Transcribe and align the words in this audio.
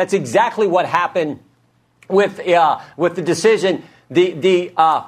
That's 0.00 0.14
exactly 0.14 0.66
what 0.66 0.86
happened 0.86 1.40
with 2.08 2.40
uh, 2.48 2.80
with 2.96 3.16
the 3.16 3.20
decision. 3.20 3.82
The 4.08 4.32
the 4.32 4.72
uh, 4.74 5.04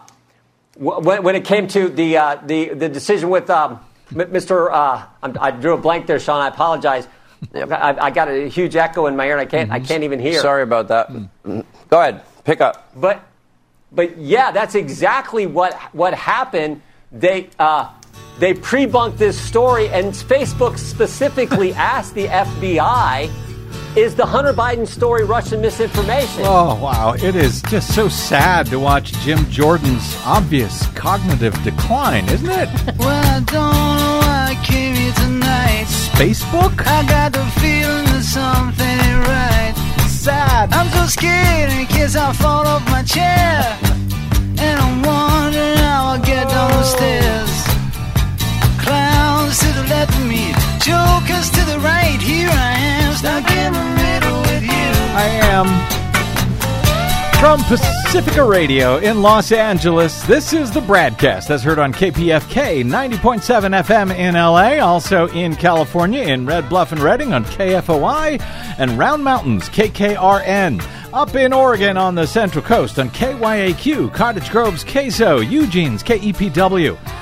when, 0.76 1.22
when 1.22 1.34
it 1.34 1.46
came 1.46 1.66
to 1.68 1.88
the 1.88 2.18
uh, 2.18 2.36
the 2.44 2.74
the 2.74 2.90
decision 2.90 3.30
with 3.30 3.48
um, 3.48 3.80
Mr. 4.10 4.70
Uh, 4.70 5.06
I 5.22 5.50
drew 5.50 5.72
a 5.72 5.78
blank 5.78 6.06
there, 6.06 6.20
Sean. 6.20 6.42
I 6.42 6.48
apologize. 6.48 7.08
I, 7.54 7.96
I, 7.98 8.10
got 8.10 8.28
a 8.28 8.50
huge 8.50 8.76
echo 8.76 9.06
in 9.06 9.16
my 9.16 9.28
ear, 9.28 9.38
and 9.38 9.40
I 9.40 9.46
can't 9.46 9.70
I 9.70 9.80
can't 9.80 10.04
even 10.04 10.20
hear. 10.20 10.38
Sorry 10.42 10.62
about 10.62 10.88
that. 10.88 11.10
Go 11.88 11.98
ahead, 11.98 12.20
pick 12.44 12.60
up. 12.60 12.90
But 12.94 13.24
but 13.92 14.18
yeah, 14.18 14.50
that's 14.50 14.74
exactly 14.74 15.46
what 15.46 15.72
what 15.94 16.12
happened. 16.12 16.82
They 17.10 17.48
uh, 17.58 17.90
they 18.38 18.52
pre-bunked 18.52 19.16
this 19.16 19.40
story, 19.40 19.88
and 19.88 20.12
Facebook 20.12 20.76
specifically 20.76 21.72
asked 21.92 22.14
the 22.14 22.26
FBI 22.26 23.51
is 23.96 24.14
the 24.14 24.24
Hunter 24.24 24.52
Biden 24.54 24.86
story 24.86 25.24
Russian 25.24 25.60
misinformation? 25.60 26.42
Oh, 26.44 26.74
wow. 26.80 27.14
It 27.14 27.36
is 27.36 27.60
just 27.62 27.94
so 27.94 28.08
sad 28.08 28.66
to 28.66 28.78
watch 28.78 29.12
Jim 29.20 29.48
Jordan's 29.50 30.16
obvious 30.24 30.86
cognitive 30.88 31.54
decline, 31.62 32.28
isn't 32.28 32.48
it? 32.48 32.68
well, 32.98 33.24
I 33.24 33.40
don't 33.40 33.48
know 33.48 34.18
why 34.22 34.56
I 34.56 34.64
came 34.64 34.94
here 34.94 35.12
tonight. 35.12 35.86
Facebook? 36.16 36.86
I 36.86 37.06
got 37.06 37.32
the 37.32 37.44
feeling 37.60 38.06
that 38.06 38.24
something 38.24 38.86
ain't 38.86 39.26
right. 39.28 39.74
Sad. 40.08 40.72
I'm 40.72 40.88
so 40.90 41.06
scared 41.06 41.70
in 41.70 41.86
case 41.86 42.16
I 42.16 42.32
fall 42.32 42.66
off 42.66 42.84
my 42.86 43.02
chair. 43.02 43.78
And 44.58 44.80
I'm 44.80 45.02
wondering 45.02 45.76
how 45.78 46.12
I'll 46.14 46.24
get 46.24 46.48
down 46.48 46.70
the 46.70 46.84
stairs. 46.84 47.50
Clowns 48.80 49.58
to 49.58 49.66
the 49.72 49.86
left 49.88 50.14
of 50.14 50.26
me, 50.26 50.54
jokers 50.84 51.48
to 51.50 51.64
the 51.64 51.78
right. 51.78 52.20
Here 52.20 52.50
I 52.50 52.74
am, 52.76 53.14
stuck 53.14 53.48
in 53.50 53.72
the 53.72 53.84
middle 54.02 54.40
with 54.42 54.62
you. 54.62 54.90
I 55.14 55.28
am. 55.42 55.92
From 57.38 57.60
Pacifica 57.64 58.44
Radio 58.44 58.98
in 58.98 59.22
Los 59.22 59.52
Angeles, 59.52 60.22
this 60.24 60.52
is 60.52 60.70
the 60.70 60.80
Bradcast 60.80 61.48
that's 61.48 61.62
heard 61.62 61.78
on 61.78 61.92
KPFK 61.92 62.84
90.7 62.84 63.82
FM 63.84 64.16
in 64.16 64.34
LA, 64.34 64.84
also 64.84 65.28
in 65.28 65.54
California 65.56 66.22
in 66.22 66.46
Red 66.46 66.68
Bluff 66.68 66.92
and 66.92 67.00
Redding 67.00 67.32
on 67.32 67.44
KFOI, 67.44 68.40
and 68.78 68.98
Round 68.98 69.22
Mountains 69.22 69.68
KKRN. 69.68 70.84
Up 71.12 71.34
in 71.34 71.52
Oregon 71.52 71.96
on 71.96 72.14
the 72.14 72.26
Central 72.26 72.64
Coast 72.64 72.98
on 72.98 73.10
KYAQ, 73.10 74.12
Cottage 74.14 74.50
Grove's 74.50 74.84
KSO, 74.84 75.48
Eugene's 75.48 76.02
KEPW. 76.02 77.21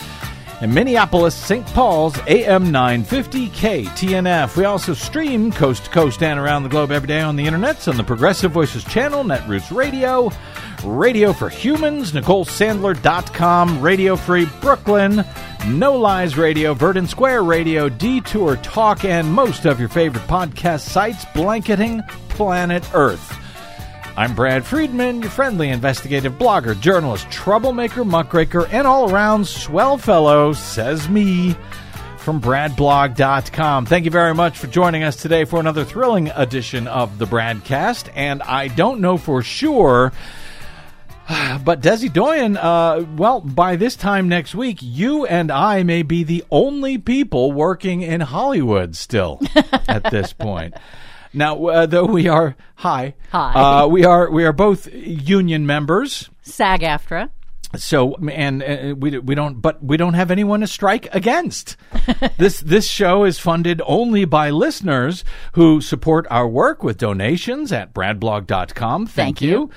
in 0.61 0.73
Minneapolis, 0.73 1.35
St. 1.35 1.65
Paul's 1.67 2.17
AM 2.27 2.71
950 2.71 3.49
KTNF. 3.49 4.55
We 4.55 4.65
also 4.65 4.93
stream 4.93 5.51
coast 5.51 5.85
to 5.85 5.89
coast 5.89 6.21
and 6.21 6.39
around 6.39 6.63
the 6.63 6.69
globe 6.69 6.91
every 6.91 7.07
day 7.07 7.21
on 7.21 7.35
the 7.35 7.45
internet 7.45 7.87
on 7.87 7.97
the 7.97 8.03
Progressive 8.03 8.51
Voices 8.51 8.83
channel, 8.83 9.23
Netroots 9.23 9.75
Radio, 9.75 10.31
Radio 10.83 11.33
for 11.33 11.49
Humans, 11.49 12.11
NicoleSandler.com, 12.11 13.81
Radio 13.81 14.15
Free 14.15 14.45
Brooklyn, 14.61 15.25
No 15.67 15.97
Lies 15.97 16.37
Radio, 16.37 16.73
Verdant 16.73 17.09
Square 17.09 17.43
Radio, 17.43 17.89
Detour 17.89 18.57
Talk, 18.57 19.03
and 19.03 19.33
most 19.33 19.65
of 19.65 19.79
your 19.79 19.89
favorite 19.89 20.27
podcast 20.27 20.81
sites 20.81 21.25
blanketing 21.33 22.01
planet 22.29 22.87
Earth. 22.93 23.40
I'm 24.17 24.35
Brad 24.35 24.65
Friedman, 24.65 25.21
your 25.21 25.31
friendly 25.31 25.69
investigative 25.69 26.33
blogger, 26.33 26.77
journalist, 26.77 27.31
troublemaker, 27.31 28.03
muckraker, 28.03 28.67
and 28.67 28.85
all 28.85 29.09
around 29.09 29.47
swell 29.47 29.97
fellow, 29.97 30.51
says 30.51 31.07
me, 31.07 31.55
from 32.17 32.41
BradBlog.com. 32.41 33.85
Thank 33.85 34.03
you 34.03 34.11
very 34.11 34.33
much 34.33 34.57
for 34.57 34.67
joining 34.67 35.03
us 35.03 35.15
today 35.15 35.45
for 35.45 35.61
another 35.61 35.85
thrilling 35.85 36.27
edition 36.29 36.87
of 36.87 37.19
the 37.19 37.25
Bradcast. 37.25 38.11
And 38.13 38.43
I 38.43 38.67
don't 38.67 38.99
know 38.99 39.17
for 39.17 39.41
sure. 39.41 40.11
But 41.63 41.79
Desi 41.79 42.11
Doyen, 42.11 42.57
uh, 42.57 43.05
well, 43.15 43.39
by 43.39 43.77
this 43.77 43.95
time 43.95 44.27
next 44.27 44.53
week, 44.53 44.79
you 44.81 45.25
and 45.25 45.49
I 45.49 45.83
may 45.83 46.03
be 46.03 46.25
the 46.25 46.43
only 46.51 46.97
people 46.97 47.53
working 47.53 48.01
in 48.01 48.19
Hollywood 48.19 48.97
still 48.97 49.39
at 49.87 50.11
this 50.11 50.33
point. 50.33 50.73
Now, 51.33 51.65
uh, 51.65 51.85
though 51.85 52.05
we 52.05 52.27
are 52.27 52.55
hi, 52.75 53.15
Hi. 53.31 53.83
uh, 53.83 53.87
we 53.87 54.05
are 54.05 54.29
we 54.29 54.43
are 54.43 54.53
both 54.53 54.87
union 54.93 55.65
members. 55.65 56.29
SAG-AFTRA. 56.43 57.29
So 57.77 58.15
and 58.15 58.61
uh, 58.61 58.95
we 58.97 59.17
we 59.19 59.33
don't 59.33 59.61
but 59.61 59.81
we 59.81 59.95
don't 59.95 60.15
have 60.15 60.29
anyone 60.29 60.59
to 60.59 60.67
strike 60.67 61.07
against. 61.15 61.77
this 62.37 62.59
this 62.59 62.85
show 62.85 63.23
is 63.23 63.39
funded 63.39 63.81
only 63.85 64.25
by 64.25 64.49
listeners 64.49 65.23
who 65.53 65.79
support 65.79 66.27
our 66.29 66.49
work 66.49 66.83
with 66.83 66.97
donations 66.97 67.71
at 67.71 67.93
bradblog.com. 67.93 69.05
Thank, 69.07 69.37
Thank 69.37 69.41
you. 69.41 69.69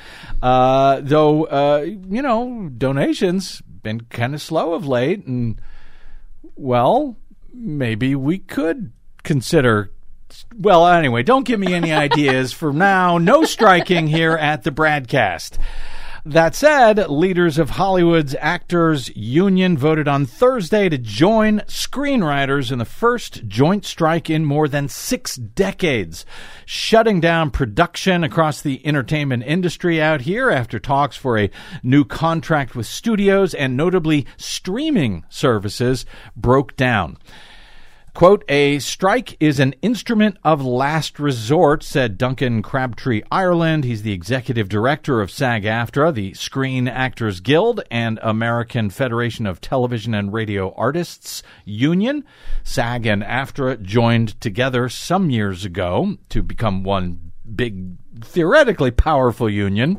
Uh, 0.42 1.02
though 1.02 1.44
uh, 1.44 1.86
you 1.86 2.20
know 2.20 2.68
donations 2.76 3.62
been 3.84 4.00
kind 4.00 4.34
of 4.34 4.42
slow 4.42 4.72
of 4.74 4.88
late, 4.88 5.24
and 5.26 5.60
well, 6.56 7.16
maybe 7.52 8.16
we 8.16 8.38
could 8.38 8.92
consider. 9.22 9.92
Well, 10.56 10.86
anyway, 10.86 11.24
don't 11.24 11.46
give 11.46 11.58
me 11.58 11.74
any 11.74 11.92
ideas 11.92 12.52
for 12.52 12.72
now. 12.72 13.18
No 13.18 13.44
striking 13.44 14.06
here 14.06 14.36
at 14.36 14.62
the 14.62 14.70
Bradcast. 14.70 15.58
That 16.26 16.54
said, 16.54 17.10
leaders 17.10 17.58
of 17.58 17.70
Hollywood's 17.70 18.36
Actors 18.40 19.14
Union 19.16 19.76
voted 19.76 20.06
on 20.06 20.24
Thursday 20.24 20.88
to 20.88 20.96
join 20.96 21.58
screenwriters 21.66 22.72
in 22.72 22.78
the 22.78 22.86
first 22.86 23.46
joint 23.46 23.84
strike 23.84 24.30
in 24.30 24.44
more 24.44 24.68
than 24.68 24.88
six 24.88 25.36
decades, 25.36 26.24
shutting 26.64 27.20
down 27.20 27.50
production 27.50 28.24
across 28.24 28.62
the 28.62 28.80
entertainment 28.86 29.42
industry 29.44 30.00
out 30.00 30.22
here 30.22 30.50
after 30.50 30.78
talks 30.78 31.16
for 31.16 31.36
a 31.36 31.50
new 31.82 32.04
contract 32.04 32.74
with 32.74 32.86
studios 32.86 33.52
and 33.52 33.76
notably 33.76 34.24
streaming 34.38 35.24
services 35.28 36.06
broke 36.36 36.74
down. 36.76 37.18
Quote, 38.14 38.44
a 38.48 38.78
strike 38.78 39.36
is 39.40 39.58
an 39.58 39.74
instrument 39.82 40.36
of 40.44 40.64
last 40.64 41.18
resort, 41.18 41.82
said 41.82 42.16
Duncan 42.16 42.62
Crabtree 42.62 43.22
Ireland. 43.28 43.82
He's 43.82 44.02
the 44.02 44.12
executive 44.12 44.68
director 44.68 45.20
of 45.20 45.32
SAG 45.32 45.64
AFTRA, 45.64 46.14
the 46.14 46.32
Screen 46.34 46.86
Actors 46.86 47.40
Guild, 47.40 47.80
and 47.90 48.20
American 48.22 48.88
Federation 48.88 49.46
of 49.46 49.60
Television 49.60 50.14
and 50.14 50.32
Radio 50.32 50.72
Artists 50.76 51.42
Union. 51.64 52.24
SAG 52.62 53.04
and 53.04 53.24
AFTRA 53.24 53.82
joined 53.82 54.40
together 54.40 54.88
some 54.88 55.28
years 55.28 55.64
ago 55.64 56.16
to 56.28 56.40
become 56.40 56.84
one 56.84 57.32
big, 57.56 57.96
theoretically 58.22 58.92
powerful 58.92 59.50
union 59.50 59.98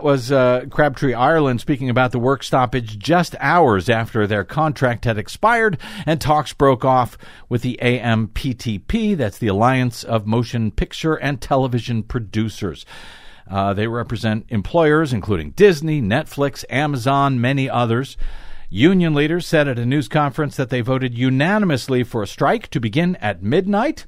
was 0.00 0.30
uh, 0.30 0.66
Crabtree 0.70 1.14
Ireland 1.14 1.60
speaking 1.60 1.88
about 1.88 2.12
the 2.12 2.18
work 2.18 2.42
stoppage 2.42 2.98
just 2.98 3.34
hours 3.40 3.88
after 3.88 4.26
their 4.26 4.44
contract 4.44 5.04
had 5.04 5.18
expired 5.18 5.78
and 6.04 6.20
talks 6.20 6.52
broke 6.52 6.84
off 6.84 7.16
with 7.48 7.62
the 7.62 7.78
AMPTP, 7.80 9.16
that's 9.16 9.38
the 9.38 9.46
Alliance 9.46 10.04
of 10.04 10.26
Motion 10.26 10.70
Picture 10.70 11.14
and 11.14 11.40
Television 11.40 12.02
Producers. 12.02 12.84
Uh, 13.48 13.72
they 13.72 13.86
represent 13.86 14.44
employers 14.48 15.12
including 15.12 15.50
Disney, 15.52 16.02
Netflix, 16.02 16.64
Amazon, 16.68 17.40
many 17.40 17.70
others. 17.70 18.16
Union 18.68 19.14
leaders 19.14 19.46
said 19.46 19.68
at 19.68 19.78
a 19.78 19.86
news 19.86 20.08
conference 20.08 20.56
that 20.56 20.70
they 20.70 20.80
voted 20.80 21.16
unanimously 21.16 22.02
for 22.02 22.22
a 22.22 22.26
strike 22.26 22.68
to 22.68 22.80
begin 22.80 23.14
at 23.16 23.42
midnight 23.42 24.04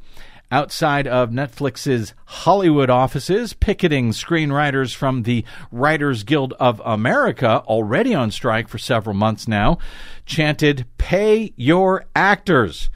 outside 0.50 1.06
of 1.06 1.30
Netflix's 1.30 2.14
Hollywood 2.24 2.90
offices, 2.90 3.52
picketing 3.52 4.10
screenwriters 4.10 4.94
from 4.94 5.22
the 5.22 5.44
Writers 5.70 6.22
Guild 6.22 6.54
of 6.54 6.80
America, 6.84 7.62
already 7.66 8.14
on 8.14 8.30
strike 8.30 8.68
for 8.68 8.78
several 8.78 9.14
months 9.14 9.46
now, 9.46 9.78
chanted, 10.26 10.86
Pay 10.98 11.52
your 11.56 12.04
actors. 12.14 12.90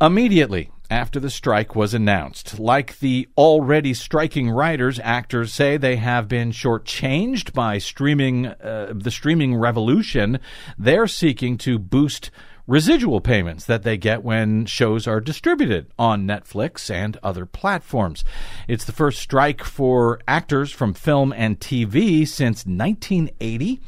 Immediately 0.00 0.70
after 0.90 1.18
the 1.18 1.30
strike 1.30 1.74
was 1.74 1.94
announced. 1.94 2.58
Like 2.58 2.98
the 2.98 3.28
already 3.36 3.94
striking 3.94 4.50
writers, 4.50 5.00
actors 5.02 5.52
say 5.52 5.76
they 5.76 5.96
have 5.96 6.28
been 6.28 6.52
shortchanged 6.52 7.52
by 7.52 7.78
streaming, 7.78 8.46
uh, 8.46 8.92
the 8.94 9.10
streaming 9.10 9.56
revolution. 9.56 10.38
They're 10.78 11.06
seeking 11.06 11.58
to 11.58 11.78
boost 11.78 12.30
residual 12.66 13.20
payments 13.20 13.64
that 13.66 13.82
they 13.82 13.96
get 13.96 14.24
when 14.24 14.66
shows 14.66 15.06
are 15.06 15.20
distributed 15.20 15.86
on 15.98 16.26
Netflix 16.26 16.90
and 16.90 17.16
other 17.22 17.46
platforms. 17.46 18.24
It's 18.68 18.84
the 18.84 18.92
first 18.92 19.20
strike 19.20 19.62
for 19.62 20.20
actors 20.26 20.70
from 20.70 20.94
film 20.94 21.32
and 21.32 21.60
TV 21.60 22.26
since 22.26 22.64
1980. 22.64 23.80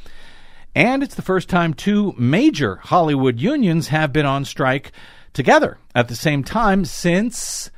And 0.75 1.02
it's 1.02 1.14
the 1.14 1.23
first 1.23 1.49
time 1.49 1.73
two 1.73 2.14
major 2.19 2.76
Hollywood 2.76 3.40
unions 3.40 3.88
have 3.88 4.12
been 4.12 4.26
on 4.26 4.44
strike 4.44 4.93
together 5.32 5.79
at 5.94 6.08
the 6.08 6.17
same 6.17 6.44
time 6.44 6.84
since 6.84 7.70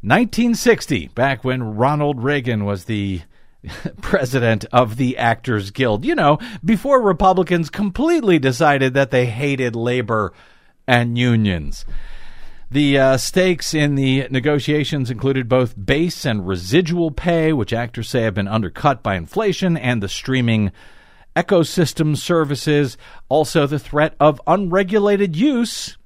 1960, 0.00 1.08
back 1.14 1.44
when 1.44 1.76
Ronald 1.76 2.24
Reagan 2.24 2.64
was 2.64 2.86
the 2.86 3.22
president 4.00 4.64
of 4.72 4.96
the 4.96 5.16
Actors 5.16 5.70
Guild. 5.70 6.04
You 6.04 6.14
know, 6.14 6.38
before 6.64 7.00
Republicans 7.00 7.70
completely 7.70 8.38
decided 8.38 8.94
that 8.94 9.10
they 9.10 9.26
hated 9.26 9.76
labor 9.76 10.32
and 10.86 11.16
unions. 11.16 11.84
The 12.70 12.98
uh, 12.98 13.16
stakes 13.18 13.74
in 13.74 13.96
the 13.96 14.26
negotiations 14.30 15.10
included 15.10 15.46
both 15.46 15.74
base 15.84 16.24
and 16.24 16.46
residual 16.46 17.10
pay, 17.10 17.52
which 17.52 17.72
actors 17.72 18.08
say 18.08 18.22
have 18.22 18.34
been 18.34 18.48
undercut 18.48 19.02
by 19.02 19.16
inflation, 19.16 19.76
and 19.76 20.02
the 20.02 20.08
streaming 20.08 20.72
ecosystem 21.36 22.16
services. 22.16 22.96
Also, 23.28 23.66
the 23.66 23.78
threat 23.78 24.14
of 24.18 24.40
unregulated 24.46 25.36
use 25.36 25.98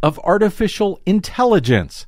of 0.00 0.20
artificial 0.20 1.00
intelligence. 1.04 2.06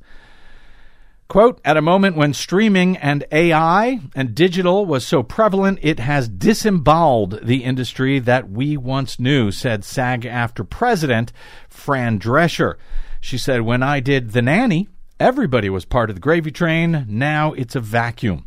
Quote, 1.31 1.61
at 1.63 1.77
a 1.77 1.81
moment 1.81 2.17
when 2.17 2.33
streaming 2.33 2.97
and 2.97 3.23
AI 3.31 4.01
and 4.13 4.35
digital 4.35 4.85
was 4.85 5.07
so 5.07 5.23
prevalent, 5.23 5.79
it 5.81 5.97
has 5.97 6.27
disemboweled 6.27 7.39
the 7.41 7.63
industry 7.63 8.19
that 8.19 8.49
we 8.49 8.75
once 8.75 9.17
knew, 9.17 9.49
said 9.49 9.85
SAG 9.85 10.23
AFTRA 10.23 10.69
president 10.69 11.31
Fran 11.69 12.19
Drescher. 12.19 12.75
She 13.21 13.37
said, 13.37 13.61
when 13.61 13.81
I 13.81 14.01
did 14.01 14.31
The 14.31 14.41
Nanny, 14.41 14.89
everybody 15.21 15.69
was 15.69 15.85
part 15.85 16.09
of 16.09 16.17
the 16.17 16.21
gravy 16.21 16.51
train. 16.51 17.05
Now 17.07 17.53
it's 17.53 17.77
a 17.77 17.79
vacuum. 17.79 18.45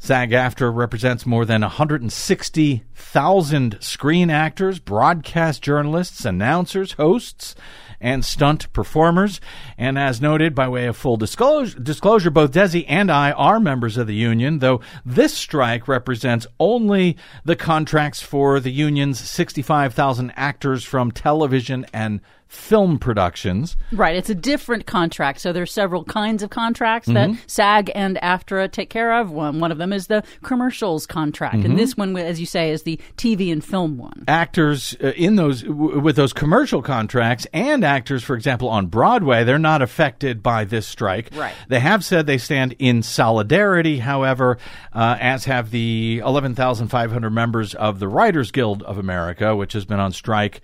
SAG 0.00 0.32
AFTRA 0.32 0.74
represents 0.74 1.24
more 1.24 1.44
than 1.44 1.60
160,000 1.60 3.78
screen 3.78 4.30
actors, 4.30 4.80
broadcast 4.80 5.62
journalists, 5.62 6.24
announcers, 6.24 6.94
hosts, 6.94 7.54
and 8.00 8.24
stunt 8.24 8.72
performers. 8.72 9.40
And 9.76 9.98
as 9.98 10.20
noted, 10.20 10.54
by 10.54 10.68
way 10.68 10.86
of 10.86 10.96
full 10.96 11.16
disclosure, 11.16 12.30
both 12.30 12.52
Desi 12.52 12.84
and 12.88 13.10
I 13.10 13.32
are 13.32 13.60
members 13.60 13.96
of 13.96 14.06
the 14.06 14.14
union, 14.14 14.60
though 14.60 14.80
this 15.04 15.34
strike 15.34 15.86
represents 15.86 16.46
only 16.58 17.16
the 17.44 17.56
contracts 17.56 18.22
for 18.22 18.60
the 18.60 18.72
union's 18.72 19.20
65,000 19.20 20.32
actors 20.36 20.84
from 20.84 21.10
television 21.10 21.86
and 21.92 22.20
film 22.50 22.98
productions. 22.98 23.76
Right. 23.92 24.16
It's 24.16 24.28
a 24.28 24.34
different 24.34 24.84
contract. 24.84 25.40
So 25.40 25.52
there's 25.52 25.72
several 25.72 26.02
kinds 26.04 26.42
of 26.42 26.50
contracts 26.50 27.08
Mm-hmm. 27.08 27.32
that 27.34 27.50
SAG 27.50 27.90
and 27.94 28.16
AFTRA 28.22 28.70
take 28.72 28.90
care 28.90 29.12
of. 29.20 29.30
One, 29.30 29.60
one 29.60 29.70
of 29.72 29.78
them 29.78 29.92
is 29.92 30.08
the 30.08 30.24
commercials 30.42 31.06
contract. 31.06 31.58
Mm-hmm. 31.58 31.66
And 31.70 31.78
this 31.78 31.96
one, 31.96 32.16
as 32.16 32.40
you 32.40 32.46
say, 32.46 32.70
is 32.72 32.82
the 32.82 32.98
TV 33.16 33.52
and 33.52 33.64
film 33.64 33.96
one. 33.98 34.24
actors 34.26 34.96
uh, 35.02 35.12
in 35.16 35.36
those 35.36 35.64
with 35.64 36.16
those 36.16 36.32
commercial 36.32 36.82
contracts 36.82 37.46
and 37.52 37.84
actors 37.84 38.22
for 38.24 38.34
example 38.34 38.68
on 38.68 38.86
Broadway 38.86 39.44
they're 39.44 39.58
not 39.58 39.80
affected 39.82 40.42
by 40.42 40.64
this 40.64 40.86
strike 40.86 41.30
Right. 41.34 41.54
they 41.68 41.78
have 41.80 42.04
said 42.04 42.26
they 42.26 42.38
stand 42.38 42.74
in 42.78 43.02
solidarity 43.02 43.98
however 43.98 44.58
uh, 44.92 45.16
as 45.20 45.44
have 45.44 45.70
the 45.70 46.20
11,500 46.24 47.30
members 47.30 47.74
of 47.74 47.98
the 48.00 48.08
Writers 48.08 48.50
Guild 48.50 48.82
of 48.82 48.98
America 48.98 49.54
which 49.54 49.72
has 49.72 49.84
been 49.84 50.00
on 50.00 50.12
strike 50.12 50.60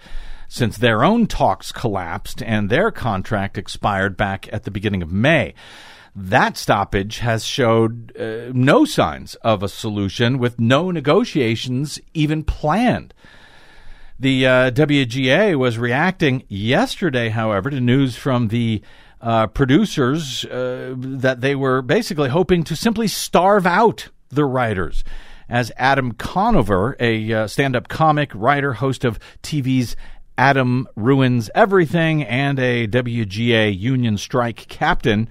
since 0.48 0.76
their 0.76 1.04
own 1.04 1.26
talks 1.26 1.72
collapsed 1.72 2.42
and 2.42 2.70
their 2.70 2.90
contract 2.90 3.58
expired 3.58 4.16
back 4.16 4.48
at 4.52 4.64
the 4.64 4.70
beginning 4.70 5.02
of 5.02 5.12
May 5.12 5.54
that 6.16 6.56
stoppage 6.56 7.18
has 7.18 7.44
showed 7.44 8.16
uh, 8.16 8.50
no 8.54 8.86
signs 8.86 9.34
of 9.36 9.62
a 9.62 9.68
solution 9.68 10.38
with 10.38 10.58
no 10.58 10.90
negotiations 10.90 12.00
even 12.14 12.42
planned. 12.42 13.12
The 14.18 14.46
uh, 14.46 14.70
WGA 14.70 15.58
was 15.58 15.76
reacting 15.76 16.44
yesterday, 16.48 17.28
however, 17.28 17.68
to 17.68 17.80
news 17.80 18.16
from 18.16 18.48
the 18.48 18.80
uh, 19.20 19.48
producers 19.48 20.46
uh, 20.46 20.94
that 20.96 21.42
they 21.42 21.54
were 21.54 21.82
basically 21.82 22.30
hoping 22.30 22.64
to 22.64 22.74
simply 22.74 23.08
starve 23.08 23.66
out 23.66 24.08
the 24.30 24.46
writers. 24.46 25.04
As 25.50 25.70
Adam 25.76 26.12
Conover, 26.12 26.96
a 26.98 27.30
uh, 27.30 27.46
stand 27.46 27.76
up 27.76 27.88
comic, 27.88 28.30
writer, 28.34 28.72
host 28.72 29.04
of 29.04 29.18
TV's 29.42 29.96
Adam 30.38 30.86
Ruins 30.96 31.50
Everything, 31.54 32.22
and 32.22 32.58
a 32.58 32.86
WGA 32.86 33.76
union 33.76 34.18
strike 34.18 34.68
captain, 34.68 35.28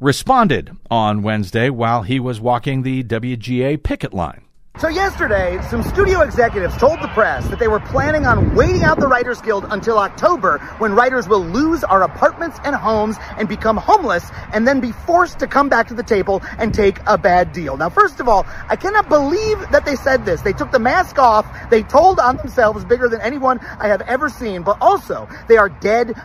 responded 0.00 0.76
on 0.90 1.22
Wednesday 1.22 1.70
while 1.70 2.02
he 2.02 2.20
was 2.20 2.40
walking 2.40 2.82
the 2.82 3.02
WGA 3.02 3.82
picket 3.82 4.14
line. 4.14 4.45
So 4.78 4.88
yesterday, 4.88 5.58
some 5.70 5.82
studio 5.82 6.20
executives 6.20 6.76
told 6.76 7.00
the 7.00 7.08
press 7.08 7.48
that 7.48 7.58
they 7.58 7.66
were 7.66 7.80
planning 7.80 8.26
on 8.26 8.54
waiting 8.54 8.82
out 8.82 9.00
the 9.00 9.06
Writers 9.06 9.40
Guild 9.40 9.64
until 9.70 9.96
October 9.96 10.58
when 10.76 10.92
writers 10.92 11.26
will 11.26 11.42
lose 11.42 11.82
our 11.82 12.02
apartments 12.02 12.58
and 12.62 12.76
homes 12.76 13.16
and 13.38 13.48
become 13.48 13.78
homeless 13.78 14.30
and 14.52 14.68
then 14.68 14.80
be 14.80 14.92
forced 14.92 15.38
to 15.38 15.46
come 15.46 15.70
back 15.70 15.88
to 15.88 15.94
the 15.94 16.02
table 16.02 16.42
and 16.58 16.74
take 16.74 16.98
a 17.06 17.16
bad 17.16 17.54
deal. 17.54 17.78
Now, 17.78 17.88
first 17.88 18.20
of 18.20 18.28
all, 18.28 18.44
I 18.68 18.76
cannot 18.76 19.08
believe 19.08 19.58
that 19.70 19.86
they 19.86 19.96
said 19.96 20.26
this. 20.26 20.42
They 20.42 20.52
took 20.52 20.72
the 20.72 20.78
mask 20.78 21.18
off. 21.18 21.46
They 21.70 21.82
told 21.82 22.18
on 22.18 22.36
themselves 22.36 22.84
bigger 22.84 23.08
than 23.08 23.22
anyone 23.22 23.60
I 23.80 23.88
have 23.88 24.02
ever 24.02 24.28
seen, 24.28 24.60
but 24.60 24.76
also 24.82 25.26
they 25.48 25.56
are 25.56 25.70
dead 25.70 26.20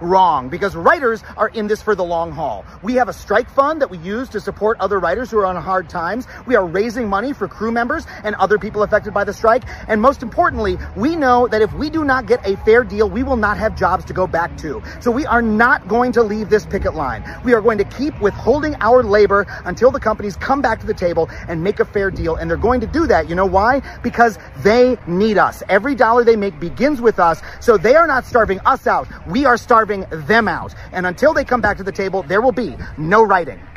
wrong 0.00 0.48
because 0.48 0.74
writers 0.74 1.22
are 1.36 1.48
in 1.48 1.66
this 1.66 1.82
for 1.82 1.94
the 1.94 2.04
long 2.04 2.32
haul. 2.32 2.64
We 2.82 2.94
have 2.94 3.08
a 3.08 3.12
strike 3.12 3.50
fund 3.50 3.80
that 3.80 3.90
we 3.90 3.98
use 3.98 4.28
to 4.30 4.40
support 4.40 4.78
other 4.80 4.98
writers 4.98 5.30
who 5.30 5.38
are 5.38 5.46
on 5.46 5.56
hard 5.56 5.88
times. 5.88 6.26
We 6.46 6.56
are 6.56 6.66
raising 6.66 7.08
money 7.08 7.32
for 7.32 7.48
crew 7.48 7.72
members 7.72 8.06
and 8.24 8.34
other 8.36 8.58
people 8.58 8.82
affected 8.82 9.12
by 9.12 9.24
the 9.24 9.32
strike. 9.32 9.64
And 9.88 10.00
most 10.00 10.22
importantly, 10.22 10.78
we 10.96 11.16
know 11.16 11.48
that 11.48 11.62
if 11.62 11.72
we 11.74 11.90
do 11.90 12.04
not 12.04 12.26
get 12.26 12.46
a 12.46 12.56
fair 12.64 12.84
deal, 12.84 13.08
we 13.08 13.22
will 13.22 13.36
not 13.36 13.58
have 13.58 13.76
jobs 13.76 14.04
to 14.06 14.12
go 14.12 14.26
back 14.26 14.56
to. 14.58 14.82
So 15.00 15.10
we 15.10 15.26
are 15.26 15.42
not 15.42 15.88
going 15.88 16.12
to 16.12 16.22
leave 16.22 16.48
this 16.48 16.64
picket 16.66 16.94
line. 16.94 17.24
We 17.44 17.54
are 17.54 17.60
going 17.60 17.78
to 17.78 17.84
keep 17.84 18.18
withholding 18.20 18.74
our 18.80 19.02
labor 19.02 19.46
until 19.64 19.90
the 19.90 20.00
companies 20.00 20.36
come 20.36 20.62
back 20.62 20.80
to 20.80 20.86
the 20.86 20.94
table 20.94 21.28
and 21.48 21.62
make 21.62 21.80
a 21.80 21.84
fair 21.84 22.10
deal. 22.10 22.36
And 22.36 22.48
they're 22.48 22.56
going 22.56 22.80
to 22.80 22.86
do 22.86 23.06
that. 23.06 23.28
You 23.28 23.34
know 23.34 23.46
why? 23.46 23.82
Because 24.02 24.38
they 24.58 24.96
need 25.06 25.38
us. 25.38 25.62
Every 25.68 25.94
dollar 25.94 26.24
they 26.24 26.36
make 26.36 26.58
begins 26.60 27.00
with 27.00 27.18
us. 27.18 27.40
So 27.60 27.76
they 27.76 27.96
are 27.96 28.06
not 28.06 28.24
starving 28.24 28.60
us 28.60 28.86
out. 28.86 29.08
We 29.26 29.44
are 29.44 29.56
starving 29.56 29.71
them 30.10 30.48
out. 30.48 30.74
And 30.92 31.06
until 31.06 31.32
they 31.32 31.44
come 31.44 31.60
back 31.60 31.78
to 31.78 31.82
the 31.82 31.92
table, 31.92 32.22
there 32.22 32.42
will 32.42 32.52
be 32.52 32.76
no 32.98 33.22
writing. 33.22 33.71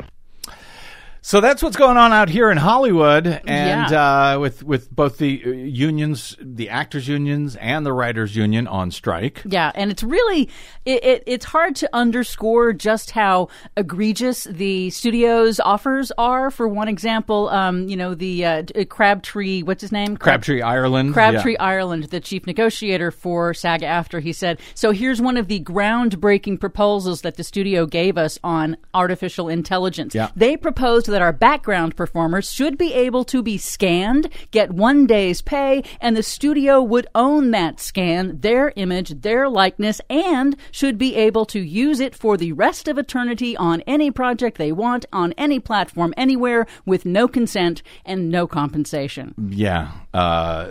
So 1.26 1.40
that's 1.40 1.60
what's 1.60 1.76
going 1.76 1.96
on 1.96 2.12
out 2.12 2.28
here 2.28 2.52
in 2.52 2.56
Hollywood, 2.56 3.26
and 3.26 3.90
Yeah. 3.90 4.34
uh, 4.34 4.38
with 4.38 4.62
with 4.62 4.94
both 4.94 5.18
the 5.18 5.42
uh, 5.44 5.48
unions, 5.50 6.36
the 6.40 6.70
actors' 6.70 7.08
unions, 7.08 7.56
and 7.56 7.84
the 7.84 7.92
writers' 7.92 8.36
union 8.36 8.68
on 8.68 8.92
strike. 8.92 9.42
Yeah, 9.44 9.72
and 9.74 9.90
it's 9.90 10.04
really 10.04 10.48
it, 10.84 11.02
it, 11.02 11.22
it's 11.26 11.46
hard 11.46 11.74
to 11.76 11.90
underscore 11.92 12.72
just 12.74 13.10
how 13.10 13.48
egregious 13.76 14.44
the 14.44 14.90
studio's 14.90 15.58
offers 15.58 16.12
are. 16.16 16.48
For 16.48 16.68
one 16.68 16.86
example, 16.86 17.48
um, 17.48 17.88
you 17.88 17.96
know 17.96 18.14
the 18.14 18.44
uh, 18.44 18.62
Crabtree, 18.88 19.64
what's 19.64 19.80
his 19.80 19.90
name? 19.90 20.16
Crabtree 20.16 20.62
Ireland. 20.62 21.12
Crabtree 21.12 21.54
yeah. 21.54 21.64
Ireland, 21.64 22.04
the 22.04 22.20
chief 22.20 22.46
negotiator 22.46 23.10
for 23.10 23.52
SAG 23.52 23.80
AFTRA 23.80 24.22
he 24.22 24.32
said, 24.32 24.60
So 24.76 24.92
here's 24.92 25.20
one 25.20 25.36
of 25.36 25.48
the 25.48 25.58
groundbreaking 25.58 26.60
proposals 26.60 27.22
that 27.22 27.36
the 27.36 27.42
studio 27.42 27.84
gave 27.84 28.16
us 28.16 28.38
on 28.44 28.76
artificial 28.94 29.48
intelligence. 29.48 30.14
Yeah. 30.14 30.30
They 30.36 30.56
proposed 30.56 31.08
that 31.16 31.22
our 31.22 31.32
background 31.32 31.96
performers 31.96 32.52
should 32.52 32.76
be 32.76 32.92
able 32.92 33.24
to 33.24 33.42
be 33.42 33.56
scanned, 33.56 34.28
get 34.50 34.70
one 34.70 35.06
day's 35.06 35.40
pay, 35.40 35.82
and 35.98 36.14
the 36.14 36.22
studio 36.22 36.82
would 36.82 37.06
own 37.14 37.52
that 37.52 37.80
scan, 37.80 38.38
their 38.42 38.70
image, 38.76 39.22
their 39.22 39.48
likeness, 39.48 39.98
and 40.10 40.54
should 40.70 40.98
be 40.98 41.14
able 41.16 41.46
to 41.46 41.58
use 41.58 42.00
it 42.00 42.14
for 42.14 42.36
the 42.36 42.52
rest 42.52 42.86
of 42.86 42.98
eternity 42.98 43.56
on 43.56 43.80
any 43.86 44.10
project 44.10 44.58
they 44.58 44.72
want, 44.72 45.06
on 45.10 45.32
any 45.38 45.58
platform, 45.58 46.12
anywhere, 46.18 46.66
with 46.84 47.06
no 47.06 47.26
consent 47.26 47.82
and 48.04 48.30
no 48.30 48.46
compensation. 48.46 49.34
Yeah, 49.48 49.92
uh, 50.12 50.66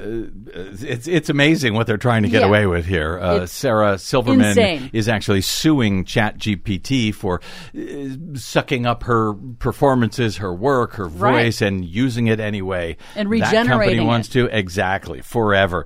it's 0.54 1.08
it's 1.08 1.32
amazing 1.32 1.74
what 1.74 1.88
they're 1.88 1.98
trying 1.98 2.22
to 2.22 2.30
get 2.30 2.42
Yeah. 2.42 2.48
away 2.50 2.68
with 2.68 2.86
here. 2.86 3.18
Uh, 3.20 3.48
Sarah 3.48 3.98
Silverman 3.98 4.50
insane. 4.50 4.92
is 4.94 5.10
actually 5.10 5.42
suing 5.42 6.06
ChatGPT 6.06 7.16
for 7.16 7.42
uh, 7.76 7.82
sucking 8.38 8.86
up 8.86 9.02
her 9.06 9.34
performances, 9.58 10.35
her 10.38 10.54
work, 10.54 10.94
her 10.96 11.08
Right. 11.08 11.46
voice, 11.46 11.62
and 11.62 11.86
using 11.86 12.28
it 12.28 12.40
anyway. 12.40 12.98
And 13.16 13.32
that 13.42 13.68
company 13.68 14.00
wants 14.00 14.30
it. 14.30 14.34
to 14.34 14.46
exactly 14.58 15.22
forever. 15.22 15.86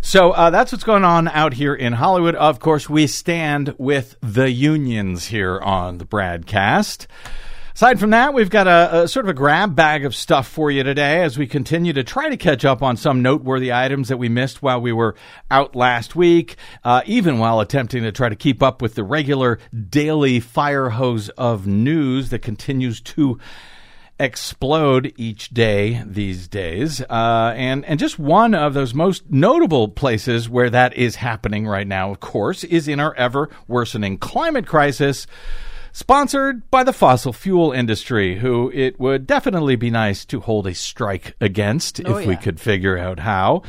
So 0.00 0.32
uh, 0.32 0.50
that's 0.50 0.70
what's 0.70 0.84
going 0.84 1.04
on 1.04 1.28
out 1.28 1.54
here 1.54 1.74
in 1.74 1.94
Hollywood. 1.94 2.34
Of 2.34 2.60
course, 2.60 2.90
we 2.90 3.06
stand 3.06 3.74
with 3.78 4.16
the 4.20 4.50
unions 4.50 5.26
here 5.26 5.58
on 5.58 5.96
the 5.98 6.04
Bradcast. 6.04 7.06
Aside 7.74 7.98
from 7.98 8.10
that, 8.10 8.34
we've 8.34 8.50
got 8.50 8.68
a, 8.68 9.02
a, 9.02 9.08
sort 9.08 9.26
of 9.26 9.30
a 9.30 9.34
grab 9.34 9.74
bag 9.74 10.04
of 10.04 10.14
stuff 10.14 10.46
for 10.46 10.70
you 10.70 10.84
today 10.84 11.22
as 11.22 11.36
we 11.36 11.48
continue 11.48 11.92
to 11.94 12.04
try 12.04 12.28
to 12.28 12.36
catch 12.36 12.64
up 12.64 12.84
on 12.84 12.96
some 12.96 13.20
noteworthy 13.20 13.72
items 13.72 14.08
that 14.10 14.16
we 14.16 14.28
missed 14.28 14.62
while 14.62 14.80
we 14.80 14.92
were 14.92 15.16
out 15.50 15.74
last 15.74 16.14
week, 16.14 16.54
uh, 16.84 17.02
even 17.04 17.40
while 17.40 17.58
attempting 17.58 18.04
to 18.04 18.12
try 18.12 18.28
to 18.28 18.36
keep 18.36 18.62
up 18.62 18.80
with 18.80 18.94
the 18.94 19.02
regular 19.02 19.58
daily 19.88 20.38
fire 20.38 20.90
hose 20.90 21.30
of 21.30 21.66
news 21.66 22.30
that 22.30 22.42
continues 22.42 23.00
to 23.00 23.40
explode 24.18 25.12
each 25.16 25.50
day 25.50 26.02
these 26.06 26.48
days. 26.48 27.00
Uh, 27.02 27.52
and, 27.56 27.84
and 27.84 27.98
just 27.98 28.18
one 28.18 28.54
of 28.54 28.74
those 28.74 28.94
most 28.94 29.28
notable 29.30 29.88
places 29.88 30.48
where 30.48 30.70
that 30.70 30.94
is 30.94 31.16
happening 31.16 31.66
right 31.66 31.86
now, 31.86 32.10
of 32.10 32.20
course, 32.20 32.64
is 32.64 32.88
in 32.88 33.00
our 33.00 33.14
ever 33.14 33.50
worsening 33.66 34.18
climate 34.18 34.66
crisis 34.66 35.26
sponsored 35.92 36.68
by 36.70 36.82
the 36.82 36.92
fossil 36.92 37.32
fuel 37.32 37.72
industry, 37.72 38.38
who 38.38 38.70
it 38.74 38.98
would 38.98 39.26
definitely 39.26 39.76
be 39.76 39.90
nice 39.90 40.24
to 40.24 40.40
hold 40.40 40.66
a 40.66 40.74
strike 40.74 41.34
against 41.40 42.00
Oh, 42.04 42.16
if 42.16 42.26
we 42.26 42.36
could 42.36 42.60
figure 42.60 42.98
out 42.98 43.20
how. 43.20 43.62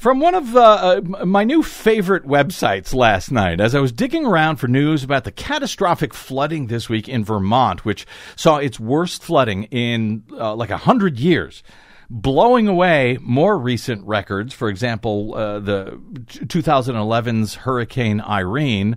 From 0.00 0.18
one 0.18 0.34
of 0.34 0.56
uh, 0.56 1.02
uh, 1.12 1.26
my 1.26 1.44
new 1.44 1.62
favorite 1.62 2.26
websites 2.26 2.94
last 2.94 3.30
night, 3.30 3.60
as 3.60 3.74
I 3.74 3.80
was 3.80 3.92
digging 3.92 4.24
around 4.24 4.56
for 4.56 4.66
news 4.66 5.04
about 5.04 5.24
the 5.24 5.30
catastrophic 5.30 6.14
flooding 6.14 6.68
this 6.68 6.88
week 6.88 7.06
in 7.06 7.22
Vermont, 7.22 7.84
which 7.84 8.06
saw 8.34 8.56
its 8.56 8.80
worst 8.80 9.22
flooding 9.22 9.64
in 9.64 10.24
uh, 10.32 10.54
like 10.54 10.70
a 10.70 10.78
hundred 10.78 11.18
years 11.18 11.62
blowing 12.08 12.66
away 12.66 13.18
more 13.20 13.58
recent 13.58 14.06
records. 14.06 14.54
For 14.54 14.70
example, 14.70 15.34
uh, 15.34 15.58
the 15.58 16.00
2011's 16.24 17.56
Hurricane 17.56 18.22
Irene. 18.22 18.96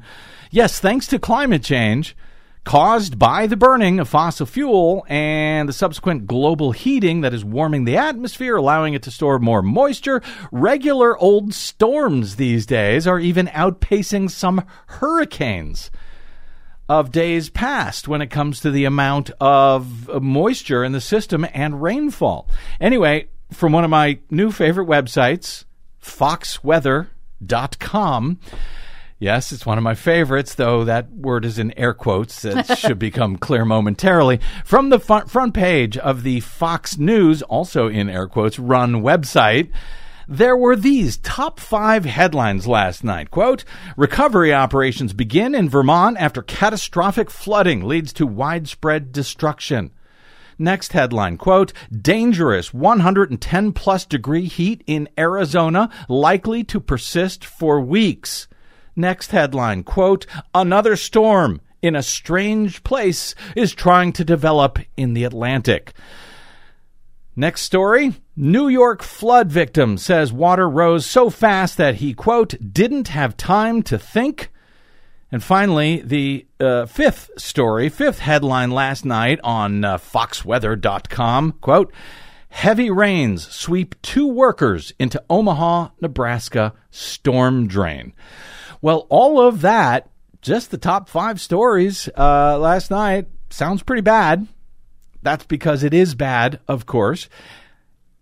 Yes, 0.51 0.79
thanks 0.79 1.07
to 1.07 1.19
climate 1.19 1.63
change 1.63 2.15
caused 2.63 3.19
by 3.19 3.45
the 3.47 3.57
burning 3.57 3.99
of 3.99 4.07
fossil 4.07 4.45
fuel 4.45 5.05
and 5.09 5.67
the 5.67 5.73
subsequent 5.73 6.27
global 6.27 6.71
heating 6.71 7.19
that 7.21 7.33
is 7.33 7.43
warming 7.43 7.85
the 7.85 7.97
atmosphere, 7.97 8.55
allowing 8.55 8.93
it 8.93 9.01
to 9.03 9.11
store 9.11 9.39
more 9.39 9.61
moisture. 9.61 10.21
Regular 10.51 11.17
old 11.17 11.53
storms 11.53 12.37
these 12.37 12.65
days 12.65 13.05
are 13.05 13.19
even 13.19 13.47
outpacing 13.47 14.31
some 14.31 14.65
hurricanes 14.87 15.91
of 16.89 17.11
days 17.11 17.49
past 17.49 18.07
when 18.07 18.21
it 18.21 18.27
comes 18.27 18.59
to 18.59 18.71
the 18.71 18.85
amount 18.85 19.31
of 19.39 20.21
moisture 20.21 20.83
in 20.83 20.91
the 20.91 21.01
system 21.01 21.47
and 21.53 21.81
rainfall. 21.81 22.47
Anyway, 22.79 23.27
from 23.51 23.71
one 23.71 23.83
of 23.83 23.89
my 23.89 24.19
new 24.29 24.51
favorite 24.51 24.87
websites, 24.87 25.65
foxweather.com. 26.01 28.39
Yes, 29.19 29.51
it's 29.51 29.65
one 29.65 29.77
of 29.77 29.83
my 29.83 29.95
favorites, 29.95 30.55
though 30.55 30.83
that 30.83 31.11
word 31.11 31.45
is 31.45 31.59
in 31.59 31.77
air 31.77 31.93
quotes. 31.93 32.41
That 32.41 32.77
should 32.77 32.99
become 32.99 33.37
clear 33.37 33.63
momentarily. 33.63 34.39
From 34.65 34.89
the 34.89 34.99
front, 34.99 35.29
front 35.29 35.53
page 35.53 35.97
of 35.97 36.23
the 36.23 36.41
Fox 36.41 36.97
News, 36.97 37.41
also 37.41 37.87
in 37.87 38.09
air 38.09 38.27
quotes, 38.27 38.59
run 38.59 38.95
website, 38.95 39.71
there 40.27 40.55
were 40.55 40.75
these 40.75 41.17
top 41.17 41.59
five 41.59 42.05
headlines 42.05 42.67
last 42.67 43.03
night. 43.03 43.29
Quote, 43.29 43.65
recovery 43.97 44.53
operations 44.53 45.13
begin 45.13 45.53
in 45.53 45.69
Vermont 45.69 46.17
after 46.17 46.41
catastrophic 46.41 47.29
flooding 47.29 47.83
leads 47.83 48.13
to 48.13 48.25
widespread 48.25 49.11
destruction. 49.11 49.91
Next 50.57 50.93
headline, 50.93 51.37
quote, 51.37 51.73
dangerous 51.91 52.73
110 52.73 53.73
plus 53.73 54.05
degree 54.05 54.45
heat 54.45 54.83
in 54.85 55.09
Arizona 55.17 55.89
likely 56.07 56.63
to 56.65 56.79
persist 56.79 57.43
for 57.43 57.81
weeks. 57.81 58.47
Next 58.95 59.31
headline, 59.31 59.83
quote, 59.83 60.25
another 60.53 60.95
storm 60.95 61.61
in 61.81 61.95
a 61.95 62.03
strange 62.03 62.83
place 62.83 63.35
is 63.55 63.73
trying 63.73 64.13
to 64.13 64.23
develop 64.23 64.79
in 64.95 65.13
the 65.13 65.23
Atlantic. 65.23 65.93
Next 67.35 67.61
story 67.61 68.13
New 68.35 68.67
York 68.67 69.03
flood 69.03 69.51
victim 69.51 69.97
says 69.97 70.33
water 70.33 70.67
rose 70.67 71.05
so 71.05 71.29
fast 71.29 71.77
that 71.77 71.95
he, 71.95 72.13
quote, 72.15 72.55
didn't 72.73 73.09
have 73.09 73.37
time 73.37 73.83
to 73.83 73.99
think. 73.99 74.51
And 75.31 75.43
finally, 75.43 76.01
the 76.01 76.47
uh, 76.59 76.87
fifth 76.87 77.29
story, 77.37 77.89
fifth 77.89 78.19
headline 78.19 78.71
last 78.71 79.05
night 79.05 79.39
on 79.43 79.85
uh, 79.85 79.97
foxweather.com, 79.97 81.53
quote, 81.53 81.93
heavy 82.49 82.89
rains 82.89 83.47
sweep 83.51 83.99
two 84.01 84.27
workers 84.27 84.93
into 84.99 85.23
Omaha, 85.29 85.89
Nebraska 86.01 86.73
storm 86.89 87.67
drain. 87.67 88.13
Well, 88.83 89.07
all 89.07 89.39
of 89.39 89.61
that, 89.61 90.09
just 90.41 90.69
the 90.69 90.77
top 90.77 91.07
five 91.07 91.39
stories 91.39 92.09
uh, 92.17 92.59
last 92.59 92.91
night, 92.91 93.27
sounds 93.49 93.81
pretty 93.81 94.01
bad. 94.01 94.45
That's 95.21 95.45
because 95.45 95.83
it 95.83 95.93
is 95.93 96.15
bad, 96.15 96.59
of 96.67 96.85
course. 96.85 97.29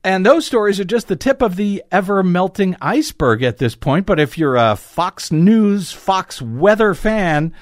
And 0.03 0.23
those 0.23 0.45
stories 0.45 0.79
are 0.79 0.83
just 0.83 1.07
the 1.07 1.15
tip 1.15 1.41
of 1.41 1.55
the 1.55 1.83
ever 1.91 2.21
melting 2.21 2.75
iceberg 2.79 3.41
at 3.41 3.57
this 3.57 3.73
point. 3.73 4.05
But 4.05 4.19
if 4.19 4.37
you're 4.37 4.55
a 4.55 4.75
Fox 4.75 5.31
News, 5.31 5.91
Fox 5.91 6.39
weather 6.39 6.93
fan, 6.93 7.55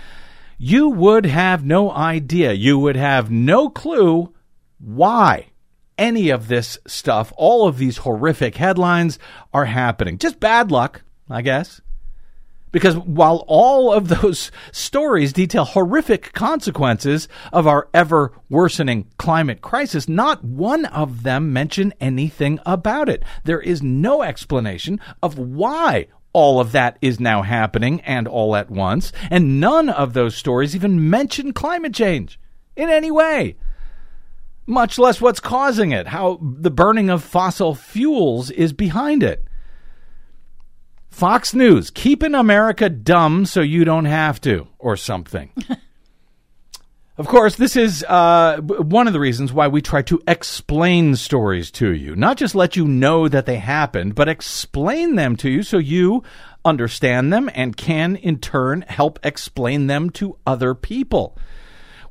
you 0.57 0.89
would 0.89 1.25
have 1.25 1.63
no 1.63 1.89
idea. 1.89 2.51
You 2.51 2.77
would 2.79 2.97
have 2.97 3.31
no 3.31 3.69
clue 3.69 4.33
why 4.77 5.51
any 5.97 6.31
of 6.31 6.49
this 6.49 6.77
stuff, 6.85 7.31
all 7.37 7.65
of 7.65 7.77
these 7.77 7.99
horrific 7.99 8.57
headlines 8.57 9.19
are 9.53 9.63
happening. 9.63 10.17
Just 10.17 10.41
bad 10.41 10.69
luck, 10.69 11.01
I 11.29 11.41
guess. 11.41 11.79
Because 12.71 12.97
while 12.97 13.43
all 13.47 13.91
of 13.91 14.07
those 14.07 14.51
stories 14.71 15.33
detail 15.33 15.65
horrific 15.65 16.33
consequences 16.33 17.27
of 17.51 17.67
our 17.67 17.89
ever 17.93 18.31
worsening 18.49 19.07
climate 19.17 19.61
crisis, 19.61 20.07
not 20.07 20.43
one 20.43 20.85
of 20.85 21.23
them 21.23 21.51
mention 21.51 21.93
anything 21.99 22.59
about 22.65 23.09
it. 23.09 23.23
There 23.43 23.61
is 23.61 23.81
no 23.81 24.21
explanation 24.21 24.99
of 25.21 25.37
why 25.37 26.07
all 26.33 26.59
of 26.59 26.71
that 26.73 26.97
is 27.01 27.19
now 27.19 27.41
happening 27.41 28.01
and 28.01 28.27
all 28.27 28.55
at 28.55 28.69
once, 28.69 29.11
and 29.29 29.59
none 29.59 29.89
of 29.89 30.13
those 30.13 30.35
stories 30.35 30.75
even 30.75 31.09
mention 31.09 31.53
climate 31.53 31.93
change 31.93 32.39
in 32.75 32.89
any 32.89 33.11
way. 33.11 33.55
Much 34.65 34.99
less 34.99 35.19
what's 35.19 35.39
causing 35.39 35.91
it, 35.91 36.07
how 36.07 36.39
the 36.41 36.69
burning 36.69 37.09
of 37.09 37.23
fossil 37.23 37.73
fuels 37.73 38.51
is 38.51 38.71
behind 38.71 39.23
it. 39.23 39.43
Fox 41.09 41.53
News, 41.53 41.89
keeping 41.89 42.35
America 42.35 42.89
dumb 42.89 43.45
so 43.45 43.61
you 43.61 43.83
don't 43.83 44.05
have 44.05 44.39
to, 44.41 44.67
or 44.77 44.95
something. 44.95 45.51
of 47.17 47.27
course, 47.27 47.55
this 47.55 47.75
is 47.75 48.05
uh, 48.07 48.57
one 48.61 49.07
of 49.07 49.13
the 49.13 49.19
reasons 49.19 49.51
why 49.51 49.67
we 49.67 49.81
try 49.81 50.01
to 50.03 50.21
explain 50.27 51.15
stories 51.15 51.71
to 51.71 51.91
you. 51.91 52.15
Not 52.15 52.37
just 52.37 52.55
let 52.55 52.75
you 52.75 52.87
know 52.87 53.27
that 53.27 53.45
they 53.45 53.57
happened, 53.57 54.15
but 54.15 54.29
explain 54.29 55.15
them 55.15 55.35
to 55.37 55.49
you 55.49 55.63
so 55.63 55.77
you 55.77 56.23
understand 56.63 57.33
them 57.33 57.49
and 57.53 57.75
can, 57.75 58.15
in 58.15 58.39
turn, 58.39 58.83
help 58.87 59.19
explain 59.23 59.87
them 59.87 60.09
to 60.11 60.37
other 60.45 60.73
people. 60.73 61.37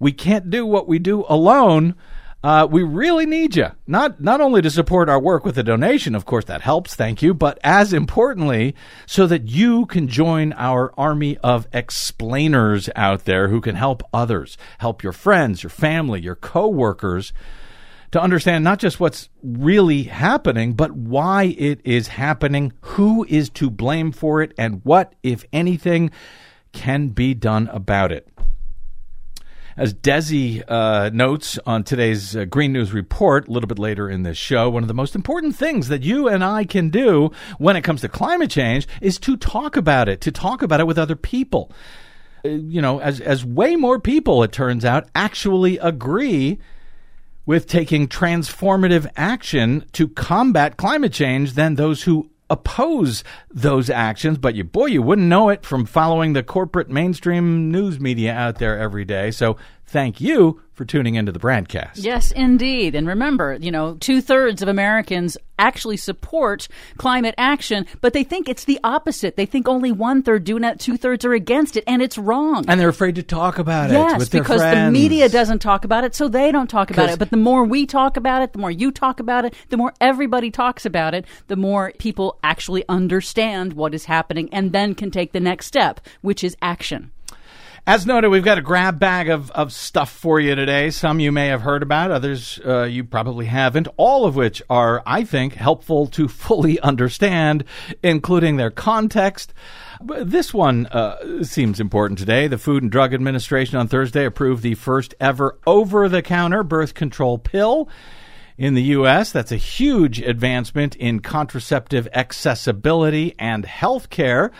We 0.00 0.12
can't 0.12 0.50
do 0.50 0.66
what 0.66 0.88
we 0.88 0.98
do 0.98 1.24
alone. 1.28 1.94
Uh, 2.42 2.68
we 2.70 2.84
really 2.84 3.26
need 3.26 3.56
you. 3.56 3.66
Not 3.86 4.20
not 4.20 4.40
only 4.40 4.62
to 4.62 4.70
support 4.70 5.08
our 5.08 5.18
work 5.20 5.44
with 5.44 5.58
a 5.58 5.64
donation, 5.64 6.14
of 6.14 6.24
course 6.24 6.44
that 6.44 6.60
helps, 6.60 6.94
thank 6.94 7.20
you, 7.20 7.34
but 7.34 7.58
as 7.64 7.92
importantly, 7.92 8.76
so 9.06 9.26
that 9.26 9.48
you 9.48 9.86
can 9.86 10.06
join 10.06 10.52
our 10.52 10.92
army 10.96 11.36
of 11.38 11.66
explainers 11.72 12.88
out 12.94 13.24
there 13.24 13.48
who 13.48 13.60
can 13.60 13.74
help 13.74 14.04
others, 14.12 14.56
help 14.78 15.02
your 15.02 15.12
friends, 15.12 15.64
your 15.64 15.70
family, 15.70 16.20
your 16.20 16.36
coworkers 16.36 17.32
to 18.12 18.20
understand 18.20 18.64
not 18.64 18.78
just 18.78 19.00
what's 19.00 19.28
really 19.42 20.04
happening, 20.04 20.74
but 20.74 20.92
why 20.92 21.54
it 21.58 21.80
is 21.84 22.08
happening, 22.08 22.72
who 22.80 23.26
is 23.28 23.50
to 23.50 23.68
blame 23.68 24.12
for 24.12 24.42
it, 24.42 24.52
and 24.56 24.80
what, 24.84 25.14
if 25.22 25.44
anything, 25.52 26.10
can 26.72 27.08
be 27.08 27.34
done 27.34 27.68
about 27.68 28.12
it. 28.12 28.28
As 29.78 29.94
Desi 29.94 30.64
uh, 30.66 31.08
notes 31.12 31.56
on 31.64 31.84
today's 31.84 32.34
uh, 32.34 32.46
Green 32.46 32.72
News 32.72 32.92
Report, 32.92 33.46
a 33.46 33.52
little 33.52 33.68
bit 33.68 33.78
later 33.78 34.10
in 34.10 34.24
this 34.24 34.36
show, 34.36 34.68
one 34.68 34.82
of 34.82 34.88
the 34.88 34.94
most 34.94 35.14
important 35.14 35.54
things 35.54 35.86
that 35.86 36.02
you 36.02 36.26
and 36.26 36.42
I 36.42 36.64
can 36.64 36.90
do 36.90 37.30
when 37.58 37.76
it 37.76 37.82
comes 37.82 38.00
to 38.00 38.08
climate 38.08 38.50
change 38.50 38.88
is 39.00 39.20
to 39.20 39.36
talk 39.36 39.76
about 39.76 40.08
it, 40.08 40.20
to 40.22 40.32
talk 40.32 40.62
about 40.62 40.80
it 40.80 40.88
with 40.88 40.98
other 40.98 41.14
people. 41.14 41.70
Uh, 42.44 42.48
you 42.48 42.82
know, 42.82 42.98
as, 42.98 43.20
as 43.20 43.44
way 43.44 43.76
more 43.76 44.00
people, 44.00 44.42
it 44.42 44.50
turns 44.50 44.84
out, 44.84 45.08
actually 45.14 45.78
agree 45.78 46.58
with 47.46 47.68
taking 47.68 48.08
transformative 48.08 49.08
action 49.16 49.84
to 49.92 50.08
combat 50.08 50.76
climate 50.76 51.12
change 51.12 51.52
than 51.52 51.76
those 51.76 52.02
who 52.02 52.28
oppose 52.50 53.24
those 53.50 53.90
actions. 53.90 54.38
But 54.38 54.54
you, 54.54 54.64
boy, 54.64 54.86
you 54.86 55.02
wouldn't 55.02 55.28
know 55.28 55.48
it 55.48 55.64
from 55.64 55.86
following 55.86 56.32
the 56.32 56.42
corporate 56.42 56.88
mainstream 56.88 57.70
news 57.70 58.00
media 58.00 58.32
out 58.32 58.58
there 58.58 58.78
every 58.78 59.04
day. 59.04 59.30
So 59.30 59.56
thank 59.86 60.20
you 60.20 60.60
for 60.78 60.84
tuning 60.84 61.16
into 61.16 61.32
the 61.32 61.40
Bradcast. 61.40 61.90
Yes, 61.96 62.30
indeed. 62.30 62.94
And 62.94 63.08
remember, 63.08 63.58
you 63.60 63.72
know, 63.72 63.96
two 63.96 64.20
thirds 64.20 64.62
of 64.62 64.68
Americans 64.68 65.36
actually 65.58 65.96
support 65.96 66.68
climate 66.96 67.34
action, 67.36 67.84
but 68.00 68.12
they 68.12 68.22
think 68.22 68.48
it's 68.48 68.64
the 68.64 68.78
opposite. 68.84 69.34
They 69.34 69.44
think 69.44 69.66
only 69.66 69.90
one 69.90 70.22
third 70.22 70.44
do 70.44 70.56
it, 70.56 70.78
two 70.78 70.96
thirds 70.96 71.24
are 71.24 71.32
against 71.32 71.76
it, 71.76 71.82
and 71.88 72.00
it's 72.00 72.16
wrong. 72.16 72.64
And 72.68 72.80
they're 72.80 72.88
afraid 72.88 73.16
to 73.16 73.24
talk 73.24 73.58
about 73.58 73.90
it 73.90 73.94
Yes, 73.94 74.20
with 74.20 74.30
their 74.30 74.42
because 74.42 74.60
the 74.60 74.88
media 74.92 75.28
doesn't 75.28 75.58
talk 75.58 75.84
about 75.84 76.04
it, 76.04 76.14
so 76.14 76.28
they 76.28 76.52
don't 76.52 76.70
talk 76.70 76.92
about 76.92 77.10
it. 77.10 77.18
But 77.18 77.30
the 77.30 77.36
more 77.36 77.64
we 77.64 77.84
talk 77.84 78.16
about 78.16 78.42
it, 78.42 78.52
the 78.52 78.60
more 78.60 78.70
you 78.70 78.92
talk 78.92 79.18
about 79.18 79.44
it, 79.44 79.54
the 79.70 79.76
more 79.76 79.92
everybody 80.00 80.52
talks 80.52 80.86
about 80.86 81.12
it, 81.12 81.24
the 81.48 81.56
more 81.56 81.92
people 81.98 82.38
actually 82.44 82.84
understand 82.88 83.72
what 83.72 83.94
is 83.94 84.04
happening 84.04 84.48
and 84.52 84.70
then 84.70 84.94
can 84.94 85.10
take 85.10 85.32
the 85.32 85.40
next 85.40 85.66
step, 85.66 86.00
which 86.20 86.44
is 86.44 86.56
action. 86.62 87.10
As 87.88 88.04
noted, 88.04 88.28
we've 88.28 88.44
got 88.44 88.58
a 88.58 88.60
grab 88.60 88.98
bag 88.98 89.30
of, 89.30 89.50
of 89.52 89.72
stuff 89.72 90.10
for 90.10 90.38
you 90.38 90.54
today. 90.54 90.90
Some 90.90 91.20
you 91.20 91.32
may 91.32 91.46
have 91.46 91.62
heard 91.62 91.82
about, 91.82 92.10
others 92.10 92.60
uh, 92.62 92.82
you 92.82 93.02
probably 93.02 93.46
haven't, 93.46 93.88
all 93.96 94.26
of 94.26 94.36
which 94.36 94.60
are, 94.68 95.02
I 95.06 95.24
think, 95.24 95.54
helpful 95.54 96.06
to 96.08 96.28
fully 96.28 96.78
understand, 96.80 97.64
including 98.02 98.58
their 98.58 98.70
context. 98.70 99.54
This 100.02 100.52
one 100.52 100.84
uh, 100.88 101.42
seems 101.42 101.80
important 101.80 102.18
today. 102.18 102.46
The 102.46 102.58
Food 102.58 102.82
and 102.82 102.92
Drug 102.92 103.14
Administration 103.14 103.78
on 103.78 103.88
Thursday 103.88 104.26
approved 104.26 104.62
the 104.62 104.74
first 104.74 105.14
ever 105.18 105.58
over 105.66 106.10
the 106.10 106.20
counter 106.20 106.62
birth 106.62 106.92
control 106.92 107.38
pill 107.38 107.88
in 108.58 108.74
the 108.74 108.82
U.S. 108.82 109.32
That's 109.32 109.50
a 109.50 109.56
huge 109.56 110.20
advancement 110.20 110.94
in 110.94 111.20
contraceptive 111.20 112.06
accessibility 112.12 113.34
and 113.38 113.64
health 113.64 114.10
care 114.10 114.52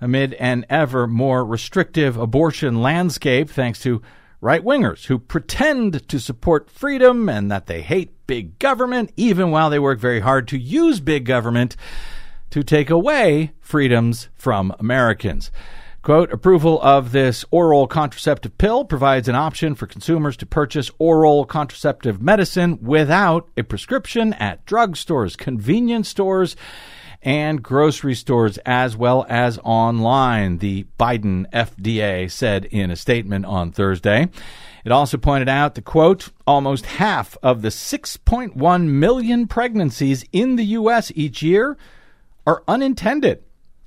amid 0.00 0.34
an 0.34 0.64
ever 0.70 1.06
more 1.06 1.44
restrictive 1.44 2.16
abortion 2.16 2.80
landscape, 2.80 3.50
thanks 3.50 3.80
to 3.80 4.02
right 4.40 4.64
wingers 4.64 5.06
who 5.06 5.18
pretend 5.18 6.08
to 6.08 6.18
support 6.18 6.70
freedom 6.70 7.28
and 7.28 7.50
that 7.50 7.66
they 7.66 7.82
hate 7.82 8.26
big 8.26 8.58
government, 8.58 9.12
even 9.16 9.50
while 9.50 9.70
they 9.70 9.78
work 9.78 9.98
very 9.98 10.20
hard 10.20 10.48
to 10.48 10.58
use 10.58 11.00
big 11.00 11.24
government 11.24 11.76
to 12.50 12.62
take 12.62 12.90
away 12.90 13.52
freedoms 13.60 14.28
from 14.34 14.74
Americans. 14.78 15.50
Quote, 16.02 16.32
approval 16.32 16.80
of 16.80 17.12
this 17.12 17.44
oral 17.50 17.86
contraceptive 17.86 18.56
pill 18.56 18.86
provides 18.86 19.28
an 19.28 19.34
option 19.34 19.74
for 19.74 19.86
consumers 19.86 20.34
to 20.38 20.46
purchase 20.46 20.90
oral 20.98 21.44
contraceptive 21.44 22.22
medicine 22.22 22.78
without 22.80 23.50
a 23.58 23.62
prescription 23.62 24.32
at 24.34 24.64
drugstores, 24.64 25.36
convenience 25.36 26.08
stores, 26.08 26.56
and 27.22 27.62
grocery 27.62 28.14
stores, 28.14 28.58
as 28.58 28.96
well 28.96 29.26
as 29.28 29.58
online, 29.62 30.58
the 30.58 30.86
Biden 30.98 31.50
FDA 31.50 32.30
said 32.30 32.64
in 32.66 32.90
a 32.90 32.96
statement 32.96 33.44
on 33.44 33.72
Thursday. 33.72 34.28
It 34.84 34.92
also 34.92 35.18
pointed 35.18 35.48
out 35.48 35.74
the 35.74 35.82
quote, 35.82 36.30
almost 36.46 36.86
half 36.86 37.36
of 37.42 37.62
the 37.62 37.68
6.1 37.68 38.86
million 38.86 39.46
pregnancies 39.46 40.24
in 40.32 40.56
the 40.56 40.64
U.S. 40.64 41.12
each 41.14 41.42
year 41.42 41.76
are 42.46 42.62
unintended. 42.66 43.42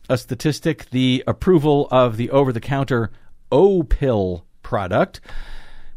A 0.10 0.18
statistic 0.18 0.90
the 0.92 1.24
approval 1.26 1.88
of 1.90 2.18
the 2.18 2.30
over 2.30 2.52
the 2.52 2.60
counter 2.60 3.10
Opill 3.52 4.44
product 4.62 5.22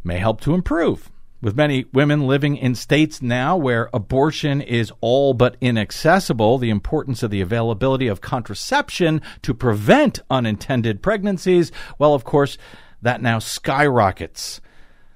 may 0.05 0.19
help 0.19 0.41
to 0.43 0.55
improve. 0.55 1.11
With 1.43 1.55
many 1.55 1.85
women 1.93 2.27
living 2.27 2.57
in 2.57 2.75
states 2.75 3.21
now 3.21 3.57
where 3.57 3.91
abortion 3.93 4.63
is 4.63 4.91
all 5.01 5.35
but 5.35 5.57
inaccessible, 5.61 6.57
the 6.57 6.71
importance 6.71 7.23
of 7.23 7.31
the 7.31 7.43
availability 7.43 8.09
of 8.09 8.23
contraception 8.23 9.21
to 9.43 9.53
prevent 9.53 10.21
unintended 10.31 11.03
pregnancies, 11.03 11.71
well, 11.99 12.15
of 12.15 12.25
course, 12.25 12.57
that 13.03 13.21
now 13.21 13.39
skyrockets. 13.39 14.63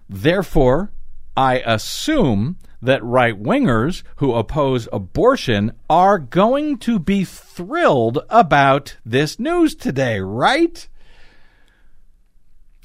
Therefore, 0.09 0.93
I 1.37 1.61
assume 1.61 2.59
that 2.83 3.03
right 3.03 3.41
wingers 3.43 4.03
who 4.17 4.35
oppose 4.35 4.89
abortion 4.93 5.73
are 5.89 6.19
going 6.19 6.77
to 6.79 6.99
be 6.99 7.25
thrilled 7.25 8.19
about 8.29 8.97
this 9.07 9.39
news 9.39 9.75
today, 9.75 10.21
right? 10.21 10.87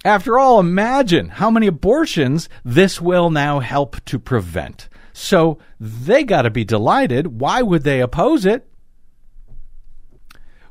After 0.05 0.37
all, 0.37 0.59
imagine 0.59 1.29
how 1.29 1.49
many 1.49 1.65
abortions 1.65 2.47
this 2.63 3.01
will 3.01 3.31
now 3.31 3.59
help 3.59 4.05
to 4.05 4.19
prevent. 4.19 4.87
So 5.13 5.57
they 5.79 6.23
got 6.23 6.43
to 6.43 6.51
be 6.51 6.63
delighted. 6.63 7.39
Why 7.41 7.63
would 7.63 7.81
they 7.81 8.01
oppose 8.01 8.45
it? 8.45 8.67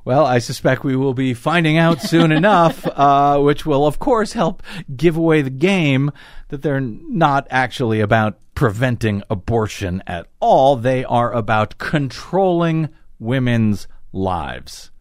Well, 0.05 0.25
I 0.25 0.39
suspect 0.39 0.85
we 0.85 0.95
will 0.95 1.15
be 1.15 1.35
finding 1.35 1.79
out 1.79 2.01
soon 2.01 2.31
enough, 2.41 2.87
uh, 2.87 3.41
which 3.41 3.67
will, 3.67 3.89
of 3.89 3.99
course, 3.99 4.35
help 4.35 4.63
give 4.95 5.17
away 5.17 5.43
the 5.43 5.51
game 5.51 6.13
that 6.51 6.63
they're 6.63 6.81
not 6.81 7.49
actually 7.51 7.99
about 7.99 8.39
preventing 8.55 9.25
abortion 9.29 10.01
at 10.07 10.29
all. 10.39 10.77
They 10.77 11.05
are 11.05 11.33
about 11.33 11.79
controlling 11.79 12.89
women's 13.19 13.89
lives. 14.13 14.93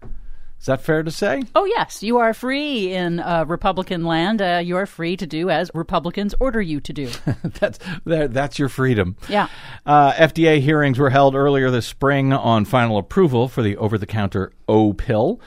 Is 0.63 0.67
that 0.67 0.81
fair 0.81 1.03
to 1.03 1.11
say? 1.11 1.43
Oh, 1.55 1.65
yes, 1.65 2.01
you 2.01 2.19
are 2.19 2.33
free 2.33 2.93
in 2.93 3.19
uh, 3.19 3.43
Republican 3.45 4.05
land. 4.05 4.41
Uh, 4.41 4.61
you 4.63 4.77
are 4.77 4.85
free 4.85 5.17
to 5.17 5.27
do 5.27 5.49
as 5.49 5.69
Republicans 5.73 6.33
order 6.39 6.61
you 6.61 6.79
to 6.79 6.93
do. 6.93 7.11
that's 7.43 7.79
that, 8.05 8.33
that's 8.33 8.57
your 8.57 8.69
freedom. 8.69 9.17
Yeah. 9.27 9.49
Uh, 9.85 10.13
FDA 10.13 10.61
hearings 10.61 10.97
were 10.97 11.09
held 11.09 11.35
earlier 11.35 11.69
this 11.69 11.85
spring 11.85 12.31
on 12.31 12.63
final 12.63 12.97
approval 12.97 13.49
for 13.49 13.61
the 13.61 13.75
over-the-counter 13.75 14.53
Opill. 14.69 15.41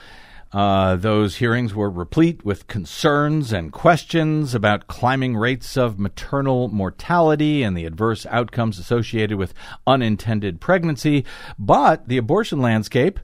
Uh, 0.53 0.95
those 0.95 1.37
hearings 1.37 1.73
were 1.73 1.89
replete 1.89 2.45
with 2.45 2.67
concerns 2.67 3.51
and 3.51 3.71
questions 3.71 4.53
about 4.53 4.85
climbing 4.85 5.35
rates 5.35 5.75
of 5.75 5.97
maternal 5.97 6.67
mortality 6.67 7.63
and 7.63 7.75
the 7.75 7.87
adverse 7.87 8.27
outcomes 8.27 8.77
associated 8.77 9.39
with 9.39 9.55
unintended 9.87 10.61
pregnancy. 10.61 11.25
But 11.57 12.07
the 12.07 12.17
abortion 12.17 12.61
landscape 12.61 13.19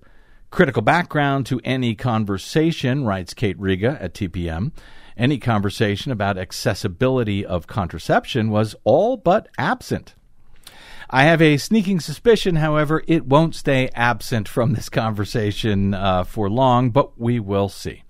Critical 0.54 0.84
background 0.84 1.48
to 1.48 1.60
any 1.64 1.96
conversation, 1.96 3.06
writes 3.06 3.34
Kate 3.34 3.60
Riga 3.60 3.98
at 4.00 4.14
TPM. 4.14 4.72
Any 5.18 5.40
conversation 5.40 6.12
about 6.12 6.38
accessibility 6.38 7.44
of 7.44 7.66
contraception 7.66 8.52
was 8.52 8.76
all 8.84 9.18
but 9.18 9.48
absent. 9.58 10.14
I 11.10 11.24
have 11.24 11.42
a 11.42 11.58
sneaking 11.58 12.02
suspicion, 12.02 12.58
however, 12.58 13.02
it 13.08 13.26
won't 13.26 13.56
stay 13.56 13.90
absent 13.96 14.48
from 14.48 14.74
this 14.74 14.90
conversation 14.90 15.96
uh, 15.96 16.24
for 16.24 16.52
long, 16.52 16.92
but 16.92 17.20
we 17.20 17.40
will 17.40 17.68
see. 17.68 18.04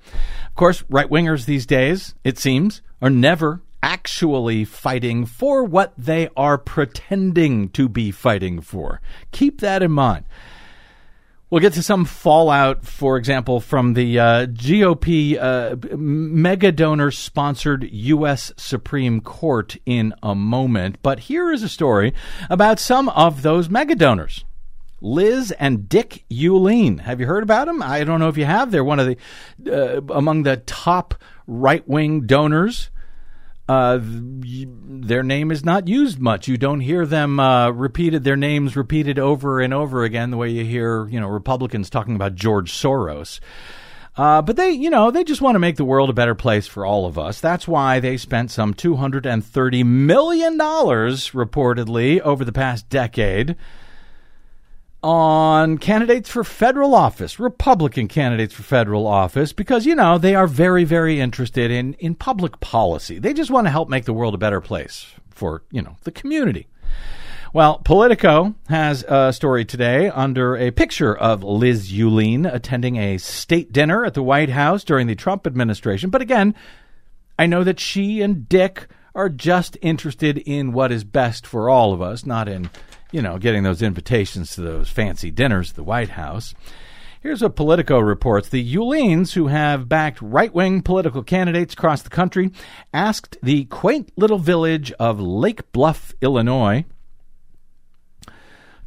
Of 0.47 0.55
course, 0.55 0.83
right 0.89 1.09
wingers 1.09 1.45
these 1.45 1.65
days, 1.65 2.13
it 2.25 2.37
seems, 2.37 2.81
are 3.01 3.09
never 3.09 3.61
actually 3.81 4.65
fighting 4.65 5.25
for 5.25 5.63
what 5.63 5.93
they 5.97 6.27
are 6.35 6.57
pretending 6.57 7.69
to 7.69 7.87
be 7.87 8.11
fighting 8.11 8.59
for. 8.59 8.99
Keep 9.31 9.61
that 9.61 9.81
in 9.81 9.91
mind. 9.91 10.25
We'll 11.53 11.59
get 11.59 11.73
to 11.73 11.83
some 11.83 12.05
fallout, 12.05 12.83
for 12.83 13.15
example, 13.15 13.59
from 13.59 13.93
the 13.93 14.17
uh, 14.17 14.45
GOP 14.47 15.37
uh, 15.39 15.75
mega 15.95 16.71
donor 16.71 17.11
sponsored 17.11 17.87
U.S. 17.91 18.51
Supreme 18.57 19.21
Court 19.21 19.77
in 19.85 20.15
a 20.23 20.33
moment. 20.33 20.97
But 21.03 21.19
here 21.19 21.51
is 21.51 21.61
a 21.61 21.69
story 21.69 22.15
about 22.49 22.79
some 22.79 23.07
of 23.09 23.43
those 23.43 23.69
mega 23.69 23.93
donors. 23.93 24.45
Liz 24.99 25.51
and 25.59 25.87
Dick 25.87 26.25
Uihlein. 26.31 27.01
Have 27.01 27.19
you 27.19 27.27
heard 27.27 27.43
about 27.43 27.67
them? 27.67 27.83
I 27.83 28.03
don't 28.03 28.19
know 28.19 28.29
if 28.29 28.37
you 28.37 28.45
have. 28.45 28.71
They're 28.71 28.83
one 28.83 28.99
of 28.99 29.05
the 29.05 29.17
uh, 29.71 30.01
among 30.11 30.41
the 30.41 30.57
top 30.57 31.13
right 31.45 31.87
wing 31.87 32.25
donors 32.25 32.89
uh, 33.67 33.99
th- 33.99 34.67
their 34.69 35.23
name 35.23 35.51
is 35.51 35.63
not 35.63 35.87
used 35.87 36.19
much. 36.19 36.47
You 36.47 36.57
don't 36.57 36.81
hear 36.81 37.05
them 37.05 37.39
uh, 37.39 37.71
repeated, 37.71 38.23
their 38.23 38.35
names 38.35 38.75
repeated 38.75 39.17
over 39.17 39.61
and 39.61 39.73
over 39.73 40.03
again, 40.03 40.31
the 40.31 40.37
way 40.37 40.49
you 40.49 40.65
hear, 40.65 41.07
you 41.07 41.19
know, 41.19 41.27
Republicans 41.27 41.89
talking 41.89 42.15
about 42.15 42.35
George 42.35 42.71
Soros. 42.71 43.39
Uh, 44.15 44.41
but 44.41 44.57
they, 44.57 44.69
you 44.71 44.89
know, 44.89 45.09
they 45.09 45.23
just 45.23 45.41
want 45.41 45.55
to 45.55 45.59
make 45.59 45.75
the 45.75 45.85
world 45.85 46.09
a 46.09 46.13
better 46.13 46.35
place 46.35 46.67
for 46.67 46.85
all 46.85 47.07
of 47.07 47.17
us. 47.17 47.39
That's 47.39 47.67
why 47.67 47.99
they 47.99 48.17
spent 48.17 48.51
some 48.51 48.73
$230 48.73 49.85
million, 49.85 50.57
reportedly, 50.59 52.19
over 52.19 52.45
the 52.45 52.51
past 52.51 52.89
decade 52.89 53.55
on 55.03 55.77
candidates 55.77 56.29
for 56.29 56.43
federal 56.43 56.95
office, 56.95 57.39
Republican 57.39 58.07
candidates 58.07 58.53
for 58.53 58.63
federal 58.63 59.05
office, 59.05 59.51
because, 59.51 59.85
you 59.85 59.93
know, 59.93 60.17
they 60.17 60.33
are 60.33 60.47
very, 60.47 60.85
very 60.85 61.19
interested 61.19 61.69
in, 61.69 61.93
in 61.95 62.15
public 62.15 62.59
policy. 62.61 63.19
They 63.19 63.33
just 63.33 63.51
want 63.51 63.67
to 63.67 63.71
help 63.71 63.89
make 63.89 64.05
the 64.05 64.13
world 64.13 64.33
a 64.33 64.37
better 64.37 64.61
place 64.61 65.07
for, 65.29 65.63
you 65.71 65.81
know, 65.81 65.97
the 66.03 66.11
community. 66.11 66.67
Well, 67.51 67.79
Politico 67.79 68.55
has 68.69 69.03
a 69.07 69.31
story 69.31 69.63
today 69.65 70.09
under 70.09 70.57
a 70.57 70.71
picture 70.71 71.15
of 71.15 71.43
Liz 71.43 71.91
Uihlein 71.91 72.51
attending 72.51 72.95
a 72.95 73.19
state 73.19 73.71
dinner 73.71 74.05
at 74.05 74.15
the 74.15 74.23
White 74.23 74.49
House 74.49 74.83
during 74.83 75.05
the 75.05 75.13
Trump 75.13 75.45
administration. 75.45 76.09
But 76.09 76.23
again, 76.23 76.55
I 77.37 77.45
know 77.45 77.63
that 77.63 77.79
she 77.79 78.21
and 78.21 78.49
Dick 78.49 78.87
are 79.13 79.29
just 79.29 79.77
interested 79.81 80.39
in 80.39 80.73
what 80.73 80.91
is 80.91 81.03
best 81.03 81.45
for 81.45 81.69
all 81.69 81.93
of 81.93 82.01
us, 82.01 82.25
not 82.25 82.49
in 82.49 82.71
you 83.13 83.21
know, 83.21 83.37
getting 83.37 83.63
those 83.63 83.83
invitations 83.83 84.55
to 84.55 84.61
those 84.61 84.89
fancy 84.89 85.29
dinners 85.31 85.69
at 85.69 85.75
the 85.75 85.83
White 85.83 86.09
House. 86.09 86.53
Here's 87.21 87.43
what 87.43 87.55
Politico 87.55 87.99
reports. 87.99 88.49
The 88.49 88.75
Uihleins, 88.75 89.33
who 89.33 89.47
have 89.47 89.87
backed 89.87 90.21
right 90.21 90.53
wing 90.53 90.81
political 90.81 91.23
candidates 91.23 91.73
across 91.73 92.01
the 92.01 92.09
country, 92.09 92.51
asked 92.91 93.37
the 93.41 93.65
quaint 93.65 94.11
little 94.17 94.39
village 94.39 94.91
of 94.93 95.21
Lake 95.21 95.71
Bluff, 95.71 96.13
Illinois, 96.21 96.85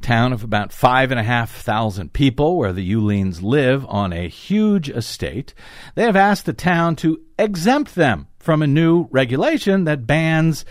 town 0.03 0.33
of 0.33 0.43
about 0.43 0.73
five 0.73 1.13
and 1.13 1.21
a 1.21 1.25
half 1.25 1.53
thousand 1.63 2.13
people 2.13 2.59
where 2.59 2.73
the 2.73 2.93
Uihleins 2.93 3.43
live 3.43 3.87
on 3.87 4.13
a 4.13 4.29
huge 4.29 4.91
estate. 4.91 5.55
They 5.95 6.03
have 6.03 6.17
asked 6.17 6.47
the 6.47 6.53
town 6.53 6.97
to 6.97 7.21
exempt 7.39 7.95
them 7.95 8.27
from 8.41 8.61
a 8.61 8.67
new 8.67 9.07
regulation 9.13 9.85
that 9.85 10.07
bans 10.07 10.65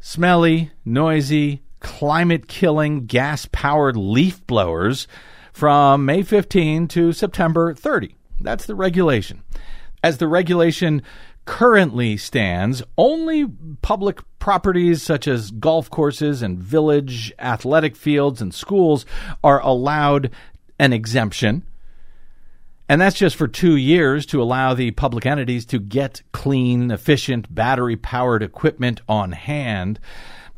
smelly, 0.00 0.70
noisy, 0.84 1.62
climate 1.80 2.48
killing 2.48 3.06
gas 3.06 3.46
powered 3.50 3.96
leaf 3.96 4.46
blowers 4.46 5.06
from 5.52 6.04
May 6.04 6.22
15 6.22 6.88
to 6.88 7.12
September 7.12 7.74
30. 7.74 8.14
That's 8.40 8.66
the 8.66 8.74
regulation. 8.74 9.42
As 10.02 10.18
the 10.18 10.28
regulation 10.28 11.02
currently 11.44 12.16
stands, 12.16 12.82
only 12.96 13.46
public 13.82 14.20
properties 14.38 15.02
such 15.02 15.26
as 15.26 15.50
golf 15.50 15.90
courses 15.90 16.42
and 16.42 16.58
village 16.58 17.32
athletic 17.38 17.96
fields 17.96 18.40
and 18.40 18.54
schools 18.54 19.06
are 19.42 19.60
allowed 19.62 20.30
an 20.78 20.92
exemption. 20.92 21.64
And 22.88 23.00
that's 23.00 23.16
just 23.16 23.36
for 23.36 23.48
two 23.48 23.76
years 23.76 24.24
to 24.26 24.42
allow 24.42 24.74
the 24.74 24.92
public 24.92 25.26
entities 25.26 25.66
to 25.66 25.78
get 25.78 26.22
clean, 26.32 26.90
efficient, 26.90 27.54
battery 27.54 27.96
powered 27.96 28.42
equipment 28.42 29.00
on 29.08 29.32
hand. 29.32 29.98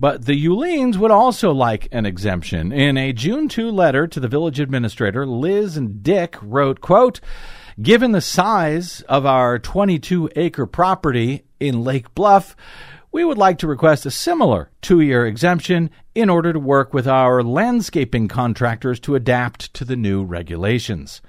But 0.00 0.24
the 0.24 0.46
Uihleins 0.46 0.96
would 0.96 1.10
also 1.10 1.52
like 1.52 1.86
an 1.92 2.06
exemption. 2.06 2.72
In 2.72 2.96
a 2.96 3.12
June 3.12 3.48
2 3.48 3.70
letter 3.70 4.06
to 4.06 4.18
the 4.18 4.28
village 4.28 4.58
administrator, 4.58 5.26
Liz 5.26 5.76
and 5.76 6.02
Dick 6.02 6.38
wrote, 6.40 6.80
quote, 6.80 7.20
Given 7.80 8.12
the 8.12 8.22
size 8.22 9.02
of 9.02 9.26
our 9.26 9.58
22 9.58 10.30
acre 10.36 10.64
property 10.64 11.44
in 11.60 11.84
Lake 11.84 12.14
Bluff, 12.14 12.56
we 13.12 13.24
would 13.24 13.36
like 13.36 13.58
to 13.58 13.66
request 13.66 14.06
a 14.06 14.10
similar 14.10 14.70
two 14.80 15.00
year 15.00 15.26
exemption 15.26 15.90
in 16.14 16.30
order 16.30 16.54
to 16.54 16.58
work 16.58 16.94
with 16.94 17.06
our 17.06 17.42
landscaping 17.42 18.26
contractors 18.26 19.00
to 19.00 19.14
adapt 19.14 19.74
to 19.74 19.84
the 19.84 19.96
new 19.96 20.24
regulations. 20.24 21.20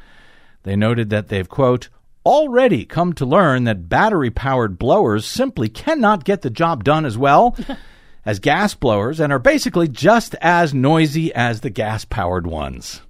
They 0.63 0.77
noted 0.77 1.09
that 1.09 1.27
they've, 1.27 1.49
quote, 1.49 1.89
already 2.25 2.85
come 2.85 3.11
to 3.13 3.25
learn 3.25 3.65
that 3.65 3.89
battery 3.89 4.29
powered 4.29 4.79
blowers 4.79 5.25
simply 5.25 5.67
cannot 5.67 6.23
get 6.23 6.41
the 6.41 6.49
job 6.49 6.85
done 6.85 7.05
as 7.05 7.17
well 7.17 7.57
as 8.25 8.39
gas 8.39 8.73
blowers 8.75 9.19
and 9.19 9.31
are 9.33 9.39
basically 9.39 9.87
just 9.87 10.35
as 10.41 10.73
noisy 10.73 11.33
as 11.33 11.61
the 11.61 11.69
gas 11.69 12.05
powered 12.05 12.47
ones. 12.47 13.01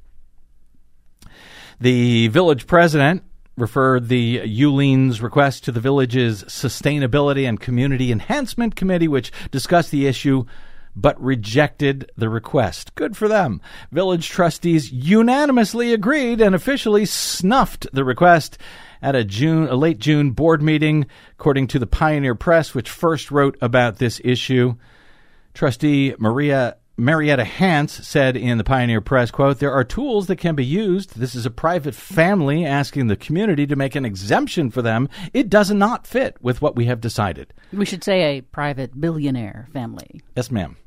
The 1.80 2.28
village 2.28 2.67
president 2.67 3.24
referred 3.58 4.08
the 4.08 4.39
Uihleins' 4.39 5.21
request 5.21 5.63
to 5.65 5.71
the 5.71 5.80
village's 5.80 6.43
Sustainability 6.43 7.47
and 7.47 7.60
Community 7.60 8.12
Enhancement 8.12 8.76
Committee, 8.76 9.08
which 9.08 9.32
discussed 9.52 9.91
the 9.91 10.08
issue 10.08 10.45
but 10.95 11.21
rejected 11.21 12.12
the 12.17 12.30
request. 12.30 12.93
Good 12.95 13.15
for 13.15 13.28
them. 13.28 13.62
Village 13.91 14.30
trustees 14.30 14.91
unanimously 14.91 15.93
agreed 15.93 16.41
and 16.41 16.54
officially 16.54 17.06
snuffed 17.06 17.88
the 17.93 18.04
request 18.04 18.58
at 19.02 19.15
a 19.15 19.24
June 19.24 19.67
a 19.67 19.76
late 19.76 20.00
June 20.00 20.32
board 20.32 20.62
meeting 20.62 21.08
according 21.34 21.67
to 21.67 21.80
the 21.80 21.88
Pioneer 21.88 22.36
Press 22.36 22.76
which 22.76 22.89
first 22.89 23.32
wrote 23.32 23.58
about 23.62 23.97
this 23.97 24.21
issue. 24.24 24.76
Trustee 25.53 26.15
Maria 26.17 26.77
Marietta 26.97 27.43
Hance 27.43 28.07
said 28.07 28.37
in 28.37 28.57
the 28.59 28.63
Pioneer 28.63 29.01
Press, 29.01 29.31
quote, 29.31 29.59
There 29.59 29.71
are 29.71 29.83
tools 29.83 30.27
that 30.27 30.35
can 30.35 30.55
be 30.55 30.65
used. 30.65 31.17
This 31.17 31.33
is 31.33 31.45
a 31.45 31.51
private 31.51 31.95
family 31.95 32.65
asking 32.65 33.07
the 33.07 33.15
community 33.15 33.65
to 33.65 33.75
make 33.75 33.95
an 33.95 34.05
exemption 34.05 34.69
for 34.69 34.81
them. 34.81 35.09
It 35.33 35.49
does 35.49 35.71
not 35.71 36.05
fit 36.05 36.37
with 36.41 36.61
what 36.61 36.75
we 36.75 36.85
have 36.85 37.01
decided. 37.01 37.53
We 37.73 37.85
should 37.85 38.03
say 38.03 38.37
a 38.37 38.41
private 38.41 38.99
billionaire 38.99 39.67
family. 39.73 40.21
Yes, 40.35 40.51
ma'am. 40.51 40.77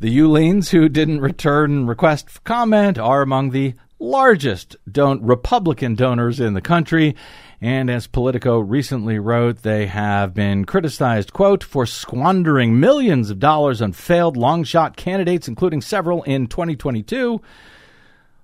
The 0.00 0.16
Uihleins 0.16 0.68
who 0.68 0.88
didn't 0.88 1.22
return 1.22 1.86
request 1.86 2.28
for 2.30 2.40
comment 2.40 2.98
are 2.98 3.22
among 3.22 3.50
the 3.50 3.74
largest 3.98 4.76
don- 4.90 5.24
Republican 5.24 5.94
donors 5.94 6.40
in 6.40 6.54
the 6.54 6.60
country. 6.60 7.16
And 7.60 7.90
as 7.90 8.06
Politico 8.06 8.60
recently 8.60 9.18
wrote, 9.18 9.62
they 9.62 9.86
have 9.86 10.32
been 10.32 10.64
criticized, 10.64 11.32
quote, 11.32 11.64
for 11.64 11.86
squandering 11.86 12.78
millions 12.78 13.30
of 13.30 13.40
dollars 13.40 13.82
on 13.82 13.92
failed 13.92 14.36
long 14.36 14.62
shot 14.62 14.96
candidates, 14.96 15.48
including 15.48 15.80
several 15.80 16.22
in 16.22 16.46
2022, 16.46 17.40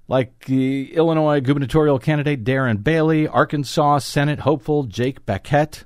like 0.09 0.47
the 0.47 0.93
Illinois 0.95 1.41
gubernatorial 1.41 2.01
candidate 2.01 2.43
Darren 2.43 2.83
Bailey, 2.83 3.29
Arkansas 3.29 3.99
Senate 3.99 4.41
hopeful 4.41 4.83
Jake 4.83 5.25
Bequette. 5.25 5.85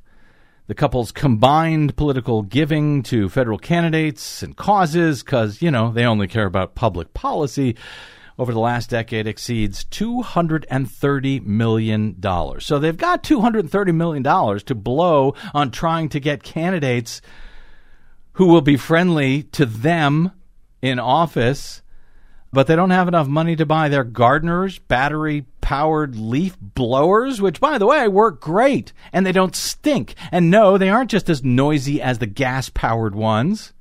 The 0.67 0.75
couple's 0.75 1.13
combined 1.13 1.97
political 1.97 2.43
giving 2.43 3.03
to 3.05 3.29
federal 3.29 3.59
candidates 3.59 4.43
and 4.43 4.57
causes, 4.57 5.23
because, 5.23 5.61
you 5.61 5.71
know, 5.71 5.93
they 5.93 6.05
only 6.05 6.29
care 6.29 6.47
about 6.47 6.75
public 6.75 7.13
policy 7.13 7.77
over 8.39 8.53
the 8.53 8.61
last 8.61 8.91
decade 8.91 9.27
exceeds 9.27 9.85
$230 9.87 11.45
million. 11.45 12.17
So 12.61 12.79
they've 12.79 12.97
got 12.97 13.25
$230 13.25 13.95
million 13.95 14.23
to 14.61 14.75
blow 14.75 15.35
on 15.53 15.71
trying 15.71 16.09
to 16.11 16.21
get 16.21 16.43
candidates 16.43 17.21
who 18.35 18.47
will 18.47 18.61
be 18.61 18.77
friendly 18.77 19.43
to 19.43 19.67
them 19.67 20.31
in 20.81 21.01
office, 21.01 21.83
but 22.53 22.69
they 22.69 22.77
don't 22.77 22.91
have 22.91 23.09
enough 23.09 23.27
money 23.27 23.57
to 23.57 23.67
buy 23.67 23.89
their 23.89 24.05
gardeners, 24.05 24.79
battery 24.79 25.45
powered 25.61 26.17
leaf 26.17 26.57
blowers, 26.61 27.43
which, 27.43 27.61
by 27.61 27.77
the 27.77 27.87
way, 27.87 28.07
work 28.07 28.41
great 28.41 28.93
and 29.13 29.27
they 29.27 29.33
don't 29.33 29.57
stink. 29.57 30.15
And 30.31 30.51
no, 30.51 30.79
they 30.79 30.89
aren't 30.89 31.11
just 31.11 31.29
as 31.29 31.43
noisy 31.43 32.01
as 32.01 32.19
the 32.19 32.27
gas 32.27 32.69
powered 32.69 33.17
ones. 33.17 33.73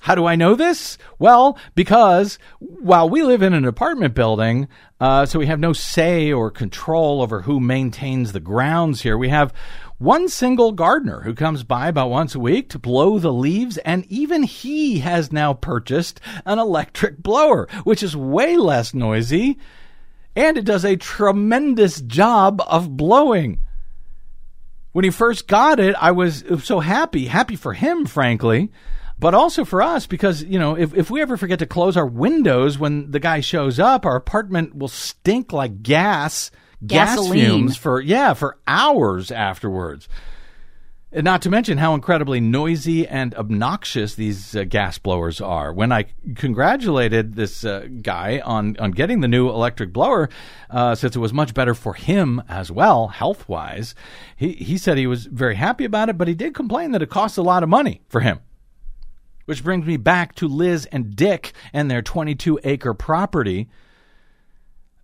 How 0.00 0.14
do 0.14 0.24
I 0.24 0.34
know 0.34 0.54
this? 0.54 0.96
Well, 1.18 1.58
because 1.74 2.38
while 2.58 3.08
we 3.08 3.22
live 3.22 3.42
in 3.42 3.52
an 3.52 3.66
apartment 3.66 4.14
building, 4.14 4.66
uh, 4.98 5.26
so 5.26 5.38
we 5.38 5.46
have 5.46 5.60
no 5.60 5.74
say 5.74 6.32
or 6.32 6.50
control 6.50 7.20
over 7.20 7.42
who 7.42 7.60
maintains 7.60 8.32
the 8.32 8.40
grounds 8.40 9.02
here, 9.02 9.18
we 9.18 9.28
have 9.28 9.52
one 9.98 10.30
single 10.30 10.72
gardener 10.72 11.20
who 11.20 11.34
comes 11.34 11.64
by 11.64 11.88
about 11.88 12.08
once 12.08 12.34
a 12.34 12.40
week 12.40 12.70
to 12.70 12.78
blow 12.78 13.18
the 13.18 13.32
leaves, 13.32 13.76
and 13.78 14.06
even 14.06 14.42
he 14.42 15.00
has 15.00 15.30
now 15.30 15.52
purchased 15.52 16.18
an 16.46 16.58
electric 16.58 17.18
blower, 17.18 17.68
which 17.84 18.02
is 18.02 18.16
way 18.16 18.56
less 18.56 18.94
noisy, 18.94 19.58
and 20.34 20.56
it 20.56 20.64
does 20.64 20.84
a 20.86 20.96
tremendous 20.96 22.00
job 22.00 22.62
of 22.66 22.96
blowing. 22.96 23.60
When 24.92 25.04
he 25.04 25.10
first 25.10 25.46
got 25.46 25.78
it, 25.78 25.94
I 26.00 26.12
was 26.12 26.42
so 26.64 26.80
happy, 26.80 27.26
happy 27.26 27.54
for 27.54 27.74
him, 27.74 28.06
frankly 28.06 28.70
but 29.20 29.34
also 29.34 29.64
for 29.64 29.82
us 29.82 30.06
because 30.06 30.42
you 30.42 30.58
know 30.58 30.76
if, 30.76 30.94
if 30.94 31.10
we 31.10 31.20
ever 31.20 31.36
forget 31.36 31.58
to 31.58 31.66
close 31.66 31.96
our 31.96 32.06
windows 32.06 32.78
when 32.78 33.10
the 33.10 33.20
guy 33.20 33.40
shows 33.40 33.78
up 33.78 34.06
our 34.06 34.16
apartment 34.16 34.74
will 34.74 34.88
stink 34.88 35.52
like 35.52 35.82
gas 35.82 36.50
Gasoline. 36.84 37.32
gas 37.32 37.48
fumes 37.48 37.76
for 37.76 38.00
yeah 38.00 38.32
for 38.32 38.56
hours 38.66 39.30
afterwards 39.30 40.08
and 41.12 41.24
not 41.24 41.42
to 41.42 41.50
mention 41.50 41.78
how 41.78 41.94
incredibly 41.94 42.40
noisy 42.40 43.06
and 43.06 43.34
obnoxious 43.34 44.14
these 44.14 44.54
uh, 44.54 44.62
gas 44.62 44.96
blowers 44.98 45.40
are. 45.40 45.72
When 45.72 45.90
I 45.90 46.04
congratulated 46.36 47.34
this 47.34 47.64
uh, 47.64 47.88
guy 48.00 48.40
on, 48.44 48.76
on 48.78 48.92
getting 48.92 49.20
the 49.20 49.26
new 49.26 49.48
electric 49.48 49.92
blower, 49.92 50.28
uh, 50.70 50.94
since 50.94 51.16
it 51.16 51.18
was 51.18 51.32
much 51.32 51.52
better 51.52 51.74
for 51.74 51.94
him 51.94 52.40
as 52.48 52.70
well, 52.70 53.08
health 53.08 53.48
wise, 53.48 53.96
he, 54.36 54.52
he 54.52 54.78
said 54.78 54.98
he 54.98 55.08
was 55.08 55.26
very 55.26 55.56
happy 55.56 55.84
about 55.84 56.10
it, 56.10 56.16
but 56.16 56.28
he 56.28 56.34
did 56.34 56.54
complain 56.54 56.92
that 56.92 57.02
it 57.02 57.10
costs 57.10 57.36
a 57.36 57.42
lot 57.42 57.64
of 57.64 57.68
money 57.68 58.02
for 58.08 58.20
him. 58.20 58.38
Which 59.50 59.64
brings 59.64 59.84
me 59.84 59.96
back 59.96 60.36
to 60.36 60.46
Liz 60.46 60.86
and 60.92 61.16
Dick 61.16 61.54
and 61.72 61.90
their 61.90 62.02
22 62.02 62.60
acre 62.62 62.94
property 62.94 63.68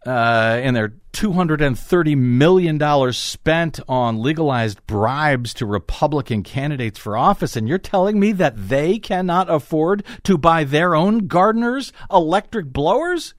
uh, 0.06 0.60
and 0.62 0.76
their 0.76 0.94
$230 1.12 2.16
million 2.16 3.12
spent 3.12 3.80
on 3.88 4.22
legalized 4.22 4.86
bribes 4.86 5.52
to 5.54 5.66
Republican 5.66 6.44
candidates 6.44 6.96
for 6.96 7.16
office. 7.16 7.56
And 7.56 7.68
you're 7.68 7.78
telling 7.78 8.20
me 8.20 8.30
that 8.30 8.68
they 8.68 9.00
cannot 9.00 9.50
afford 9.50 10.04
to 10.22 10.38
buy 10.38 10.62
their 10.62 10.94
own 10.94 11.26
gardeners 11.26 11.92
electric 12.08 12.66
blowers 12.66 13.34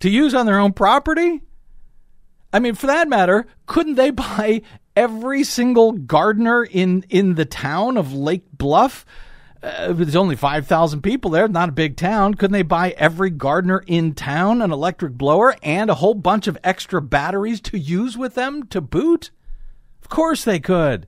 to 0.00 0.08
use 0.08 0.34
on 0.34 0.46
their 0.46 0.58
own 0.58 0.72
property? 0.72 1.42
I 2.54 2.58
mean, 2.58 2.74
for 2.74 2.86
that 2.86 3.06
matter, 3.06 3.46
couldn't 3.66 3.96
they 3.96 4.12
buy 4.12 4.62
every 4.96 5.44
single 5.44 5.92
gardener 5.92 6.64
in, 6.64 7.04
in 7.10 7.34
the 7.34 7.44
town 7.44 7.98
of 7.98 8.14
Lake 8.14 8.50
Bluff? 8.50 9.04
Uh, 9.62 9.92
there's 9.92 10.16
only 10.16 10.36
5,000 10.36 11.02
people 11.02 11.30
there, 11.30 11.48
not 11.48 11.68
a 11.68 11.72
big 11.72 11.96
town. 11.96 12.34
Couldn't 12.34 12.52
they 12.52 12.62
buy 12.62 12.90
every 12.90 13.30
gardener 13.30 13.82
in 13.86 14.14
town 14.14 14.62
an 14.62 14.70
electric 14.70 15.14
blower 15.14 15.56
and 15.62 15.90
a 15.90 15.94
whole 15.94 16.14
bunch 16.14 16.46
of 16.46 16.58
extra 16.62 17.02
batteries 17.02 17.60
to 17.62 17.78
use 17.78 18.16
with 18.16 18.34
them 18.34 18.66
to 18.68 18.80
boot? 18.80 19.30
Of 20.00 20.08
course 20.08 20.44
they 20.44 20.60
could. 20.60 21.06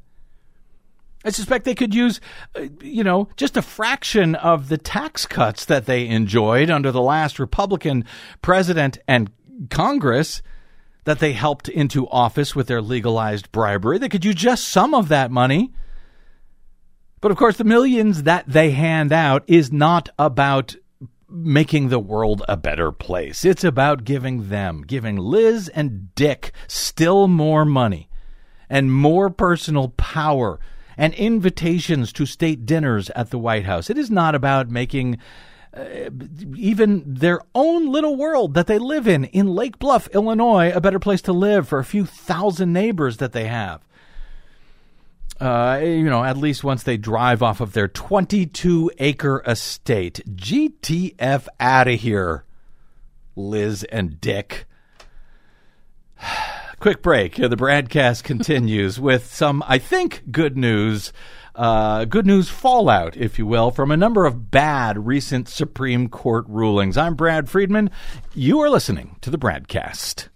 I 1.24 1.30
suspect 1.30 1.64
they 1.64 1.74
could 1.74 1.94
use, 1.94 2.20
uh, 2.56 2.66
you 2.80 3.04
know, 3.04 3.28
just 3.36 3.56
a 3.56 3.62
fraction 3.62 4.34
of 4.34 4.68
the 4.68 4.78
tax 4.78 5.26
cuts 5.26 5.64
that 5.66 5.86
they 5.86 6.08
enjoyed 6.08 6.70
under 6.70 6.90
the 6.90 7.02
last 7.02 7.38
Republican 7.38 8.04
president 8.40 8.98
and 9.06 9.30
Congress 9.68 10.40
that 11.04 11.18
they 11.18 11.34
helped 11.34 11.68
into 11.68 12.08
office 12.08 12.56
with 12.56 12.68
their 12.68 12.80
legalized 12.80 13.52
bribery. 13.52 13.98
They 13.98 14.08
could 14.08 14.24
use 14.24 14.34
just 14.34 14.68
some 14.68 14.94
of 14.94 15.08
that 15.08 15.30
money. 15.30 15.72
But 17.20 17.30
of 17.30 17.36
course, 17.36 17.56
the 17.56 17.64
millions 17.64 18.22
that 18.22 18.46
they 18.48 18.70
hand 18.70 19.12
out 19.12 19.44
is 19.46 19.70
not 19.70 20.08
about 20.18 20.76
making 21.28 21.88
the 21.88 21.98
world 21.98 22.42
a 22.48 22.56
better 22.56 22.90
place. 22.90 23.44
It's 23.44 23.62
about 23.62 24.04
giving 24.04 24.48
them, 24.48 24.82
giving 24.82 25.16
Liz 25.16 25.68
and 25.68 26.14
Dick 26.14 26.52
still 26.66 27.28
more 27.28 27.64
money 27.64 28.08
and 28.68 28.92
more 28.92 29.30
personal 29.30 29.90
power 29.90 30.58
and 30.96 31.14
invitations 31.14 32.12
to 32.14 32.26
state 32.26 32.66
dinners 32.66 33.10
at 33.10 33.30
the 33.30 33.38
White 33.38 33.64
House. 33.64 33.90
It 33.90 33.98
is 33.98 34.10
not 34.10 34.34
about 34.34 34.70
making 34.70 35.18
uh, 35.72 36.10
even 36.56 37.02
their 37.06 37.40
own 37.54 37.92
little 37.92 38.16
world 38.16 38.54
that 38.54 38.66
they 38.66 38.78
live 38.78 39.06
in 39.06 39.24
in 39.26 39.46
Lake 39.46 39.78
Bluff, 39.78 40.08
Illinois, 40.08 40.72
a 40.74 40.80
better 40.80 40.98
place 40.98 41.22
to 41.22 41.32
live 41.32 41.68
for 41.68 41.78
a 41.78 41.84
few 41.84 42.04
thousand 42.04 42.72
neighbors 42.72 43.18
that 43.18 43.32
they 43.32 43.46
have. 43.46 43.80
Uh, 45.40 45.80
you 45.82 46.04
know, 46.04 46.22
at 46.22 46.36
least 46.36 46.62
once 46.62 46.82
they 46.82 46.98
drive 46.98 47.42
off 47.42 47.60
of 47.60 47.72
their 47.72 47.88
22 47.88 48.90
acre 48.98 49.42
estate. 49.46 50.20
GTF 50.28 51.48
out 51.58 51.88
of 51.88 51.98
here, 51.98 52.44
Liz 53.36 53.84
and 53.84 54.20
Dick. 54.20 54.66
Quick 56.78 57.02
break. 57.02 57.36
The 57.36 57.48
Bradcast 57.48 58.22
continues 58.22 59.00
with 59.00 59.32
some, 59.32 59.62
I 59.66 59.78
think, 59.78 60.22
good 60.30 60.56
news. 60.56 61.12
Uh, 61.54 62.04
good 62.04 62.26
news 62.26 62.48
fallout, 62.48 63.16
if 63.16 63.38
you 63.38 63.46
will, 63.46 63.70
from 63.70 63.90
a 63.90 63.96
number 63.96 64.24
of 64.24 64.50
bad 64.50 65.06
recent 65.06 65.48
Supreme 65.48 66.08
Court 66.08 66.46
rulings. 66.48 66.96
I'm 66.96 67.14
Brad 67.14 67.50
Friedman. 67.50 67.90
You 68.34 68.60
are 68.60 68.70
listening 68.70 69.16
to 69.20 69.30
the 69.30 69.38
Bradcast. 69.38 70.28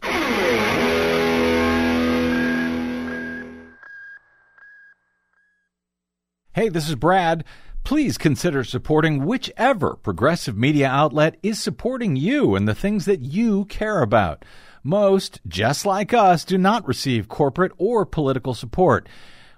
Hey, 6.55 6.69
this 6.69 6.89
is 6.89 6.95
Brad. 6.95 7.43
Please 7.83 8.17
consider 8.17 8.63
supporting 8.63 9.25
whichever 9.25 9.97
progressive 9.97 10.57
media 10.57 10.87
outlet 10.87 11.37
is 11.43 11.61
supporting 11.61 12.15
you 12.15 12.55
and 12.55 12.69
the 12.69 12.77
things 12.77 13.07
that 13.07 13.23
you 13.23 13.65
care 13.65 14.03
about. 14.03 14.45
Most, 14.85 15.41
just 15.49 15.85
like 15.85 16.15
us, 16.15 16.45
do 16.45 16.57
not 16.57 16.87
receive 16.87 17.27
corporate 17.27 17.73
or 17.77 18.07
political 18.07 18.55
support. 18.55 19.09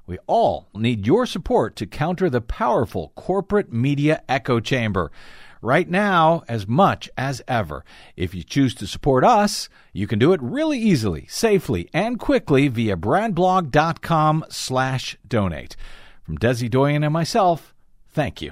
We 0.06 0.16
all 0.26 0.70
need 0.74 1.06
your 1.06 1.26
support 1.26 1.76
to 1.76 1.86
counter 1.86 2.30
the 2.30 2.40
powerful 2.40 3.12
corporate 3.14 3.70
media 3.70 4.22
echo 4.26 4.58
chamber. 4.58 5.12
Right 5.60 5.90
now, 5.90 6.44
as 6.48 6.66
much 6.66 7.10
as 7.18 7.42
ever. 7.46 7.84
If 8.16 8.34
you 8.34 8.42
choose 8.42 8.74
to 8.76 8.86
support 8.86 9.22
us, 9.22 9.68
you 9.92 10.06
can 10.06 10.18
do 10.18 10.32
it 10.32 10.40
really 10.42 10.78
easily, 10.78 11.26
safely, 11.28 11.90
and 11.92 12.18
quickly 12.18 12.68
via 12.68 12.96
bradblog.com 12.96 14.46
slash 14.48 15.18
donate. 15.28 15.76
From 16.26 16.38
Desi 16.38 16.68
Doyen 16.68 17.04
and 17.04 17.12
myself, 17.12 17.72
thank 18.08 18.42
you. 18.42 18.50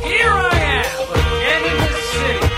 Here 0.00 0.32
I 0.32 0.56
am 0.56 1.12
again 1.12 1.64
in 1.68 1.76
the 1.84 1.92
city 2.08 2.48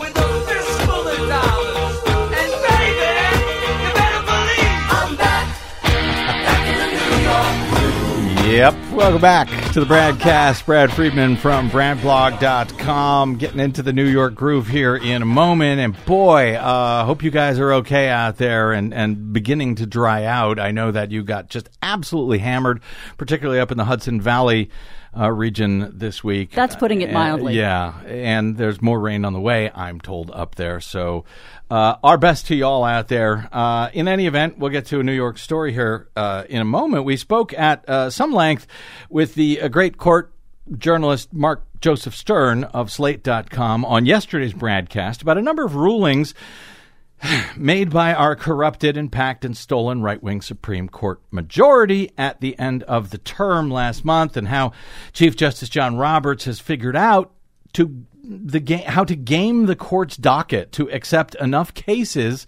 with 0.00 0.16
a 0.16 0.28
fistful 0.48 1.04
of 1.04 1.20
dollars, 1.28 2.00
and 2.32 2.52
baby, 2.64 3.12
you 3.76 3.90
better 3.92 4.22
believe 4.24 4.80
I'm 4.96 5.12
back. 5.20 5.46
Yep, 8.46 8.74
welcome 8.94 9.20
back, 9.20 9.48
to 9.72 9.78
the 9.78 9.86
Bradcast. 9.86 10.66
Brad 10.66 10.92
Friedman 10.92 11.36
from 11.36 11.70
BradBlog.com. 11.70 13.36
Getting 13.36 13.60
into 13.60 13.82
the 13.82 13.92
New 13.92 14.06
York 14.06 14.34
groove 14.34 14.66
here 14.66 14.96
in 14.96 15.22
a 15.22 15.26
moment. 15.26 15.80
And 15.80 16.04
boy, 16.06 16.56
uh, 16.56 17.04
hope 17.04 17.22
you 17.22 17.30
guys 17.30 17.60
are 17.60 17.74
okay 17.74 18.08
out 18.08 18.36
there 18.36 18.72
and, 18.72 18.92
and 18.92 19.32
beginning 19.32 19.76
to 19.76 19.86
dry 19.86 20.24
out. 20.24 20.58
I 20.58 20.72
know 20.72 20.90
that 20.90 21.12
you 21.12 21.22
got 21.22 21.50
just 21.50 21.68
absolutely 21.82 22.38
hammered, 22.38 22.80
particularly 23.16 23.60
up 23.60 23.70
in 23.70 23.78
the 23.78 23.84
Hudson 23.84 24.20
Valley 24.20 24.70
uh, 25.18 25.30
region 25.30 25.90
this 25.98 26.22
week. 26.22 26.52
That's 26.52 26.76
putting 26.76 27.00
it 27.02 27.10
Uh, 27.10 27.14
mildly. 27.14 27.54
yeah. 27.56 28.00
And 28.06 28.56
there's 28.56 28.80
more 28.80 28.98
rain 29.00 29.24
on 29.24 29.32
the 29.32 29.40
way, 29.40 29.70
I'm 29.74 30.00
told, 30.00 30.30
up 30.32 30.54
there. 30.54 30.80
So 30.80 31.24
uh, 31.70 31.96
our 32.02 32.16
best 32.18 32.46
to 32.48 32.54
y'all 32.54 32.84
out 32.84 33.08
there. 33.08 33.48
Uh, 33.52 33.90
in 33.92 34.06
any 34.08 34.26
event, 34.26 34.58
we'll 34.58 34.70
get 34.70 34.86
to 34.86 35.00
a 35.00 35.02
New 35.02 35.12
York 35.12 35.38
story 35.38 35.72
here 35.72 36.08
uh, 36.16 36.44
in 36.48 36.60
a 36.60 36.64
moment. 36.64 37.04
We 37.04 37.16
spoke 37.16 37.52
at 37.54 37.88
uh, 37.88 38.10
some 38.10 38.32
length 38.32 38.66
with 39.08 39.34
the 39.34 39.60
uh, 39.62 39.68
great 39.68 39.96
court 39.96 40.32
journalist 40.78 41.32
Mark 41.32 41.64
Joseph 41.80 42.14
Stern 42.14 42.64
of 42.64 42.92
Slate.com 42.92 43.84
on 43.84 44.06
yesterday's 44.06 44.52
broadcast 44.52 45.22
about 45.22 45.38
a 45.38 45.42
number 45.42 45.64
of 45.64 45.74
rulings 45.74 46.34
made 47.56 47.90
by 47.90 48.14
our 48.14 48.36
corrupted 48.36 48.96
and 48.96 49.10
packed 49.10 49.44
and 49.44 49.56
stolen 49.56 50.02
right 50.02 50.22
wing 50.22 50.40
Supreme 50.40 50.88
Court 50.88 51.20
majority 51.30 52.10
at 52.16 52.40
the 52.40 52.58
end 52.58 52.82
of 52.84 53.10
the 53.10 53.18
term 53.18 53.70
last 53.70 54.04
month, 54.04 54.36
and 54.36 54.48
how 54.48 54.72
Chief 55.12 55.36
Justice 55.36 55.68
John 55.68 55.96
Roberts 55.96 56.44
has 56.44 56.60
figured 56.60 56.96
out 56.96 57.32
to 57.74 58.04
the 58.22 58.84
how 58.86 59.04
to 59.04 59.16
game 59.16 59.66
the 59.66 59.76
court's 59.76 60.16
docket 60.16 60.72
to 60.72 60.90
accept 60.90 61.34
enough 61.36 61.74
cases 61.74 62.46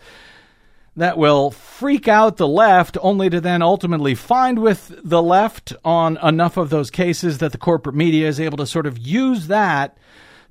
that 0.95 1.17
will 1.17 1.51
freak 1.51 2.07
out 2.07 2.37
the 2.37 2.47
left, 2.47 2.99
only 3.01 3.31
to 3.31 3.41
then 3.41 3.63
ultimately 3.63 4.15
find 4.15 4.59
with 4.59 4.93
the 5.03 5.23
left 5.23 5.73
on 5.85 6.19
enough 6.23 6.59
of 6.59 6.69
those 6.69 6.91
cases 6.91 7.39
that 7.39 7.53
the 7.53 7.59
corporate 7.59 7.97
media 7.97 8.29
is 8.29 8.39
able 8.39 8.59
to 8.59 8.67
sort 8.67 8.87
of 8.87 8.99
use 8.99 9.47
that 9.47 9.97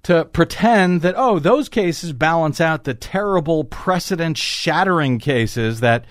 to 0.04 0.26
pretend 0.26 1.02
that, 1.02 1.16
oh, 1.18 1.40
those 1.40 1.70
cases 1.70 2.14
balance 2.14 2.60
out 2.60 2.84
the 2.84 2.94
terrible 2.94 3.64
precedent 3.64 4.38
shattering 4.38 5.20
cases 5.20 5.80
that 5.82 6.06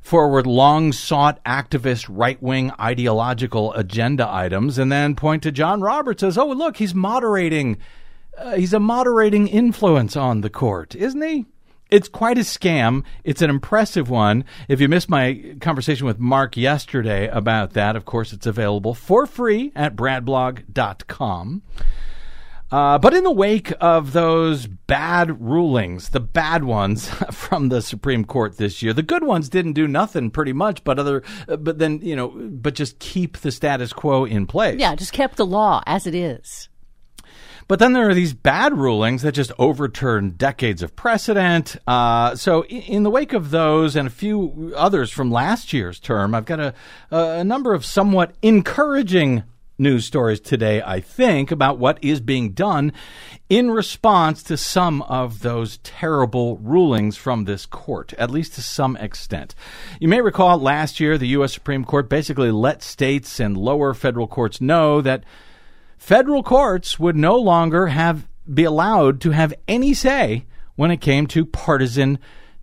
forward 0.00 0.46
long 0.46 0.92
sought 0.92 1.42
activist 1.44 2.06
right 2.10 2.42
wing 2.42 2.72
ideological 2.80 3.72
agenda 3.74 4.28
items, 4.28 4.78
and 4.78 4.90
then 4.90 5.14
point 5.14 5.42
to 5.42 5.52
John 5.52 5.80
Roberts 5.80 6.22
as, 6.22 6.36
oh, 6.36 6.48
look, 6.48 6.78
he's 6.78 6.94
moderating. 6.94 7.78
Uh, 8.36 8.56
he's 8.56 8.72
a 8.72 8.80
moderating 8.80 9.46
influence 9.46 10.16
on 10.16 10.40
the 10.40 10.48
court, 10.48 10.94
isn't 10.94 11.20
he? 11.22 11.44
It's 11.90 12.08
quite 12.08 12.38
a 12.38 12.40
scam. 12.40 13.04
It's 13.22 13.42
an 13.42 13.50
impressive 13.50 14.08
one. 14.08 14.46
If 14.66 14.80
you 14.80 14.88
missed 14.88 15.10
my 15.10 15.56
conversation 15.60 16.06
with 16.06 16.18
Mark 16.18 16.56
yesterday 16.56 17.28
about 17.28 17.74
that, 17.74 17.94
of 17.94 18.06
course, 18.06 18.32
it's 18.32 18.46
available 18.46 18.94
for 18.94 19.26
free 19.26 19.72
at 19.76 19.94
bradblog.com. 19.94 21.62
Uh, 22.72 22.98
but 22.98 23.12
in 23.12 23.22
the 23.22 23.30
wake 23.30 23.70
of 23.82 24.14
those 24.14 24.66
bad 24.66 25.38
rulings, 25.42 26.08
the 26.08 26.20
bad 26.20 26.64
ones 26.64 27.08
from 27.30 27.68
the 27.68 27.82
Supreme 27.82 28.24
Court 28.24 28.56
this 28.56 28.82
year, 28.82 28.94
the 28.94 29.02
good 29.02 29.24
ones 29.24 29.50
didn't 29.50 29.74
do 29.74 29.86
nothing 29.86 30.30
pretty 30.30 30.54
much, 30.54 30.82
but 30.82 30.98
other, 30.98 31.22
uh, 31.48 31.56
but 31.56 31.78
then 31.78 32.00
you 32.02 32.16
know, 32.16 32.28
but 32.28 32.74
just 32.74 32.98
keep 32.98 33.36
the 33.38 33.52
status 33.52 33.92
quo 33.92 34.24
in 34.24 34.46
place. 34.46 34.80
Yeah, 34.80 34.94
just 34.94 35.12
kept 35.12 35.36
the 35.36 35.44
law 35.44 35.82
as 35.86 36.06
it 36.06 36.14
is. 36.14 36.70
But 37.68 37.78
then 37.78 37.92
there 37.92 38.08
are 38.08 38.14
these 38.14 38.34
bad 38.34 38.76
rulings 38.76 39.22
that 39.22 39.32
just 39.32 39.52
overturn 39.58 40.30
decades 40.30 40.82
of 40.82 40.96
precedent. 40.96 41.76
Uh, 41.86 42.34
so, 42.34 42.64
in, 42.64 42.82
in 42.82 43.02
the 43.02 43.10
wake 43.10 43.34
of 43.34 43.50
those 43.50 43.96
and 43.96 44.08
a 44.08 44.10
few 44.10 44.72
others 44.76 45.10
from 45.10 45.30
last 45.30 45.72
year's 45.72 46.00
term, 46.00 46.34
I've 46.34 46.46
got 46.46 46.58
a, 46.58 46.74
a 47.10 47.44
number 47.44 47.74
of 47.74 47.84
somewhat 47.84 48.34
encouraging 48.42 49.44
news 49.82 50.06
stories 50.06 50.40
today, 50.40 50.80
I 50.80 51.00
think, 51.00 51.50
about 51.50 51.78
what 51.78 51.98
is 52.02 52.20
being 52.20 52.52
done 52.52 52.92
in 53.50 53.70
response 53.70 54.42
to 54.44 54.56
some 54.56 55.02
of 55.02 55.40
those 55.40 55.78
terrible 55.78 56.56
rulings 56.56 57.16
from 57.16 57.44
this 57.44 57.66
court, 57.66 58.14
at 58.14 58.30
least 58.30 58.54
to 58.54 58.62
some 58.62 58.96
extent. 58.96 59.54
You 60.00 60.08
may 60.08 60.22
recall 60.22 60.58
last 60.58 61.00
year, 61.00 61.18
the 61.18 61.28
U.S. 61.28 61.52
Supreme 61.52 61.84
Court 61.84 62.08
basically 62.08 62.50
let 62.50 62.82
states 62.82 63.40
and 63.40 63.56
lower 63.56 63.92
federal 63.92 64.26
courts 64.26 64.60
know 64.60 65.02
that 65.02 65.24
federal 65.98 66.42
courts 66.42 66.98
would 66.98 67.16
no 67.16 67.36
longer 67.36 67.88
have 67.88 68.28
be 68.52 68.64
allowed 68.64 69.20
to 69.20 69.30
have 69.30 69.54
any 69.68 69.94
say 69.94 70.46
when 70.74 70.90
it 70.90 71.00
came 71.00 71.26
to 71.28 71.44
partisan 71.44 72.18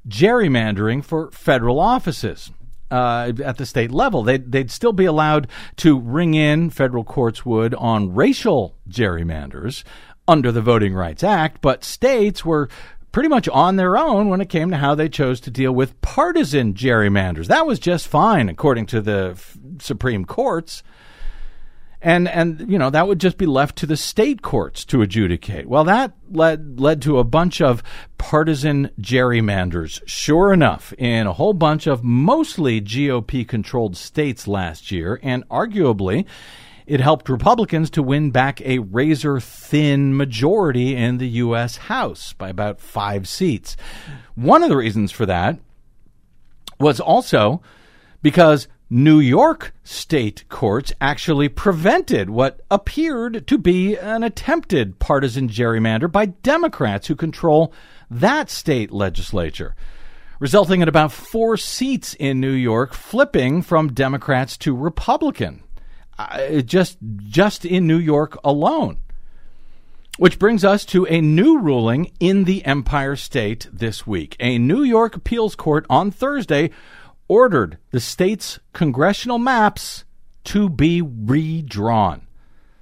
gerrymandering 0.07 1.03
for 1.03 1.31
federal 1.31 1.79
offices. 1.79 2.51
Uh, 2.91 3.31
at 3.43 3.57
the 3.57 3.65
state 3.67 3.91
level, 3.91 4.23
they'd, 4.23 4.51
they'd 4.51 4.71
still 4.71 4.93
be 4.93 5.05
allowed 5.05 5.47
to 5.77 5.99
ring 5.99 6.33
in, 6.33 6.71
federal 6.71 7.03
courts 7.03 7.45
would, 7.45 7.75
on 7.75 8.15
racial 8.15 8.75
gerrymanders 8.89 9.83
under 10.27 10.51
the 10.51 10.61
Voting 10.61 10.93
Rights 10.93 11.23
Act, 11.23 11.61
but 11.61 11.83
states 11.83 12.43
were 12.43 12.67
pretty 13.11 13.29
much 13.29 13.49
on 13.49 13.75
their 13.75 13.97
own 13.97 14.29
when 14.29 14.41
it 14.41 14.49
came 14.49 14.69
to 14.71 14.77
how 14.77 14.95
they 14.95 15.09
chose 15.09 15.39
to 15.41 15.51
deal 15.51 15.71
with 15.71 15.99
partisan 16.01 16.73
gerrymanders. 16.73 17.47
That 17.47 17.65
was 17.65 17.79
just 17.79 18.07
fine, 18.07 18.49
according 18.49 18.85
to 18.87 19.01
the 19.01 19.31
f- 19.33 19.57
Supreme 19.79 20.25
Courts. 20.25 20.83
And 22.01 22.27
and 22.27 22.71
you 22.71 22.77
know 22.77 22.89
that 22.89 23.07
would 23.07 23.19
just 23.19 23.37
be 23.37 23.45
left 23.45 23.77
to 23.77 23.85
the 23.85 23.97
state 23.97 24.41
courts 24.41 24.85
to 24.85 25.01
adjudicate. 25.01 25.67
Well, 25.67 25.83
that 25.85 26.13
led 26.31 26.79
led 26.79 27.01
to 27.03 27.19
a 27.19 27.23
bunch 27.23 27.61
of 27.61 27.83
partisan 28.17 28.91
gerrymanders. 28.99 30.01
Sure 30.05 30.53
enough, 30.53 30.93
in 30.97 31.27
a 31.27 31.33
whole 31.33 31.53
bunch 31.53 31.87
of 31.87 32.03
mostly 32.03 32.81
GOP 32.81 33.47
controlled 33.47 33.97
states 33.97 34.47
last 34.47 34.91
year, 34.91 35.19
and 35.23 35.47
arguably. 35.49 36.25
It 36.85 37.01
helped 37.01 37.29
Republicans 37.29 37.91
to 37.91 38.01
win 38.01 38.31
back 38.31 38.61
a 38.61 38.79
razor 38.79 39.39
thin 39.39 40.17
majority 40.17 40.95
in 40.95 41.19
the 41.19 41.27
U.S. 41.27 41.77
House 41.77 42.33
by 42.33 42.49
about 42.49 42.81
five 42.81 43.27
seats. 43.27 43.77
One 44.33 44.63
of 44.63 44.69
the 44.69 44.75
reasons 44.75 45.11
for 45.11 45.27
that 45.27 45.59
was 46.79 46.99
also 46.99 47.61
because 48.23 48.67
New 48.89 49.19
York 49.19 49.71
state 49.83 50.45
courts 50.49 50.91
actually 50.99 51.47
prevented 51.47 52.29
what 52.29 52.61
appeared 52.71 53.45
to 53.45 53.57
be 53.59 53.95
an 53.95 54.23
attempted 54.23 54.97
partisan 54.97 55.47
gerrymander 55.47 56.11
by 56.11 56.25
Democrats 56.25 57.05
who 57.05 57.15
control 57.15 57.71
that 58.09 58.49
state 58.49 58.91
legislature, 58.91 59.75
resulting 60.39 60.81
in 60.81 60.87
about 60.87 61.11
four 61.11 61.55
seats 61.55 62.15
in 62.15 62.39
New 62.39 62.51
York 62.51 62.95
flipping 62.95 63.61
from 63.61 63.93
Democrats 63.93 64.57
to 64.57 64.75
Republican. 64.75 65.61
Uh, 66.17 66.59
just 66.61 66.97
just 67.29 67.63
in 67.63 67.87
New 67.87 67.97
York 67.97 68.37
alone. 68.43 68.97
Which 70.17 70.37
brings 70.37 70.65
us 70.65 70.83
to 70.87 71.05
a 71.05 71.21
new 71.21 71.59
ruling 71.59 72.11
in 72.19 72.43
the 72.43 72.65
Empire 72.65 73.15
State 73.15 73.69
this 73.71 74.05
week. 74.05 74.35
A 74.37 74.57
New 74.57 74.83
York 74.83 75.15
appeals 75.15 75.55
court 75.55 75.85
on 75.89 76.11
Thursday 76.11 76.71
ordered 77.29 77.77
the 77.91 77.99
state's 78.01 78.59
congressional 78.73 79.39
maps 79.39 80.03
to 80.43 80.67
be 80.67 81.01
redrawn, 81.01 82.27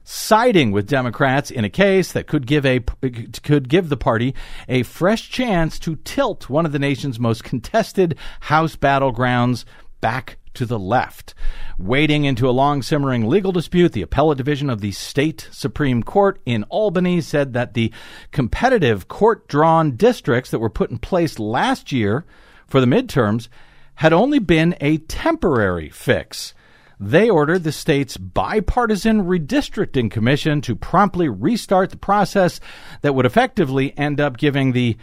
siding 0.03 0.71
with 0.71 0.87
Democrats 0.87 1.51
in 1.51 1.65
a 1.65 1.69
case 1.69 2.13
that 2.13 2.25
could 2.25 2.47
give 2.47 2.65
a 2.65 2.79
could 2.79 3.69
give 3.69 3.89
the 3.89 3.97
party 3.97 4.33
a 4.67 4.81
fresh 4.83 5.29
chance 5.29 5.77
to 5.77 5.97
tilt 5.97 6.49
one 6.49 6.65
of 6.65 6.71
the 6.71 6.79
nation's 6.79 7.19
most 7.19 7.43
contested 7.43 8.17
House 8.41 8.75
battlegrounds 8.75 9.65
back 10.01 10.37
to 10.53 10.65
the 10.65 10.79
left. 10.79 11.35
Wading 11.77 12.25
into 12.25 12.49
a 12.49 12.51
long 12.51 12.81
simmering 12.81 13.27
legal 13.27 13.51
dispute, 13.51 13.91
the 13.91 14.01
appellate 14.01 14.39
division 14.39 14.71
of 14.71 14.81
the 14.81 14.91
state 14.91 15.47
Supreme 15.51 16.01
Court 16.01 16.39
in 16.45 16.63
Albany 16.63 17.21
said 17.21 17.53
that 17.53 17.75
the 17.75 17.91
competitive 18.31 19.07
court 19.07 19.47
drawn 19.47 19.95
districts 19.95 20.49
that 20.49 20.59
were 20.59 20.69
put 20.69 20.89
in 20.89 20.97
place 20.97 21.37
last 21.37 21.91
year 21.91 22.25
for 22.65 22.81
the 22.81 22.87
midterms 22.87 23.49
had 23.97 24.13
only 24.13 24.39
been 24.39 24.75
a 24.79 24.97
temporary 24.97 25.89
fix. 25.89 26.53
They 26.99 27.29
ordered 27.29 27.63
the 27.63 27.71
state's 27.71 28.15
bipartisan 28.15 29.23
redistricting 29.23 30.09
commission 30.09 30.61
to 30.61 30.75
promptly 30.75 31.27
restart 31.29 31.89
the 31.89 31.97
process 31.97 32.59
that 33.01 33.15
would 33.15 33.25
effectively 33.25 33.97
end 33.97 34.19
up 34.19 34.37
giving 34.37 34.71
the 34.71 34.97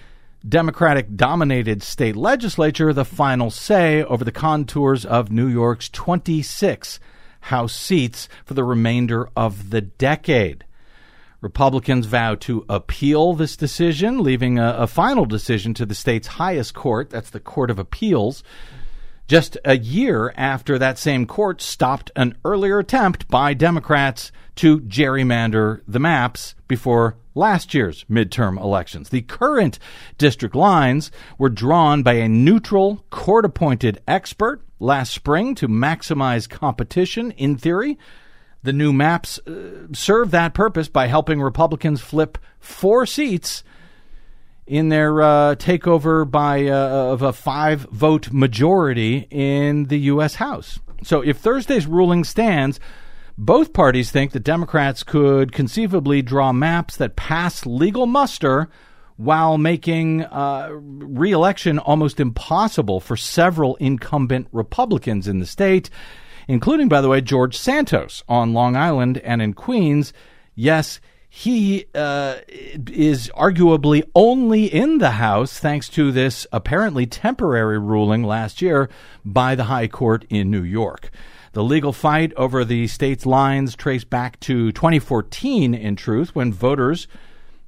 Democratic 0.48 1.16
dominated 1.16 1.82
state 1.82 2.14
legislature 2.14 2.92
the 2.92 3.04
final 3.04 3.50
say 3.50 4.04
over 4.04 4.24
the 4.24 4.32
contours 4.32 5.04
of 5.04 5.30
New 5.30 5.48
York's 5.48 5.88
26 5.88 7.00
House 7.40 7.74
seats 7.74 8.28
for 8.44 8.54
the 8.54 8.64
remainder 8.64 9.28
of 9.36 9.70
the 9.70 9.80
decade. 9.80 10.64
Republicans 11.40 12.06
vow 12.06 12.36
to 12.36 12.64
appeal 12.68 13.34
this 13.34 13.56
decision, 13.56 14.22
leaving 14.22 14.58
a, 14.58 14.76
a, 14.78 14.86
final 14.86 15.26
decision 15.26 15.74
to 15.74 15.84
the 15.84 15.94
state's 15.94 16.26
highest 16.26 16.72
court, 16.72 17.10
that's 17.10 17.28
the 17.28 17.40
Court 17.40 17.70
of 17.70 17.78
Appeals, 17.78 18.42
just 19.26 19.56
a 19.64 19.76
year 19.76 20.32
after 20.36 20.78
that 20.78 20.98
same 20.98 21.26
court 21.26 21.62
stopped 21.62 22.10
an 22.14 22.36
earlier 22.44 22.78
attempt 22.78 23.28
by 23.28 23.54
Democrats 23.54 24.30
to 24.56 24.80
gerrymander 24.80 25.80
the 25.88 25.98
maps 25.98 26.54
before 26.68 27.16
last 27.34 27.74
year's 27.74 28.04
midterm 28.04 28.60
elections. 28.60 29.08
The 29.08 29.22
current 29.22 29.78
district 30.18 30.54
lines 30.54 31.10
were 31.38 31.48
drawn 31.48 32.02
by 32.02 32.14
a 32.14 32.28
neutral, 32.28 33.04
court 33.10 33.44
appointed 33.44 34.00
expert 34.06 34.62
last 34.78 35.12
spring 35.12 35.54
to 35.56 35.68
maximize 35.68 36.48
competition 36.48 37.32
in 37.32 37.56
theory. 37.56 37.98
The 38.62 38.72
new 38.72 38.92
maps 38.92 39.38
uh, 39.46 39.88
serve 39.92 40.30
that 40.30 40.54
purpose 40.54 40.88
by 40.88 41.06
helping 41.06 41.40
Republicans 41.40 42.00
flip 42.00 42.38
four 42.60 43.04
seats 43.06 43.64
in 44.66 44.88
their 44.88 45.20
uh, 45.20 45.54
takeover 45.56 46.28
by 46.28 46.66
uh, 46.66 47.12
of 47.12 47.22
a 47.22 47.32
five 47.32 47.82
vote 47.82 48.32
majority 48.32 49.26
in 49.30 49.84
the 49.86 49.98
U.S. 50.00 50.36
House. 50.36 50.78
So 51.02 51.20
if 51.20 51.38
Thursday's 51.38 51.86
ruling 51.86 52.24
stands, 52.24 52.80
both 53.36 53.72
parties 53.72 54.10
think 54.10 54.32
that 54.32 54.40
Democrats 54.40 55.02
could 55.02 55.52
conceivably 55.52 56.22
draw 56.22 56.52
maps 56.52 56.96
that 56.96 57.16
pass 57.16 57.66
legal 57.66 58.06
muster 58.06 58.68
while 59.16 59.58
making 59.58 60.22
uh, 60.24 60.68
reelection 60.72 61.78
almost 61.78 62.18
impossible 62.18 63.00
for 63.00 63.16
several 63.16 63.76
incumbent 63.76 64.48
Republicans 64.52 65.28
in 65.28 65.38
the 65.38 65.46
state, 65.46 65.90
including, 66.48 66.88
by 66.88 67.00
the 67.00 67.08
way, 67.08 67.20
George 67.20 67.56
Santos 67.56 68.24
on 68.28 68.54
Long 68.54 68.76
Island 68.76 69.18
and 69.18 69.40
in 69.40 69.52
Queens. 69.52 70.12
Yes, 70.54 71.00
he 71.36 71.86
uh, 71.96 72.36
is 72.92 73.28
arguably 73.36 74.08
only 74.14 74.66
in 74.66 74.98
the 74.98 75.10
House 75.10 75.58
thanks 75.58 75.88
to 75.88 76.12
this 76.12 76.46
apparently 76.52 77.06
temporary 77.06 77.76
ruling 77.76 78.22
last 78.22 78.62
year 78.62 78.88
by 79.24 79.56
the 79.56 79.64
High 79.64 79.88
Court 79.88 80.24
in 80.30 80.48
New 80.48 80.62
York. 80.62 81.10
The 81.52 81.64
legal 81.64 81.92
fight 81.92 82.32
over 82.34 82.64
the 82.64 82.86
state's 82.86 83.26
lines 83.26 83.74
traced 83.74 84.08
back 84.08 84.38
to 84.40 84.70
2014, 84.70 85.74
in 85.74 85.96
truth, 85.96 86.36
when 86.36 86.52
voters, 86.52 87.08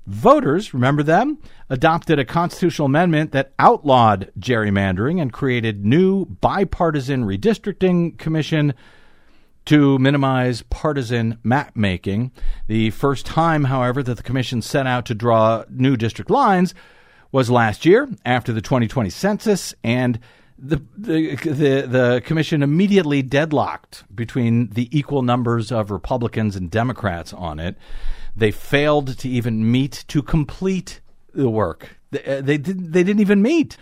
voters, 0.07 0.73
remember 0.73 1.03
them, 1.03 1.39
adopted 1.69 2.21
a 2.21 2.25
constitutional 2.25 2.87
amendment 2.87 3.33
that 3.33 3.53
outlawed 3.59 4.31
gerrymandering 4.39 5.21
and 5.21 5.33
created 5.33 5.85
new 5.85 6.25
bipartisan 6.25 7.25
redistricting 7.25 8.17
commission 8.17 8.75
to 9.67 9.99
minimize 9.99 10.63
partisan 10.63 11.39
map 11.43 11.77
making. 11.77 12.33
The 12.67 12.91
first 12.91 13.27
time, 13.27 13.65
however, 13.65 14.03
that 14.03 14.17
the 14.17 14.23
commission 14.23 14.63
set 14.63 14.87
out 14.87 15.07
to 15.07 15.15
draw 15.15 15.65
new 15.69 15.97
district 15.97 16.31
lines 16.31 16.75
was 17.33 17.51
last 17.51 17.85
year 17.85 18.09
after 18.25 18.53
the 18.53 18.61
2020 18.63 19.11
census 19.11 19.75
and 19.85 20.19
the, 20.59 20.83
the 20.97 21.35
the 21.37 21.87
the 21.87 22.23
commission 22.25 22.63
immediately 22.63 23.21
deadlocked 23.21 24.05
between 24.15 24.71
the 24.71 24.89
equal 24.97 25.21
numbers 25.21 25.71
of 25.71 25.91
Republicans 25.91 26.57
and 26.57 26.71
Democrats 26.71 27.35
on 27.35 27.59
it. 27.59 27.77
They 28.35 28.51
failed 28.51 29.19
to 29.19 29.29
even 29.29 29.71
meet 29.71 30.05
to 30.09 30.23
complete 30.23 31.01
the 31.35 31.51
work. 31.51 31.99
They, 32.11 32.25
uh, 32.25 32.41
they 32.41 32.57
didn't. 32.57 32.93
They 32.93 33.05
didn't 33.05 33.21
even 33.21 33.43
meet. 33.43 33.77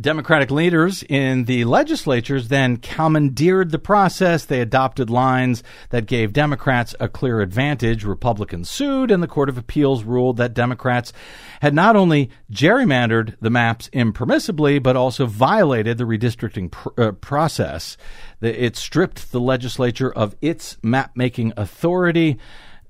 Democratic 0.00 0.52
leaders 0.52 1.02
in 1.08 1.46
the 1.46 1.64
legislatures 1.64 2.46
then 2.46 2.76
commandeered 2.76 3.72
the 3.72 3.80
process. 3.80 4.44
They 4.44 4.60
adopted 4.60 5.10
lines 5.10 5.64
that 5.90 6.06
gave 6.06 6.32
Democrats 6.32 6.94
a 7.00 7.08
clear 7.08 7.40
advantage. 7.40 8.04
Republicans 8.04 8.70
sued, 8.70 9.10
and 9.10 9.20
the 9.20 9.26
Court 9.26 9.48
of 9.48 9.58
Appeals 9.58 10.04
ruled 10.04 10.36
that 10.36 10.54
Democrats 10.54 11.12
had 11.60 11.74
not 11.74 11.96
only 11.96 12.30
gerrymandered 12.48 13.34
the 13.40 13.50
maps 13.50 13.90
impermissibly, 13.92 14.80
but 14.80 14.94
also 14.94 15.26
violated 15.26 15.98
the 15.98 16.04
redistricting 16.04 16.70
pr- 16.70 16.88
uh, 16.96 17.10
process. 17.10 17.96
It 18.40 18.76
stripped 18.76 19.32
the 19.32 19.40
legislature 19.40 20.12
of 20.12 20.36
its 20.40 20.78
map 20.80 21.16
making 21.16 21.54
authority. 21.56 22.38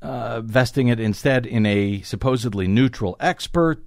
Uh, 0.01 0.41
vesting 0.43 0.87
it 0.87 1.01
instead 1.01 1.45
in 1.45 1.67
a 1.67 2.01
supposedly 2.03 2.69
neutral 2.69 3.17
expert. 3.19 3.83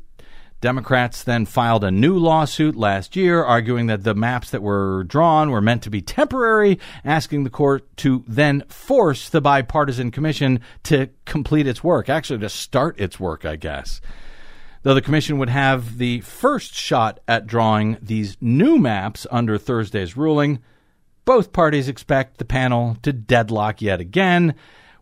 Democrats 0.62 1.24
then 1.24 1.48
filed 1.48 1.84
a 1.84 1.90
new 1.90 2.16
lawsuit 2.16 2.76
last 2.76 3.16
year 3.16 3.44
arguing 3.44 3.88
that 3.88 4.04
the 4.04 4.14
maps 4.14 4.52
that 4.52 4.62
were 4.62 5.04
drawn 5.06 5.50
were 5.50 5.60
meant 5.60 5.82
to 5.82 5.90
be 5.90 6.02
temporary, 6.02 6.80
asking 7.04 7.44
the 7.44 7.50
court 7.50 7.86
to 7.98 8.24
then 8.28 8.64
force 8.68 9.28
the 9.28 9.42
bipartisan 9.42 10.12
commission 10.12 10.60
to 10.84 11.10
complete 11.26 11.66
its 11.66 11.84
work, 11.84 12.10
actually 12.10 12.38
to 12.38 12.48
start 12.48 13.00
its 13.00 13.20
work, 13.20 13.44
I 13.44 13.56
guess. 13.56 14.02
Though 14.84 14.94
the 14.94 15.02
commission 15.02 15.40
would 15.40 15.50
have 15.50 15.98
the 15.98 16.22
first 16.22 16.76
shot 16.76 17.20
at 17.28 17.48
drawing 17.48 17.98
these 18.00 18.38
new 18.40 18.78
maps 18.78 19.26
under 19.32 19.58
Thursday's 19.58 20.16
ruling, 20.16 20.60
both 21.26 21.54
parties 21.54 21.90
expect 21.90 22.38
the 22.38 22.46
panel 22.46 22.98
to 23.02 23.12
deadlock 23.12 23.82
yet 23.82 24.00
again, 24.00 24.54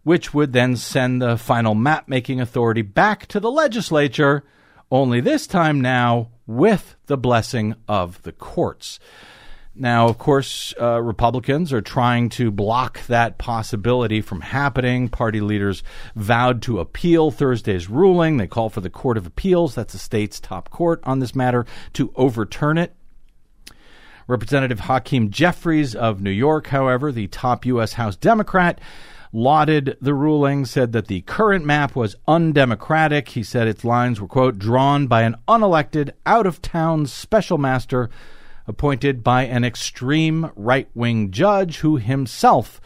which 0.04 0.34
would 0.34 0.54
then 0.54 0.78
send 0.78 1.22
the 1.22 1.38
final 1.38 1.76
map 1.76 2.08
making 2.08 2.39
authority 2.39 2.82
back 2.82 3.26
to 3.28 3.41
the 3.41 3.52
legislature 3.52 4.45
only 4.91 5.21
this 5.21 5.47
time 5.47 5.82
now 5.82 6.30
with 6.47 6.95
the 7.06 7.17
blessing 7.17 7.75
of 7.88 8.21
the 8.23 8.32
courts. 8.32 8.99
Now, 9.75 10.08
of 10.08 10.17
course, 10.17 10.73
uh, 10.82 11.02
Republicans 11.02 11.71
are 11.71 11.82
trying 11.82 12.30
to 12.30 12.52
block 12.52 13.06
that 13.08 13.38
possibility 13.38 14.19
from 14.19 14.41
happening. 14.41 15.08
Party 15.08 15.39
leaders 15.39 15.84
vowed 16.15 16.62
to 16.63 16.80
appeal 16.80 17.32
Thursday's 17.32 17.89
ruling. 17.89 18.38
They 18.38 18.47
call 18.47 18.69
for 18.69 18.82
the 18.82 18.89
Court 18.89 19.15
of 19.15 19.25
Appeals, 19.25 19.75
that's 19.75 19.93
the 19.93 19.99
state's 19.99 20.39
top 20.39 20.69
court 20.69 20.99
on 21.04 21.19
this 21.19 21.34
matter, 21.34 21.65
to 21.93 22.12
overturn 22.15 22.78
it. 22.78 22.93
Representative 24.28 24.82
Hakeem 24.82 25.32
Jeffries 25.32 25.95
of 25.95 26.21
New 26.21 26.30
York, 26.30 26.67
however, 26.67 27.12
the 27.12 27.28
top 27.28 27.65
U.S. 27.65 27.93
House 27.93 28.15
Democrat, 28.15 28.82
lauded 29.32 29.98
the 30.02 30.13
ruling, 30.13 30.65
said 30.65 30.92
that 30.92 31.08
the 31.08 31.22
current 31.22 31.65
map 31.65 31.96
was 31.96 32.15
undemocratic. 32.28 33.30
He 33.30 33.44
said 33.44 33.67
its 33.67 33.84
lines 33.84 34.19
were, 34.19 34.27
quote, 34.27 34.58
drawn 34.58 35.08
by 35.08 35.21
an 35.21 35.36
unelected, 35.48 36.12
out 36.25 36.48
of 36.48 36.62
town 36.62 37.06
special 37.06 37.58
master 37.58 38.10
appointed 38.67 39.23
by 39.23 39.44
an 39.44 39.63
extreme 39.63 40.52
right 40.56 40.90
wing 40.94 41.32
judge 41.32 41.80
who 41.80 41.98
himself 41.98 42.80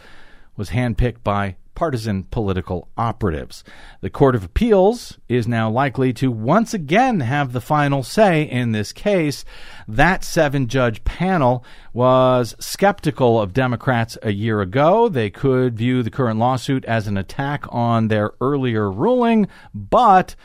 was 0.56 0.70
handpicked 0.70 1.24
by 1.24 1.56
partisan 1.76 2.24
political 2.24 2.90
operatives. 2.98 3.64
The 4.02 4.10
Court 4.10 4.36
of 4.36 4.44
Appeals 4.44 5.18
is 5.28 5.48
now 5.48 5.70
likely 5.70 6.14
to 6.14 6.32
once 6.32 6.74
again 6.74 7.22
have 7.22 7.52
the 7.52 7.62
final 7.62 8.04
say 8.04 8.44
in 8.44 8.72
this 8.72 8.92
case. 8.92 9.46
That 9.88 10.24
seven 10.24 10.68
judge 10.68 11.04
panel 11.04 11.66
was 11.94 12.56
skeptical 12.60 13.42
of 13.42 13.54
Democrats 13.54 14.18
a 14.22 14.32
year 14.32 14.62
ago. 14.62 15.10
They 15.10 15.30
could 15.30 15.78
view 15.78 16.04
the 16.04 16.12
current 16.12 16.40
lawsuit 16.40 16.86
as 16.86 17.08
an 17.08 17.18
attack 17.18 17.66
on 17.70 18.08
their 18.08 18.32
earlier 18.42 18.92
ruling, 18.92 19.48
but 19.74 20.36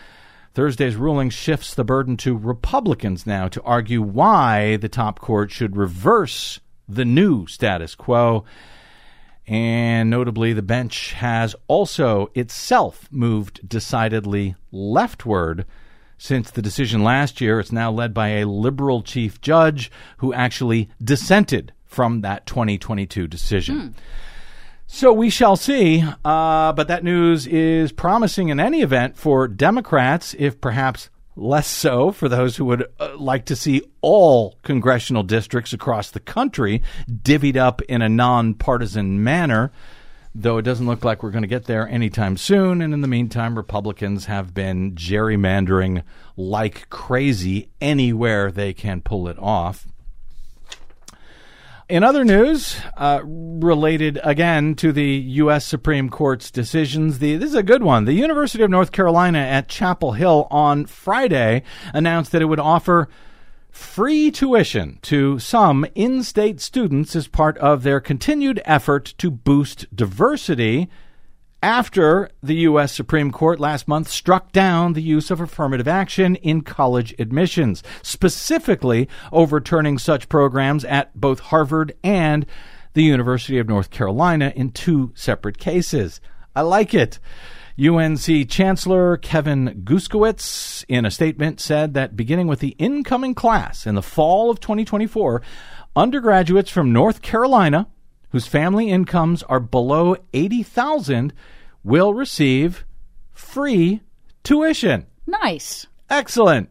Thursday's 0.54 0.96
ruling 0.96 1.30
shifts 1.30 1.74
the 1.74 1.84
burden 1.84 2.16
to 2.18 2.36
Republicans 2.36 3.26
now 3.26 3.46
to 3.48 3.62
argue 3.62 4.02
why 4.02 4.76
the 4.76 4.88
top 4.88 5.20
court 5.20 5.50
should 5.50 5.76
reverse 5.76 6.60
the 6.88 7.04
new 7.04 7.46
status 7.46 7.94
quo. 7.94 8.44
And 9.48 10.10
notably, 10.10 10.52
the 10.52 10.60
bench 10.60 11.14
has 11.14 11.56
also 11.68 12.30
itself 12.34 13.08
moved 13.10 13.66
decidedly 13.66 14.54
leftward 14.70 15.64
since 16.18 16.50
the 16.50 16.60
decision 16.60 17.02
last 17.02 17.40
year. 17.40 17.58
It's 17.58 17.72
now 17.72 17.90
led 17.90 18.12
by 18.12 18.28
a 18.28 18.46
liberal 18.46 19.02
chief 19.02 19.40
judge 19.40 19.90
who 20.18 20.34
actually 20.34 20.90
dissented 21.02 21.72
from 21.86 22.20
that 22.20 22.44
2022 22.44 23.26
decision. 23.26 23.94
So 24.86 25.12
we 25.12 25.30
shall 25.30 25.56
see. 25.56 26.02
Uh, 26.24 26.72
but 26.72 26.88
that 26.88 27.04
news 27.04 27.46
is 27.46 27.90
promising 27.92 28.50
in 28.50 28.60
any 28.60 28.82
event 28.82 29.16
for 29.16 29.48
Democrats, 29.48 30.34
if 30.38 30.60
perhaps 30.60 31.08
less 31.38 31.68
so 31.68 32.10
for 32.10 32.28
those 32.28 32.56
who 32.56 32.64
would 32.66 32.86
uh, 32.98 33.16
like 33.16 33.46
to 33.46 33.56
see 33.56 33.82
all 34.00 34.58
congressional 34.62 35.22
districts 35.22 35.72
across 35.72 36.10
the 36.10 36.20
country 36.20 36.82
divvied 37.08 37.56
up 37.56 37.80
in 37.82 38.02
a 38.02 38.08
nonpartisan 38.08 39.22
manner. 39.22 39.70
Though 40.34 40.58
it 40.58 40.62
doesn't 40.62 40.86
look 40.86 41.04
like 41.04 41.22
we're 41.22 41.30
going 41.30 41.42
to 41.42 41.48
get 41.48 41.64
there 41.64 41.88
anytime 41.88 42.36
soon. 42.36 42.82
And 42.82 42.92
in 42.92 43.00
the 43.00 43.08
meantime, 43.08 43.56
Republicans 43.56 44.26
have 44.26 44.54
been 44.54 44.94
gerrymandering 44.94 46.04
like 46.36 46.88
crazy 46.90 47.70
anywhere 47.80 48.52
they 48.52 48.72
can 48.72 49.00
pull 49.00 49.28
it 49.28 49.38
off. 49.38 49.86
In 51.88 52.04
other 52.04 52.22
news, 52.22 52.78
uh, 52.98 53.20
related 53.24 54.20
again 54.22 54.74
to 54.74 54.92
the 54.92 55.06
U.S. 55.06 55.64
Supreme 55.64 56.10
Court's 56.10 56.50
decisions, 56.50 57.18
the, 57.18 57.36
this 57.36 57.48
is 57.48 57.54
a 57.54 57.62
good 57.62 57.82
one. 57.82 58.04
The 58.04 58.12
University 58.12 58.62
of 58.62 58.68
North 58.68 58.92
Carolina 58.92 59.38
at 59.38 59.70
Chapel 59.70 60.12
Hill 60.12 60.46
on 60.50 60.84
Friday 60.84 61.62
announced 61.94 62.30
that 62.32 62.42
it 62.42 62.44
would 62.44 62.60
offer 62.60 63.08
free 63.70 64.30
tuition 64.30 64.98
to 65.00 65.38
some 65.38 65.86
in 65.94 66.22
state 66.22 66.60
students 66.60 67.16
as 67.16 67.26
part 67.26 67.56
of 67.56 67.84
their 67.84 68.00
continued 68.00 68.60
effort 68.66 69.14
to 69.16 69.30
boost 69.30 69.86
diversity 69.96 70.90
after 71.62 72.30
the 72.42 72.54
U.S. 72.54 72.92
Supreme 72.92 73.32
Court 73.32 73.58
last 73.58 73.88
month 73.88 74.08
struck 74.08 74.52
down 74.52 74.92
the 74.92 75.02
use 75.02 75.30
of 75.30 75.40
affirmative 75.40 75.88
action 75.88 76.36
in 76.36 76.62
college 76.62 77.14
admissions, 77.18 77.82
specifically 78.02 79.08
overturning 79.32 79.98
such 79.98 80.28
programs 80.28 80.84
at 80.84 81.18
both 81.18 81.40
Harvard 81.40 81.94
and 82.04 82.46
the 82.94 83.02
University 83.02 83.58
of 83.58 83.68
North 83.68 83.90
Carolina 83.90 84.52
in 84.54 84.70
two 84.70 85.12
separate 85.14 85.58
cases. 85.58 86.20
I 86.54 86.62
like 86.62 86.94
it. 86.94 87.18
UNC 87.80 88.48
Chancellor 88.48 89.16
Kevin 89.18 89.82
Guskiewicz, 89.84 90.84
in 90.88 91.04
a 91.06 91.10
statement, 91.10 91.60
said 91.60 91.94
that 91.94 92.16
beginning 92.16 92.48
with 92.48 92.58
the 92.58 92.74
incoming 92.78 93.34
class 93.34 93.86
in 93.86 93.94
the 93.94 94.02
fall 94.02 94.50
of 94.50 94.58
2024, 94.58 95.42
undergraduates 95.94 96.70
from 96.70 96.92
North 96.92 97.22
Carolina 97.22 97.86
whose 98.30 98.46
family 98.46 98.90
incomes 98.90 99.42
are 99.44 99.60
below 99.60 100.16
80,000 100.32 101.32
will 101.84 102.14
receive 102.14 102.84
free 103.32 104.02
tuition. 104.42 105.06
Nice. 105.26 105.86
Excellent. 106.10 106.70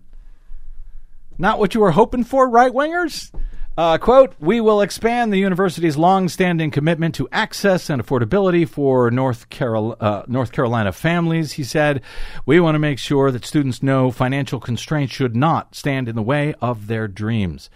Not 1.38 1.60
what 1.60 1.76
you 1.76 1.82
were 1.82 1.92
hoping 1.92 2.24
for, 2.24 2.50
right 2.50 2.72
wingers? 2.72 3.32
Uh, 3.78 3.96
quote, 4.00 4.34
we 4.40 4.60
will 4.60 4.82
expand 4.82 5.32
the 5.32 5.38
university's 5.38 5.96
long-standing 5.96 6.72
commitment 6.72 7.14
to 7.14 7.30
access 7.32 7.92
and 7.92 8.04
affordability 8.04 8.68
for 8.68 9.12
North, 9.12 9.50
Carol- 9.50 9.96
uh, 10.00 10.24
North 10.28 10.52
Carolina 10.52 10.92
families, 10.92 11.52
he 11.54 11.64
said. 11.64 12.02
We 12.48 12.60
want 12.60 12.74
to 12.74 12.80
make 12.80 12.98
sure 12.98 13.30
that 13.30 13.46
students 13.46 13.84
know 13.84 14.10
financial 14.10 14.60
constraints 14.60 15.14
should 15.14 15.36
not 15.36 15.76
stand 15.76 16.10
in 16.10 16.16
the 16.16 16.24
way 16.24 16.56
of 16.60 16.88
their 16.88 17.08
dreams. 17.08 17.70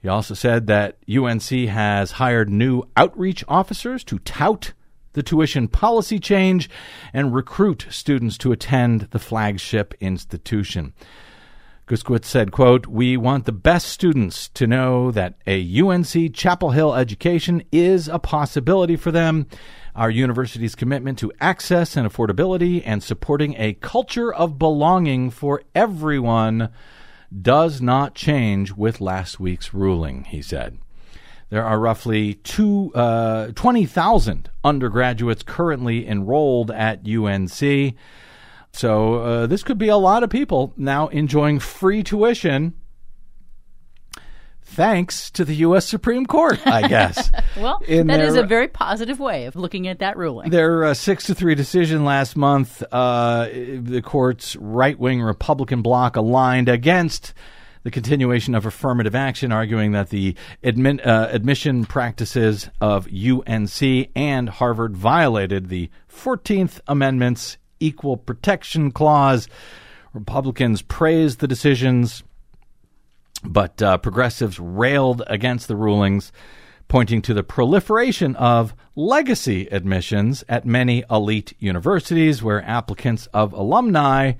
He 0.00 0.08
also 0.08 0.34
said 0.34 0.66
that 0.68 0.98
UNC 1.08 1.50
has 1.68 2.12
hired 2.12 2.50
new 2.50 2.84
outreach 2.96 3.44
officers 3.48 4.04
to 4.04 4.18
tout 4.20 4.72
the 5.14 5.22
tuition 5.22 5.66
policy 5.66 6.20
change 6.20 6.70
and 7.12 7.34
recruit 7.34 7.86
students 7.90 8.38
to 8.38 8.52
attend 8.52 9.08
the 9.10 9.18
flagship 9.18 9.94
institution. 10.00 10.92
Guskiewicz 11.88 12.26
said, 12.26 12.52
quote, 12.52 12.86
We 12.86 13.16
want 13.16 13.46
the 13.46 13.52
best 13.52 13.88
students 13.88 14.48
to 14.50 14.66
know 14.66 15.10
that 15.10 15.36
a 15.46 15.80
UNC 15.80 16.34
Chapel 16.34 16.70
Hill 16.70 16.94
education 16.94 17.62
is 17.72 18.08
a 18.08 18.18
possibility 18.18 18.94
for 18.94 19.10
them. 19.10 19.46
Our 19.96 20.10
university's 20.10 20.74
commitment 20.74 21.18
to 21.20 21.32
access 21.40 21.96
and 21.96 22.06
affordability 22.06 22.82
and 22.84 23.02
supporting 23.02 23.54
a 23.56 23.72
culture 23.72 24.32
of 24.32 24.58
belonging 24.58 25.30
for 25.30 25.62
everyone 25.74 26.68
does 27.30 27.80
not 27.80 28.14
change 28.14 28.72
with 28.72 29.00
last 29.00 29.38
week's 29.38 29.74
ruling, 29.74 30.24
he 30.24 30.42
said. 30.42 30.78
There 31.50 31.64
are 31.64 31.78
roughly 31.78 32.40
uh, 32.94 33.48
20,000 33.54 34.50
undergraduates 34.64 35.42
currently 35.42 36.06
enrolled 36.06 36.70
at 36.70 37.08
UNC. 37.08 37.94
So 38.72 39.14
uh, 39.14 39.46
this 39.46 39.62
could 39.62 39.78
be 39.78 39.88
a 39.88 39.96
lot 39.96 40.22
of 40.22 40.30
people 40.30 40.74
now 40.76 41.08
enjoying 41.08 41.58
free 41.58 42.02
tuition 42.02 42.74
thanks 44.68 45.30
to 45.32 45.44
the 45.44 45.54
U.S. 45.56 45.86
Supreme 45.86 46.26
Court, 46.26 46.64
I 46.66 46.86
guess. 46.88 47.30
Well, 47.56 47.82
In 47.88 48.06
that 48.06 48.20
is 48.20 48.34
their- 48.34 48.44
a 48.44 48.46
very 48.46 48.68
positive 48.68 49.18
way 49.18 49.46
of 49.46 49.56
looking 49.56 49.88
at 49.88 49.98
that 49.98 50.16
ruling. 50.16 50.50
Their 50.50 50.84
uh, 50.84 50.94
six 50.94 51.24
to 51.26 51.34
three 51.34 51.56
decision 51.56 52.04
last 52.04 52.36
month, 52.36 52.84
uh, 52.92 53.48
the 53.48 54.00
court's 54.04 54.54
right 54.56 54.96
wing 54.96 55.20
Republican 55.20 55.82
bloc 55.82 56.14
aligned 56.14 56.68
against 56.68 57.34
the 57.82 57.90
continuation 57.90 58.54
of 58.54 58.64
affirmative 58.64 59.14
action, 59.16 59.50
arguing 59.50 59.90
that 59.92 60.10
the 60.10 60.36
admin, 60.62 61.04
uh, 61.04 61.28
admission 61.32 61.84
practices 61.84 62.68
of 62.80 63.08
UNC 63.08 64.08
and 64.14 64.48
Harvard 64.48 64.96
violated 64.96 65.68
the 65.68 65.90
14th 66.12 66.80
Amendment's 66.86 67.56
Equal 67.80 68.16
Protection 68.16 68.92
Clause. 68.92 69.48
Republicans 70.12 70.82
praised 70.82 71.40
the 71.40 71.48
decisions, 71.48 72.22
but 73.44 73.80
uh, 73.82 73.98
progressives 73.98 74.58
railed 74.58 75.22
against 75.26 75.68
the 75.68 75.76
rulings, 75.76 76.32
pointing 76.88 77.22
to 77.22 77.34
the 77.34 77.42
proliferation 77.42 78.34
of 78.36 78.74
legacy 78.96 79.68
admissions 79.70 80.42
at 80.48 80.66
many 80.66 81.04
elite 81.10 81.54
universities 81.58 82.42
where 82.42 82.62
applicants 82.64 83.26
of 83.34 83.52
alumni 83.52 84.32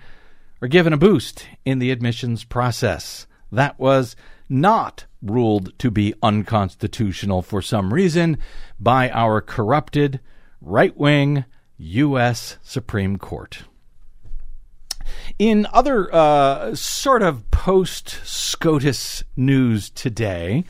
are 0.61 0.69
given 0.69 0.93
a 0.93 0.97
boost 0.97 1.47
in 1.65 1.79
the 1.79 1.91
admissions 1.91 2.45
process. 2.45 3.27
That 3.53 3.79
was 3.79 4.17
not 4.49 5.05
ruled 5.23 5.79
to 5.79 5.91
be 5.91 6.15
unconstitutional 6.23 7.43
for 7.43 7.61
some 7.63 7.93
reason 7.93 8.39
by 8.81 9.11
our 9.11 9.41
corrupted 9.41 10.21
right 10.61 10.97
wing 10.97 11.45
U.S. 11.79 12.59
Supreme 12.63 13.19
Court. 13.19 13.63
In 15.39 15.67
other 15.73 16.15
uh, 16.15 16.75
sort 16.75 17.23
of 17.23 17.51
post 17.51 18.21
SCOTUS 18.25 19.25
news 19.37 19.91
today, 19.91 20.65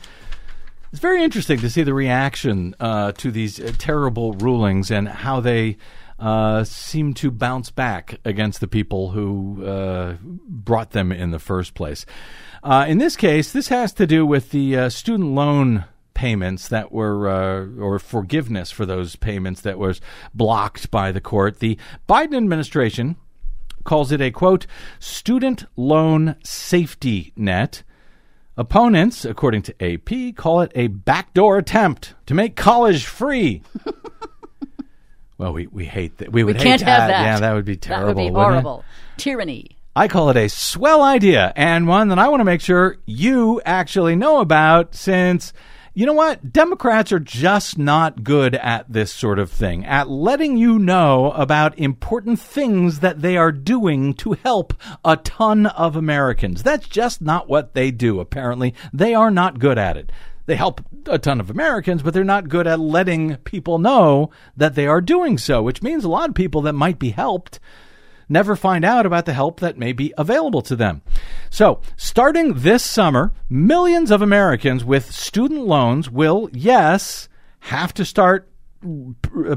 it's 0.91 1.01
very 1.01 1.23
interesting 1.23 1.59
to 1.59 1.69
see 1.69 1.83
the 1.83 1.93
reaction 1.93 2.75
uh, 2.79 3.11
to 3.13 3.31
these 3.31 3.59
uh, 3.59 3.71
terrible 3.77 4.33
rulings 4.33 4.89
and 4.89 5.07
how 5.07 5.39
they 5.39 5.77
uh, 6.19 6.63
seem 6.63 7.13
to 7.13 7.31
bounce 7.31 7.69
back 7.69 8.19
against 8.25 8.59
the 8.59 8.67
people 8.67 9.11
who 9.11 9.65
uh, 9.65 10.15
brought 10.21 10.91
them 10.91 11.11
in 11.11 11.31
the 11.31 11.39
first 11.39 11.73
place. 11.73 12.05
Uh, 12.63 12.85
in 12.87 12.97
this 12.97 13.15
case, 13.15 13.51
this 13.51 13.69
has 13.69 13.93
to 13.93 14.05
do 14.05 14.25
with 14.25 14.51
the 14.51 14.75
uh, 14.75 14.89
student 14.89 15.29
loan 15.29 15.85
payments 16.13 16.67
that 16.67 16.91
were, 16.91 17.29
uh, 17.29 17.81
or 17.81 17.99
forgiveness 17.99 18.71
for 18.71 18.85
those 18.85 19.15
payments 19.15 19.61
that 19.61 19.79
was 19.79 20.01
blocked 20.33 20.91
by 20.91 21.11
the 21.11 21.21
court. 21.21 21.59
The 21.59 21.77
Biden 22.09 22.35
administration 22.35 23.15
calls 23.89 24.11
it 24.11 24.21
a 24.21 24.29
quote, 24.29 24.67
student 24.99 25.65
loan 25.75 26.35
safety 26.43 27.33
net. 27.35 27.81
Opponents, 28.55 29.25
according 29.25 29.63
to 29.63 29.73
AP, 29.83 30.35
call 30.35 30.61
it 30.61 30.71
a 30.75 30.87
backdoor 30.87 31.57
attempt 31.57 32.13
to 32.27 32.35
make 32.35 32.55
college 32.55 33.05
free. 33.05 33.63
Well, 35.39 35.53
we, 35.53 35.67
we 35.67 35.85
hate 35.85 36.17
that. 36.17 36.33
We 36.33 36.43
We 36.43 36.51
would 36.51 36.57
hate 36.57 36.63
can't 36.63 36.81
have 36.81 37.07
that. 37.07 37.23
Yeah, 37.23 37.39
that 37.39 37.53
would 37.53 37.63
be 37.63 37.77
terrible. 37.77 38.07
That 38.07 38.15
would 38.15 38.27
be 38.27 38.33
horrible. 38.33 38.83
Tyranny. 39.15 39.77
I 39.95 40.09
call 40.09 40.29
it 40.29 40.35
a 40.35 40.49
swell 40.49 41.01
idea 41.01 41.53
and 41.55 41.87
one 41.87 42.09
that 42.09 42.19
I 42.19 42.27
want 42.27 42.41
to 42.41 42.43
make 42.43 42.59
sure 42.59 42.97
you 43.05 43.61
actually 43.65 44.17
know 44.17 44.41
about 44.41 44.95
since 44.95 45.53
you 45.93 46.05
know 46.05 46.13
what? 46.13 46.53
Democrats 46.53 47.11
are 47.11 47.19
just 47.19 47.77
not 47.77 48.23
good 48.23 48.55
at 48.55 48.91
this 48.91 49.11
sort 49.11 49.39
of 49.39 49.51
thing, 49.51 49.85
at 49.85 50.09
letting 50.09 50.57
you 50.57 50.77
know 50.79 51.31
about 51.31 51.77
important 51.77 52.39
things 52.39 52.99
that 52.99 53.21
they 53.21 53.37
are 53.37 53.51
doing 53.51 54.13
to 54.15 54.33
help 54.33 54.73
a 55.03 55.17
ton 55.17 55.65
of 55.65 55.95
Americans. 55.95 56.63
That's 56.63 56.87
just 56.87 57.21
not 57.21 57.49
what 57.49 57.73
they 57.73 57.91
do, 57.91 58.19
apparently. 58.19 58.73
They 58.93 59.13
are 59.13 59.31
not 59.31 59.59
good 59.59 59.77
at 59.77 59.97
it. 59.97 60.11
They 60.45 60.55
help 60.55 60.81
a 61.05 61.19
ton 61.19 61.39
of 61.39 61.49
Americans, 61.49 62.01
but 62.01 62.13
they're 62.13 62.23
not 62.23 62.49
good 62.49 62.65
at 62.65 62.79
letting 62.79 63.35
people 63.37 63.77
know 63.77 64.31
that 64.57 64.75
they 64.75 64.87
are 64.87 65.01
doing 65.01 65.37
so, 65.37 65.61
which 65.61 65.83
means 65.83 66.03
a 66.03 66.09
lot 66.09 66.29
of 66.29 66.35
people 66.35 66.61
that 66.61 66.73
might 66.73 66.97
be 66.97 67.11
helped 67.11 67.59
never 68.29 68.55
find 68.55 68.85
out 68.85 69.05
about 69.05 69.25
the 69.25 69.33
help 69.33 69.59
that 69.59 69.77
may 69.77 69.91
be 69.91 70.13
available 70.17 70.61
to 70.61 70.75
them. 70.75 71.01
So, 71.49 71.81
starting 71.97 72.53
this 72.53 72.85
summer, 72.85 73.33
millions 73.49 74.11
of 74.11 74.21
Americans 74.21 74.85
with 74.85 75.11
student 75.11 75.65
loans 75.65 76.09
will, 76.09 76.49
yes, 76.53 77.27
have 77.61 77.93
to 77.95 78.05
start 78.05 78.49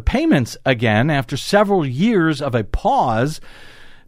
payments 0.04 0.56
again 0.64 1.10
after 1.10 1.36
several 1.36 1.86
years 1.86 2.42
of 2.42 2.54
a 2.54 2.64
pause 2.64 3.40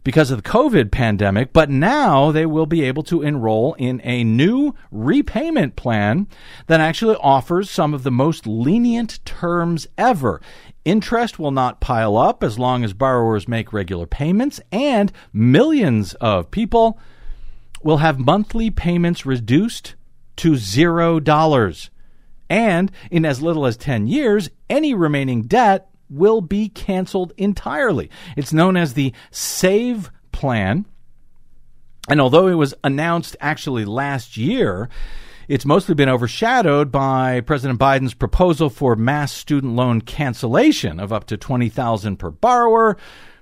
because 0.03 0.29
of 0.29 0.43
the 0.43 0.49
COVID 0.49 0.91
pandemic, 0.91 1.51
but 1.51 1.69
now 1.69 2.31
they 2.31 2.45
will 2.45 2.67
be 2.67 2.83
able 2.83 3.01
to 3.03 3.23
enroll 3.23 3.73
in 3.73 3.99
a 4.03 4.23
new 4.23 4.75
repayment 4.91 5.75
plan 5.75 6.27
that 6.67 6.79
actually 6.79 7.15
offers 7.15 7.71
some 7.71 7.93
of 7.93 8.03
the 8.03 8.11
most 8.11 8.45
lenient 8.45 9.19
terms 9.25 9.87
ever. 9.97 10.39
Interest 10.85 11.39
will 11.39 11.51
not 11.51 11.81
pile 11.81 12.15
up 12.15 12.43
as 12.43 12.59
long 12.59 12.83
as 12.83 12.93
borrowers 12.93 13.47
make 13.47 13.73
regular 13.73 14.05
payments, 14.05 14.61
and 14.71 15.11
millions 15.33 16.13
of 16.15 16.51
people 16.51 16.99
will 17.83 17.97
have 17.97 18.19
monthly 18.19 18.69
payments 18.69 19.25
reduced 19.25 19.95
to 20.37 20.55
zero 20.55 21.19
dollars. 21.19 21.89
And 22.49 22.91
in 23.09 23.25
as 23.25 23.41
little 23.41 23.65
as 23.65 23.77
10 23.77 24.05
years, 24.05 24.49
any 24.69 24.93
remaining 24.93 25.43
debt 25.43 25.89
will 26.09 26.41
be 26.41 26.69
canceled 26.69 27.33
entirely. 27.37 28.11
It's 28.37 28.53
known 28.53 28.77
as 28.77 28.93
the 28.93 29.13
SAVE 29.31 30.11
plan. 30.31 30.85
And 32.07 32.21
although 32.21 32.47
it 32.47 32.53
was 32.53 32.75
announced 32.83 33.35
actually 33.41 33.85
last 33.85 34.37
year, 34.37 34.89
it's 35.47 35.65
mostly 35.65 35.95
been 35.95 36.09
overshadowed 36.09 36.91
by 36.91 37.41
President 37.41 37.79
Biden's 37.79 38.13
proposal 38.13 38.69
for 38.69 38.95
mass 38.95 39.31
student 39.31 39.75
loan 39.75 40.01
cancellation 40.01 40.99
of 40.99 41.13
up 41.13 41.25
to 41.25 41.37
20,000 41.37 42.17
per 42.17 42.31
borrower 42.31 42.97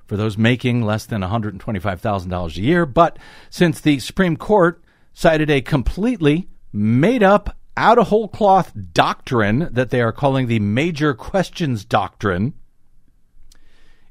for 0.06 0.18
those 0.18 0.38
making 0.38 0.82
less 0.82 1.06
than 1.06 1.22
$125,000 1.22 2.58
a 2.58 2.62
year. 2.62 2.86
But 2.86 3.18
since 3.50 3.80
the 3.80 4.00
Supreme 4.00 4.38
Court 4.38 4.84
cited 5.14 5.50
a 5.50 5.62
completely 5.62 6.50
made 6.72 7.24
up 7.24 7.58
out 7.78 7.98
of 7.98 8.08
whole 8.08 8.28
cloth 8.28 8.72
doctrine 8.94 9.70
that 9.72 9.90
they 9.90 10.02
are 10.02 10.12
calling 10.12 10.48
the 10.48 10.60
major 10.60 11.14
questions 11.14 11.86
doctrine, 11.86 12.54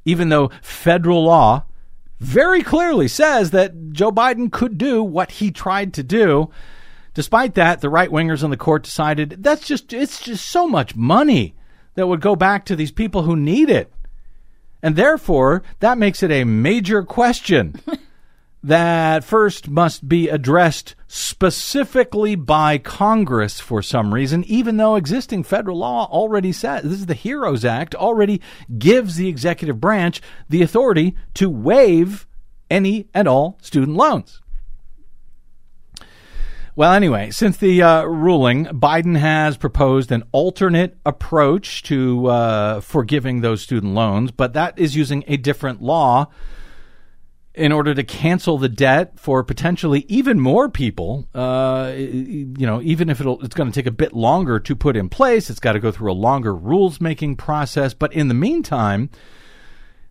even 0.05 0.31
though 0.31 0.51
federal 0.63 1.25
law 1.25 1.65
very 2.19 2.63
clearly 2.63 3.09
says 3.09 3.51
that 3.51 3.91
Joe 3.91 4.13
Biden 4.13 4.51
could 4.51 4.79
do 4.79 5.03
what 5.03 5.33
he 5.33 5.51
tried 5.51 5.93
to 5.95 6.03
do. 6.03 6.51
Despite 7.15 7.55
that, 7.55 7.81
the 7.81 7.91
right 7.91 8.11
wingers 8.11 8.43
on 8.43 8.51
the 8.51 8.57
court 8.57 8.85
decided 8.85 9.43
that's 9.43 9.67
just 9.67 9.93
it's 9.93 10.21
just 10.23 10.47
so 10.47 10.67
much 10.67 10.97
money 10.97 11.55
that 11.95 12.07
would 12.07 12.21
go 12.21 12.37
back 12.37 12.65
to 12.67 12.77
these 12.77 12.93
people 12.93 13.23
who 13.23 13.37
need 13.37 13.69
it. 13.69 13.93
And 14.83 14.97
therefore, 14.97 15.63
that 15.81 15.99
makes 15.99 16.23
it 16.23 16.31
a 16.31 16.45
major 16.45 17.03
question 17.03 17.81
that 18.63 19.25
first 19.25 19.69
must 19.69 20.09
be 20.09 20.29
addressed 20.29 20.95
specifically 21.07 22.35
by 22.35 22.79
Congress 22.79 23.61
for 23.61 23.83
some 23.83 24.15
reason, 24.15 24.45
even 24.45 24.77
though 24.77 24.97
existing 24.97 25.43
federal 25.43 25.79
law 25.79 26.09
already 26.11 26.53
says 26.53 26.83
this 26.83 27.01
is 27.01 27.07
the 27.07 27.15
HEROES 27.15 27.65
Act, 27.65 27.95
already 27.95 28.41
gives 28.79 29.17
the 29.17 29.29
executive 29.29 29.81
branch 29.81 30.21
the 30.49 30.63
authority 30.63 31.17
to 31.35 31.51
waive 31.51 32.27
any 32.71 33.09
and 33.13 33.29
all 33.29 33.59
student 33.61 33.97
loans. 33.97 34.42
Well, 36.75 36.95
anyway, 36.95 37.31
since 37.31 37.59
the 37.59 37.83
uh, 37.83 38.05
ruling, 38.05 38.65
Biden 38.65 39.19
has 39.19 39.59
proposed 39.59 40.11
an 40.11 40.23
alternate 40.33 40.97
approach 41.05 41.83
to 41.85 42.27
uh, 42.29 42.81
forgiving 42.81 43.43
those 43.43 43.61
student 43.61 43.93
loans, 43.93 44.31
but 44.31 44.55
that 44.55 44.79
is 44.79 44.97
using 44.97 45.23
a 45.27 45.37
different 45.37 45.83
law 45.83 46.29
in 47.55 47.73
order 47.73 47.95
to 47.95 48.03
cancel 48.03 48.57
the 48.57 48.71
debt 48.71 49.21
for 49.21 49.45
potentially 49.45 50.07
even 50.09 50.41
more 50.41 50.71
people. 50.71 51.29
Uh, 51.35 51.93
you 51.95 52.67
know, 52.67 52.81
even 52.81 53.11
if 53.11 53.21
it's 53.21 53.55
going 53.55 53.71
to 53.71 53.75
take 53.75 53.87
a 53.87 53.91
bit 53.91 54.15
longer 54.15 54.59
to 54.59 54.75
put 54.75 54.97
in 54.97 55.11
place, 55.11 55.51
it's 55.51 55.61
got 55.61 55.73
to 55.73 55.79
go 55.79 55.93
through 55.93 56.11
a 56.11 56.15
longer 56.15 56.55
rules 56.55 57.03
making 57.03 57.37
process. 57.37 57.93
But 57.93 58.15
in 58.15 58.29
the 58.29 58.35
meantime, 58.35 59.11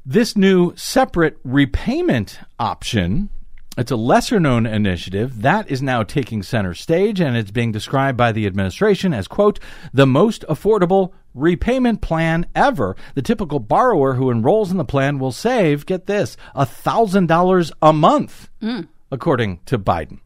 this 0.05 0.37
new 0.37 0.75
separate 0.75 1.39
repayment 1.43 2.39
option 2.59 3.31
it's 3.77 3.91
a 3.91 3.95
lesser 3.95 4.37
known 4.37 4.65
initiative 4.65 5.43
that 5.43 5.71
is 5.71 5.81
now 5.81 6.03
taking 6.03 6.43
center 6.43 6.73
stage 6.73 7.21
and 7.21 7.37
it's 7.37 7.51
being 7.51 7.71
described 7.71 8.17
by 8.17 8.33
the 8.33 8.45
administration 8.45 9.13
as 9.13 9.29
quote 9.29 9.59
the 9.93 10.05
most 10.05 10.43
affordable 10.49 11.13
repayment 11.33 12.01
plan 12.01 12.45
ever. 12.53 12.97
The 13.15 13.21
typical 13.21 13.59
borrower 13.59 14.15
who 14.15 14.29
enrolls 14.29 14.71
in 14.71 14.77
the 14.77 14.83
plan 14.83 15.19
will 15.19 15.31
save 15.31 15.85
get 15.85 16.05
this 16.05 16.35
$1000 16.53 17.71
a 17.81 17.93
month 17.93 18.49
mm. 18.61 18.87
according 19.09 19.61
to 19.67 19.79
biden. 19.79 20.19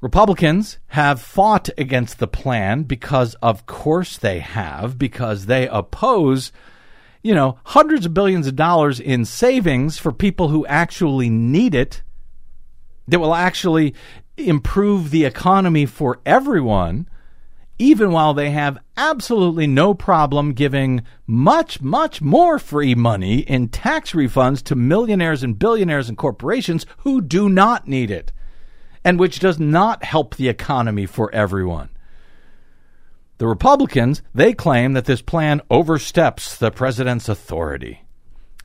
Republicans 0.00 0.78
have 0.88 1.20
fought 1.20 1.68
against 1.76 2.20
the 2.20 2.28
plan 2.28 2.84
because, 2.84 3.34
of 3.42 3.66
course, 3.66 4.16
they 4.16 4.38
have, 4.38 4.96
because 4.96 5.46
they 5.46 5.66
oppose, 5.66 6.52
you 7.20 7.34
know, 7.34 7.58
hundreds 7.64 8.06
of 8.06 8.14
billions 8.14 8.46
of 8.46 8.54
dollars 8.54 9.00
in 9.00 9.24
savings 9.24 9.98
for 9.98 10.12
people 10.12 10.50
who 10.50 10.64
actually 10.66 11.28
need 11.28 11.74
it 11.74 12.02
that 13.08 13.18
will 13.18 13.34
actually 13.34 13.94
improve 14.36 15.10
the 15.10 15.24
economy 15.24 15.86
for 15.86 16.20
everyone, 16.24 17.08
even 17.78 18.12
while 18.12 18.34
they 18.34 18.50
have 18.50 18.78
absolutely 18.96 19.66
no 19.66 19.94
problem 19.94 20.52
giving 20.52 21.02
much, 21.26 21.80
much 21.80 22.20
more 22.20 22.58
free 22.58 22.94
money 22.94 23.40
in 23.40 23.68
tax 23.68 24.12
refunds 24.12 24.62
to 24.62 24.74
millionaires 24.74 25.42
and 25.42 25.58
billionaires 25.58 26.08
and 26.08 26.18
corporations 26.18 26.86
who 26.98 27.20
do 27.20 27.48
not 27.48 27.88
need 27.88 28.10
it, 28.10 28.32
and 29.04 29.18
which 29.18 29.40
does 29.40 29.58
not 29.58 30.04
help 30.04 30.36
the 30.36 30.48
economy 30.48 31.06
for 31.06 31.32
everyone. 31.34 31.88
The 33.38 33.46
Republicans, 33.46 34.22
they 34.34 34.52
claim 34.52 34.94
that 34.94 35.04
this 35.04 35.22
plan 35.22 35.60
oversteps 35.70 36.56
the 36.56 36.72
president's 36.72 37.28
authority. 37.28 38.02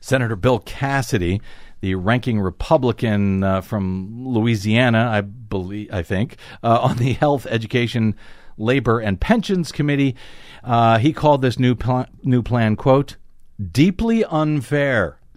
Senator 0.00 0.36
Bill 0.36 0.58
Cassidy, 0.58 1.40
the 1.84 1.94
ranking 1.96 2.40
Republican 2.40 3.44
uh, 3.44 3.60
from 3.60 4.26
Louisiana, 4.26 5.10
I 5.12 5.20
believe, 5.20 5.92
I 5.92 6.02
think, 6.02 6.38
uh, 6.62 6.78
on 6.80 6.96
the 6.96 7.12
Health, 7.12 7.44
Education, 7.44 8.16
Labor, 8.56 9.00
and 9.00 9.20
Pensions 9.20 9.70
Committee, 9.70 10.16
uh, 10.62 10.96
he 10.96 11.12
called 11.12 11.42
this 11.42 11.58
new 11.58 11.74
pl- 11.74 12.06
new 12.22 12.42
plan 12.42 12.76
quote 12.76 13.16
deeply 13.70 14.24
unfair. 14.24 15.20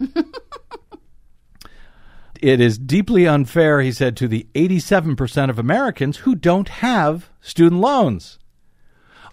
it 2.40 2.62
is 2.62 2.78
deeply 2.78 3.26
unfair, 3.26 3.82
he 3.82 3.92
said, 3.92 4.16
to 4.16 4.26
the 4.26 4.46
87% 4.54 5.50
of 5.50 5.58
Americans 5.58 6.18
who 6.18 6.34
don't 6.34 6.70
have 6.70 7.28
student 7.42 7.82
loans 7.82 8.38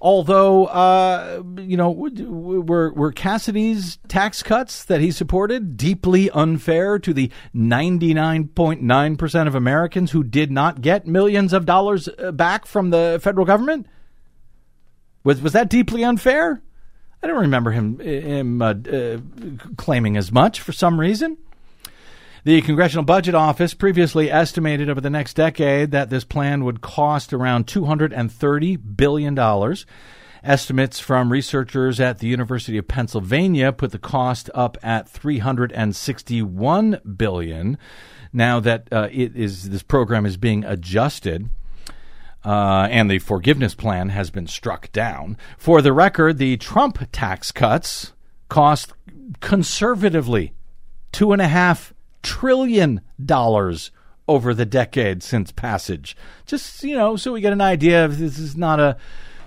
although 0.01 0.65
uh, 0.65 1.43
you 1.57 1.77
know 1.77 1.91
were 1.91 2.91
were 2.93 3.11
Cassidy's 3.11 3.97
tax 4.07 4.43
cuts 4.43 4.85
that 4.85 5.01
he 5.01 5.11
supported 5.11 5.77
deeply 5.77 6.29
unfair 6.31 6.99
to 6.99 7.13
the 7.13 7.31
99.9% 7.55 9.47
of 9.47 9.55
Americans 9.55 10.11
who 10.11 10.23
did 10.23 10.51
not 10.51 10.81
get 10.81 11.07
millions 11.07 11.53
of 11.53 11.65
dollars 11.65 12.07
uh, 12.19 12.31
back 12.31 12.65
from 12.65 12.89
the 12.89 13.19
federal 13.21 13.45
government? 13.45 13.87
Was 15.23 15.41
was 15.41 15.53
that 15.53 15.69
deeply 15.69 16.03
unfair? 16.03 16.61
I 17.23 17.27
don't 17.27 17.41
remember 17.41 17.71
him 17.71 17.99
him 17.99 18.61
uh, 18.61 18.73
uh, 18.73 19.17
claiming 19.77 20.17
as 20.17 20.31
much 20.31 20.61
for 20.61 20.71
some 20.71 20.99
reason 20.99 21.37
the 22.45 22.61
Congressional 22.61 23.03
Budget 23.03 23.33
Office 23.33 23.73
previously 23.73 24.31
estimated 24.31 24.87
over 24.87 25.01
the 25.01 25.09
next 25.09 25.33
decade 25.33 25.89
that 25.89 26.11
this 26.11 26.23
plan 26.23 26.63
would 26.63 26.79
cost 26.79 27.33
around 27.33 27.65
$230 27.65 28.95
billion. 28.95 29.75
Estimates 30.43 30.99
from 30.99 31.31
researchers 31.31 31.99
at 31.99 32.19
the 32.19 32.27
University 32.27 32.77
of 32.77 32.87
Pennsylvania 32.87 33.71
put 33.71 33.91
the 33.91 33.97
cost 33.97 34.51
up 34.53 34.77
at 34.83 35.09
361 35.09 37.01
billion. 37.17 37.79
Now 38.31 38.59
that 38.59 38.89
uh, 38.91 39.09
it 39.11 39.35
is 39.35 39.71
this 39.71 39.81
program 39.81 40.27
is 40.27 40.37
being 40.37 40.63
adjusted. 40.63 41.49
Uh, 42.43 42.87
and 42.91 43.09
the 43.09 43.17
forgiveness 43.17 43.73
plan 43.73 44.09
has 44.09 44.29
been 44.29 44.45
struck 44.45 44.91
down. 44.91 45.35
For 45.57 45.81
the 45.81 45.93
record, 45.93 46.37
the 46.37 46.57
Trump 46.57 46.99
tax 47.11 47.51
cuts 47.51 48.13
cost 48.49 48.93
conservatively 49.39 50.53
two 51.11 51.31
and 51.31 51.41
a 51.41 51.47
half 51.47 51.94
trillion 52.25 53.01
dollars 53.23 53.91
over 54.27 54.53
the 54.53 54.65
decade 54.65 55.21
since 55.21 55.51
passage. 55.51 56.17
Just 56.45 56.83
you 56.83 56.95
know, 56.95 57.15
so 57.15 57.31
we 57.31 57.41
get 57.41 57.53
an 57.53 57.61
idea 57.61 58.03
of 58.03 58.17
this 58.17 58.39
is 58.39 58.57
not 58.57 58.79
a 58.79 58.97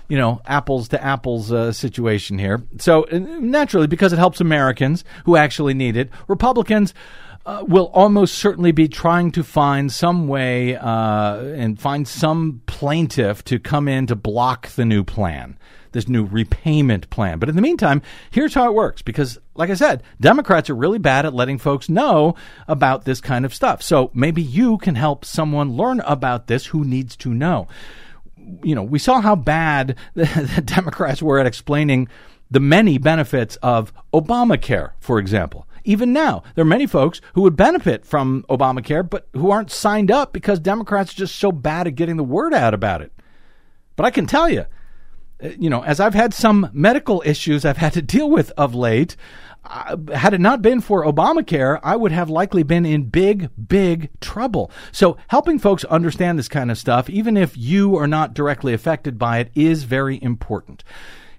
you 0.07 0.17
know 0.17 0.41
apples 0.45 0.87
to 0.89 1.03
apples 1.03 1.51
uh, 1.51 1.71
situation 1.71 2.39
here. 2.39 2.63
So 2.79 3.03
uh, 3.03 3.19
naturally, 3.19 3.87
because 3.87 4.13
it 4.13 4.19
helps 4.19 4.39
Americans 4.39 5.03
who 5.25 5.35
actually 5.35 5.73
need 5.73 5.95
it, 5.95 6.09
Republicans. 6.27 6.93
Uh, 7.45 7.63
will 7.67 7.89
almost 7.93 8.35
certainly 8.35 8.71
be 8.71 8.87
trying 8.87 9.31
to 9.31 9.43
find 9.43 9.91
some 9.91 10.27
way 10.27 10.75
uh, 10.75 11.37
and 11.37 11.79
find 11.79 12.07
some 12.07 12.61
plaintiff 12.67 13.43
to 13.45 13.57
come 13.57 13.87
in 13.87 14.05
to 14.05 14.15
block 14.15 14.67
the 14.71 14.85
new 14.85 15.03
plan 15.03 15.57
this 15.91 16.07
new 16.07 16.25
repayment 16.25 17.09
plan. 17.09 17.39
But 17.39 17.49
in 17.49 17.55
the 17.55 17.61
meantime, 17.61 18.01
here's 18.31 18.53
how 18.53 18.67
it 18.67 18.73
works 18.73 19.01
because, 19.01 19.39
like 19.55 19.69
I 19.69 19.75
said, 19.75 20.03
Democrats 20.19 20.69
are 20.69 20.75
really 20.75 20.99
bad 20.99 21.25
at 21.25 21.33
letting 21.33 21.57
folks 21.57 21.89
know 21.89 22.35
about 22.67 23.05
this 23.05 23.21
kind 23.21 23.45
of 23.45 23.53
stuff. 23.53 23.81
So 23.81 24.11
maybe 24.13 24.41
you 24.41 24.77
can 24.77 24.95
help 24.95 25.25
someone 25.25 25.73
learn 25.73 25.99
about 26.01 26.47
this 26.47 26.67
who 26.67 26.83
needs 26.83 27.15
to 27.17 27.33
know. 27.33 27.67
You 28.63 28.75
know, 28.75 28.83
we 28.83 28.99
saw 28.99 29.21
how 29.21 29.35
bad 29.35 29.95
the, 30.13 30.25
the 30.55 30.61
Democrats 30.61 31.21
were 31.21 31.39
at 31.39 31.47
explaining 31.47 32.07
the 32.51 32.59
many 32.59 32.97
benefits 32.97 33.57
of 33.57 33.93
Obamacare, 34.13 34.91
for 34.99 35.19
example. 35.19 35.67
Even 35.83 36.13
now, 36.13 36.43
there 36.55 36.63
are 36.63 36.65
many 36.65 36.85
folks 36.85 37.21
who 37.33 37.41
would 37.41 37.55
benefit 37.55 38.05
from 38.05 38.43
Obamacare, 38.49 39.07
but 39.07 39.27
who 39.33 39.49
aren't 39.49 39.71
signed 39.71 40.11
up 40.11 40.33
because 40.33 40.59
Democrats 40.59 41.13
are 41.13 41.17
just 41.17 41.35
so 41.35 41.51
bad 41.51 41.87
at 41.87 41.95
getting 41.95 42.17
the 42.17 42.23
word 42.23 42.53
out 42.53 42.73
about 42.73 43.01
it. 43.01 43.11
But 43.95 44.05
I 44.05 44.11
can 44.11 44.25
tell 44.25 44.49
you, 44.49 44.65
you 45.41 45.69
know, 45.69 45.83
as 45.83 45.99
I've 45.99 46.13
had 46.13 46.33
some 46.33 46.69
medical 46.73 47.21
issues 47.25 47.65
I've 47.65 47.77
had 47.77 47.93
to 47.93 48.01
deal 48.01 48.29
with 48.29 48.51
of 48.57 48.75
late, 48.75 49.15
uh, 49.65 49.97
had 50.13 50.33
it 50.33 50.41
not 50.41 50.61
been 50.61 50.81
for 50.81 51.05
Obamacare, 51.05 51.79
I 51.83 51.95
would 51.95 52.11
have 52.11 52.29
likely 52.29 52.63
been 52.63 52.85
in 52.85 53.09
big, 53.09 53.49
big 53.67 54.09
trouble. 54.19 54.71
So, 54.91 55.17
helping 55.27 55.59
folks 55.59 55.83
understand 55.85 56.39
this 56.39 56.47
kind 56.47 56.71
of 56.71 56.77
stuff, 56.77 57.09
even 57.09 57.37
if 57.37 57.57
you 57.57 57.95
are 57.97 58.07
not 58.07 58.33
directly 58.33 58.73
affected 58.73 59.17
by 59.17 59.39
it, 59.39 59.51
is 59.55 59.83
very 59.83 60.21
important. 60.21 60.83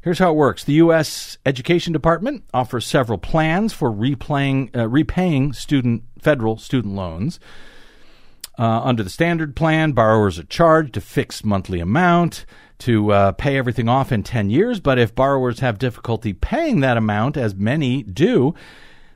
Here's 0.03 0.19
how 0.19 0.31
it 0.31 0.37
works. 0.37 0.65
The 0.65 0.75
U.S. 0.75 1.37
Education 1.45 1.93
Department 1.93 2.45
offers 2.55 2.87
several 2.87 3.19
plans 3.19 3.75
for 3.75 3.91
replaying, 3.91 4.75
uh, 4.75 4.89
repaying 4.89 5.53
student 5.53 6.05
federal 6.19 6.57
student 6.57 6.95
loans. 6.95 7.39
Uh, 8.59 8.81
under 8.83 9.03
the 9.03 9.11
standard 9.11 9.57
plan, 9.57 9.93
borrowers 9.93 10.39
are 10.39 10.45
charged 10.45 10.97
a 10.97 11.01
fixed 11.01 11.45
monthly 11.45 11.81
amount 11.81 12.45
to 12.79 13.13
uh, 13.13 13.33
pay 13.33 13.57
everything 13.57 13.89
off 13.89 14.13
in 14.13 14.23
10 14.23 14.51
years. 14.51 14.81
But 14.81 14.99
if 14.99 15.15
borrowers 15.15 15.61
have 15.61 15.79
difficulty 15.79 16.33
paying 16.33 16.81
that 16.81 16.97
amount, 16.97 17.37
as 17.37 17.55
many 17.55 18.03
do, 18.03 18.55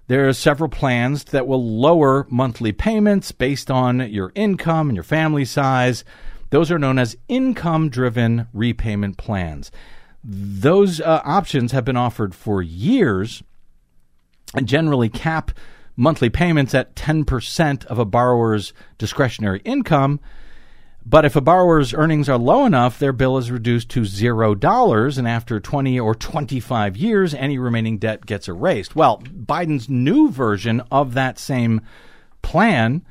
there 0.06 0.28
are 0.28 0.32
several 0.32 0.68
plans 0.68 1.24
that 1.24 1.46
will 1.46 1.64
lower 1.64 2.26
monthly 2.30 2.72
payments 2.72 3.32
based 3.32 3.70
on 3.70 4.00
your 4.10 4.32
income 4.34 4.88
and 4.88 4.96
your 4.96 5.02
family 5.02 5.44
size. 5.44 6.04
Those 6.50 6.70
are 6.70 6.78
known 6.78 6.98
as 6.98 7.16
income 7.28 7.88
driven 7.88 8.46
repayment 8.52 9.16
plans. 9.16 9.70
Those 10.22 11.00
uh, 11.00 11.20
options 11.24 11.72
have 11.72 11.84
been 11.84 11.96
offered 11.96 12.34
for 12.34 12.62
years 12.62 13.42
and 14.54 14.68
generally 14.68 15.08
cap 15.08 15.50
monthly 15.96 16.30
payments 16.30 16.74
at 16.74 16.94
10% 16.94 17.84
of 17.86 17.98
a 17.98 18.04
borrower's 18.04 18.72
discretionary 18.98 19.60
income. 19.64 20.20
But 21.06 21.24
if 21.24 21.36
a 21.36 21.42
borrower's 21.42 21.92
earnings 21.92 22.28
are 22.28 22.38
low 22.38 22.64
enough, 22.64 22.98
their 22.98 23.12
bill 23.12 23.36
is 23.36 23.50
reduced 23.50 23.90
to 23.90 24.00
$0, 24.02 25.18
and 25.18 25.28
after 25.28 25.60
20 25.60 26.00
or 26.00 26.14
25 26.14 26.96
years, 26.96 27.34
any 27.34 27.58
remaining 27.58 27.98
debt 27.98 28.24
gets 28.24 28.48
erased. 28.48 28.96
Well, 28.96 29.18
Biden's 29.20 29.88
new 29.88 30.30
version 30.30 30.82
of 30.90 31.14
that 31.14 31.38
same 31.38 31.82
plan 32.40 33.04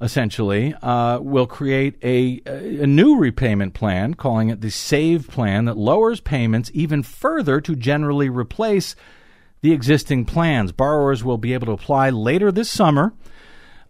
essentially, 0.00 0.74
uh, 0.82 1.18
will 1.20 1.46
create 1.46 1.96
a, 2.02 2.42
a 2.46 2.86
new 2.86 3.18
repayment 3.18 3.74
plan, 3.74 4.14
calling 4.14 4.50
it 4.50 4.60
the 4.60 4.70
SAVE 4.70 5.28
plan, 5.28 5.64
that 5.64 5.76
lowers 5.76 6.20
payments 6.20 6.70
even 6.74 7.02
further 7.02 7.60
to 7.60 7.74
generally 7.74 8.28
replace 8.28 8.94
the 9.60 9.72
existing 9.72 10.24
plans. 10.24 10.72
Borrowers 10.72 11.24
will 11.24 11.38
be 11.38 11.54
able 11.54 11.66
to 11.66 11.72
apply 11.72 12.10
later 12.10 12.52
this 12.52 12.70
summer. 12.70 13.12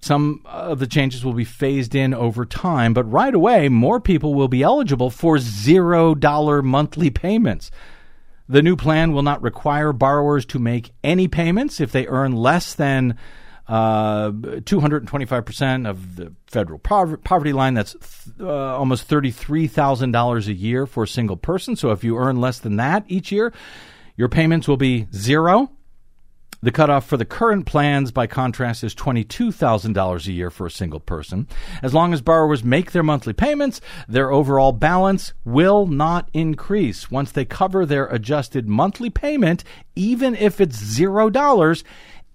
Some 0.00 0.42
of 0.44 0.78
the 0.78 0.86
changes 0.86 1.24
will 1.24 1.32
be 1.32 1.44
phased 1.44 1.94
in 1.94 2.14
over 2.14 2.44
time, 2.44 2.92
but 2.94 3.10
right 3.10 3.34
away, 3.34 3.68
more 3.68 4.00
people 4.00 4.34
will 4.34 4.48
be 4.48 4.62
eligible 4.62 5.10
for 5.10 5.36
$0 5.36 6.64
monthly 6.64 7.10
payments. 7.10 7.70
The 8.48 8.62
new 8.62 8.76
plan 8.76 9.12
will 9.12 9.22
not 9.22 9.42
require 9.42 9.92
borrowers 9.92 10.46
to 10.46 10.58
make 10.58 10.92
any 11.02 11.26
payments 11.26 11.80
if 11.80 11.90
they 11.90 12.06
earn 12.06 12.32
less 12.32 12.74
than 12.74 13.18
uh, 13.68 14.30
225% 14.30 15.88
of 15.88 16.16
the 16.16 16.32
federal 16.46 16.78
poverty 16.78 17.52
line. 17.52 17.74
That's 17.74 17.96
uh, 18.38 18.76
almost 18.76 19.08
$33,000 19.08 20.46
a 20.46 20.52
year 20.52 20.86
for 20.86 21.02
a 21.02 21.08
single 21.08 21.36
person. 21.36 21.74
So 21.74 21.90
if 21.90 22.04
you 22.04 22.16
earn 22.16 22.40
less 22.40 22.60
than 22.60 22.76
that 22.76 23.04
each 23.08 23.32
year, 23.32 23.52
your 24.16 24.28
payments 24.28 24.66
will 24.66 24.76
be 24.76 25.06
zero. 25.14 25.70
The 26.62 26.72
cutoff 26.72 27.06
for 27.06 27.16
the 27.16 27.26
current 27.26 27.66
plans, 27.66 28.10
by 28.10 28.26
contrast, 28.26 28.82
is 28.82 28.94
$22,000 28.94 30.26
a 30.26 30.32
year 30.32 30.50
for 30.50 30.66
a 30.66 30.70
single 30.70 31.00
person. 31.00 31.46
As 31.82 31.92
long 31.92 32.14
as 32.14 32.22
borrowers 32.22 32.64
make 32.64 32.92
their 32.92 33.02
monthly 33.02 33.34
payments, 33.34 33.80
their 34.08 34.32
overall 34.32 34.72
balance 34.72 35.34
will 35.44 35.86
not 35.86 36.30
increase. 36.32 37.10
Once 37.10 37.30
they 37.30 37.44
cover 37.44 37.84
their 37.84 38.06
adjusted 38.06 38.66
monthly 38.66 39.10
payment, 39.10 39.64
even 39.94 40.34
if 40.34 40.60
it's 40.60 40.82
$0, 40.98 41.84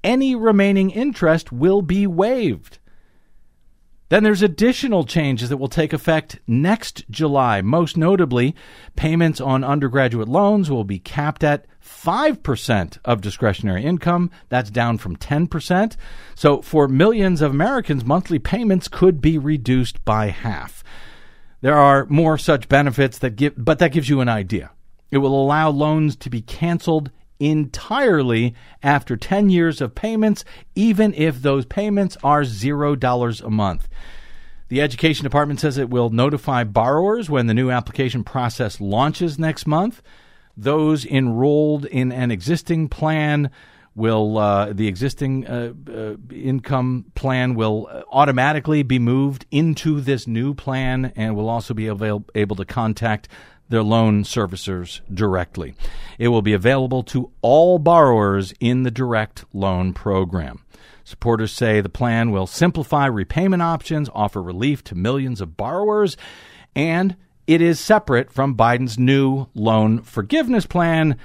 any 0.03 0.35
remaining 0.35 0.91
interest 0.91 1.51
will 1.51 1.81
be 1.81 2.05
waived. 2.05 2.77
Then 4.09 4.23
there's 4.23 4.41
additional 4.41 5.05
changes 5.05 5.49
that 5.49 5.57
will 5.57 5.69
take 5.69 5.93
effect 5.93 6.39
next 6.45 7.09
July. 7.09 7.61
Most 7.61 7.97
notably, 7.97 8.53
payments 8.95 9.39
on 9.41 9.63
undergraduate 9.63 10.27
loans 10.27 10.69
will 10.69 10.83
be 10.83 10.99
capped 10.99 11.43
at 11.43 11.65
5% 11.83 12.97
of 13.03 13.21
discretionary 13.21 13.83
income. 13.83 14.31
That's 14.49 14.69
down 14.69 14.97
from 14.97 15.17
10%. 15.17 15.95
So 16.35 16.61
for 16.61 16.87
millions 16.87 17.41
of 17.41 17.51
Americans, 17.51 18.05
monthly 18.05 18.39
payments 18.39 18.87
could 18.87 19.21
be 19.21 19.37
reduced 19.37 20.03
by 20.05 20.27
half. 20.27 20.83
There 21.61 21.77
are 21.77 22.05
more 22.07 22.37
such 22.37 22.69
benefits 22.69 23.19
that 23.19 23.35
give, 23.35 23.53
but 23.57 23.79
that 23.79 23.91
gives 23.91 24.09
you 24.09 24.19
an 24.21 24.29
idea. 24.29 24.71
It 25.11 25.19
will 25.19 25.39
allow 25.39 25.69
loans 25.69 26.15
to 26.17 26.29
be 26.29 26.41
canceled 26.41 27.11
entirely 27.39 28.55
after 28.83 29.17
10 29.17 29.49
years 29.49 29.81
of 29.81 29.95
payments, 29.95 30.45
even 30.75 31.13
if 31.15 31.41
those 31.41 31.65
payments 31.65 32.17
are 32.23 32.41
$0 32.41 33.41
a 33.41 33.49
month. 33.49 33.87
The 34.69 34.81
Education 34.81 35.23
Department 35.23 35.59
says 35.59 35.77
it 35.77 35.89
will 35.89 36.11
notify 36.11 36.63
borrowers 36.63 37.29
when 37.29 37.47
the 37.47 37.53
new 37.53 37.69
application 37.69 38.23
process 38.23 38.79
launches 38.79 39.37
next 39.37 39.67
month. 39.67 40.01
Those 40.57 41.05
enrolled 41.05 41.85
in 41.85 42.11
an 42.11 42.31
existing 42.31 42.89
plan 42.89 43.51
will 43.93 44.37
uh, 44.37 44.71
the 44.71 44.87
existing 44.87 45.45
uh, 45.45 45.73
uh, 45.89 46.15
income 46.33 47.05
plan 47.15 47.55
will 47.55 48.05
automatically 48.11 48.83
be 48.83 48.99
moved 48.99 49.45
into 49.51 49.99
this 49.99 50.27
new 50.27 50.53
plan 50.53 51.11
and 51.15 51.35
will 51.35 51.49
also 51.49 51.73
be 51.73 51.87
avail- 51.87 52.25
able 52.35 52.55
to 52.55 52.65
contact 52.65 53.27
their 53.69 53.83
loan 53.83 54.23
servicers 54.23 55.01
directly. 55.13 55.73
It 56.19 56.27
will 56.27 56.41
be 56.41 56.53
available 56.53 57.03
to 57.03 57.31
all 57.41 57.79
borrowers 57.79 58.53
in 58.59 58.83
the 58.83 58.91
direct 58.91 59.45
loan 59.53 59.93
program. 59.93 60.63
Supporters 61.03 61.51
say 61.51 61.81
the 61.81 61.89
plan 61.89 62.31
will 62.31 62.47
simplify 62.47 63.05
repayment 63.05 63.61
options, 63.61 64.09
offer 64.13 64.41
relief 64.41 64.83
to 64.85 64.95
millions 64.95 65.41
of 65.41 65.57
borrowers, 65.57 66.15
and 66.75 67.15
it 67.53 67.61
is 67.61 67.79
separate 67.79 68.31
from 68.31 68.55
Biden's 68.55 68.97
new 68.97 69.47
loan 69.53 70.01
forgiveness 70.01 70.65
plan 70.65 71.17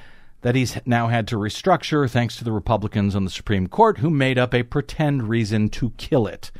that 0.42 0.54
he's 0.54 0.78
now 0.86 1.08
had 1.08 1.26
to 1.28 1.36
restructure 1.36 2.08
thanks 2.08 2.36
to 2.36 2.44
the 2.44 2.52
Republicans 2.52 3.14
on 3.14 3.24
the 3.24 3.30
Supreme 3.30 3.66
Court 3.66 3.98
who 3.98 4.10
made 4.10 4.38
up 4.38 4.54
a 4.54 4.62
pretend 4.62 5.28
reason 5.28 5.68
to 5.70 5.90
kill 5.96 6.26
it. 6.26 6.50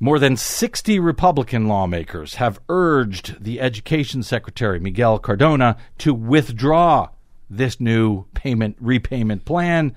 More 0.00 0.18
than 0.18 0.36
60 0.36 1.00
Republican 1.00 1.66
lawmakers 1.66 2.36
have 2.36 2.60
urged 2.68 3.42
the 3.42 3.60
Education 3.60 4.22
Secretary, 4.22 4.78
Miguel 4.78 5.18
Cardona, 5.18 5.76
to 5.98 6.14
withdraw 6.14 7.08
this 7.50 7.80
new 7.80 8.24
payment 8.34 8.76
repayment 8.80 9.44
plan 9.44 9.94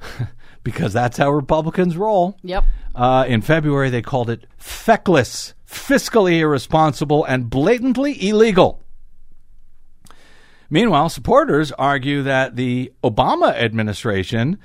because 0.62 0.92
that's 0.92 1.16
how 1.16 1.30
Republicans 1.30 1.96
roll. 1.96 2.36
Yep. 2.42 2.64
Uh, 2.94 3.24
in 3.26 3.40
February, 3.40 3.88
they 3.88 4.02
called 4.02 4.28
it 4.28 4.46
feckless, 4.58 5.54
fiscally 5.70 6.38
irresponsible, 6.40 7.24
and 7.24 7.48
blatantly 7.48 8.28
illegal. 8.28 8.82
Meanwhile, 10.68 11.08
supporters 11.08 11.72
argue 11.72 12.22
that 12.22 12.56
the 12.56 12.92
Obama 13.02 13.52
administration 13.54 14.58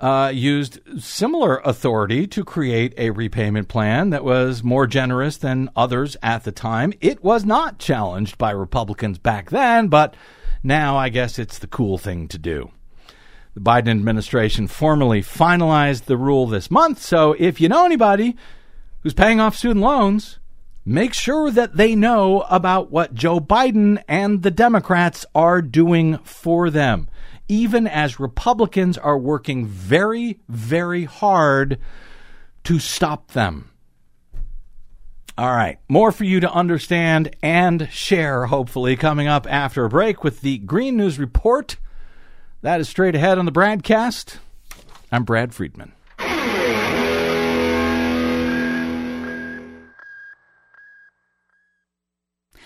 uh, 0.00 0.30
used 0.32 0.80
similar 1.02 1.60
authority 1.64 2.26
to 2.28 2.44
create 2.44 2.94
a 2.96 3.10
repayment 3.10 3.68
plan 3.68 4.10
that 4.10 4.22
was 4.22 4.62
more 4.62 4.86
generous 4.86 5.36
than 5.36 5.68
others 5.74 6.16
at 6.22 6.44
the 6.44 6.52
time. 6.52 6.92
It 7.00 7.24
was 7.24 7.44
not 7.44 7.78
challenged 7.78 8.38
by 8.38 8.52
Republicans 8.52 9.18
back 9.18 9.50
then, 9.50 9.88
but 9.88 10.14
now 10.62 10.96
I 10.96 11.08
guess 11.08 11.38
it's 11.38 11.58
the 11.58 11.66
cool 11.66 11.98
thing 11.98 12.28
to 12.28 12.38
do. 12.38 12.70
The 13.54 13.60
Biden 13.60 13.90
administration 13.90 14.68
formally 14.68 15.20
finalized 15.20 16.04
the 16.04 16.16
rule 16.16 16.46
this 16.46 16.70
month, 16.70 17.02
so 17.02 17.34
if 17.38 17.60
you 17.60 17.68
know 17.68 17.84
anybody 17.84 18.36
who's 19.02 19.14
paying 19.14 19.40
off 19.40 19.56
student 19.56 19.84
loans, 19.84 20.37
make 20.88 21.12
sure 21.12 21.50
that 21.50 21.76
they 21.76 21.94
know 21.94 22.40
about 22.48 22.90
what 22.90 23.12
Joe 23.12 23.40
Biden 23.40 24.02
and 24.08 24.42
the 24.42 24.50
Democrats 24.50 25.26
are 25.34 25.60
doing 25.60 26.16
for 26.24 26.70
them, 26.70 27.08
even 27.46 27.86
as 27.86 28.18
Republicans 28.18 28.96
are 28.96 29.18
working 29.18 29.66
very, 29.66 30.40
very 30.48 31.04
hard 31.04 31.78
to 32.64 32.78
stop 32.78 33.32
them. 33.32 33.70
All 35.36 35.54
right, 35.54 35.78
more 35.90 36.10
for 36.10 36.24
you 36.24 36.40
to 36.40 36.50
understand 36.50 37.36
and 37.42 37.88
share, 37.92 38.46
hopefully, 38.46 38.96
coming 38.96 39.28
up 39.28 39.46
after 39.46 39.84
a 39.84 39.90
break 39.90 40.24
with 40.24 40.40
the 40.40 40.56
Green 40.56 40.96
News 40.96 41.18
Report. 41.18 41.76
That 42.62 42.80
is 42.80 42.88
straight 42.88 43.14
ahead 43.14 43.38
on 43.38 43.44
the 43.44 43.52
BradCast. 43.52 44.38
I'm 45.12 45.24
Brad 45.24 45.52
Friedman. 45.52 45.92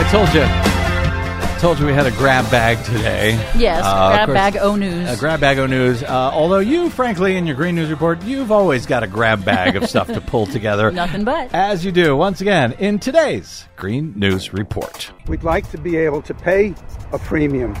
I 0.00 0.04
told 0.12 0.32
you. 0.32 1.58
Told 1.60 1.80
you 1.80 1.86
we 1.86 1.92
had 1.92 2.06
a 2.06 2.12
grab 2.12 2.48
bag 2.52 2.78
today. 2.84 3.32
Yes, 3.58 3.82
Uh, 3.84 4.10
grab 4.12 4.26
course, 4.26 4.36
bag 4.36 4.56
O 4.58 4.76
News. 4.76 5.10
A 5.10 5.16
grab 5.16 5.40
bag 5.40 5.58
o 5.58 5.66
news. 5.66 6.04
Uh, 6.04 6.30
although 6.32 6.60
you, 6.60 6.88
frankly, 6.88 7.34
in 7.36 7.48
your 7.48 7.56
Green 7.56 7.74
News 7.74 7.90
Report, 7.90 8.22
you've 8.22 8.52
always 8.52 8.86
got 8.86 9.02
a 9.02 9.08
grab 9.08 9.44
bag 9.44 9.74
of 9.74 9.88
stuff 9.90 10.06
to 10.06 10.20
pull 10.20 10.46
together. 10.46 10.90
Nothing 10.92 11.24
but. 11.24 11.52
As 11.52 11.84
you 11.84 11.90
do, 11.90 12.16
once 12.16 12.40
again, 12.40 12.74
in 12.78 13.00
today's 13.00 13.64
Green 13.74 14.12
News 14.14 14.52
Report. 14.52 15.10
We'd 15.26 15.42
like 15.42 15.68
to 15.72 15.78
be 15.78 15.96
able 15.96 16.22
to 16.22 16.32
pay 16.32 16.76
a 17.10 17.18
premium, 17.18 17.74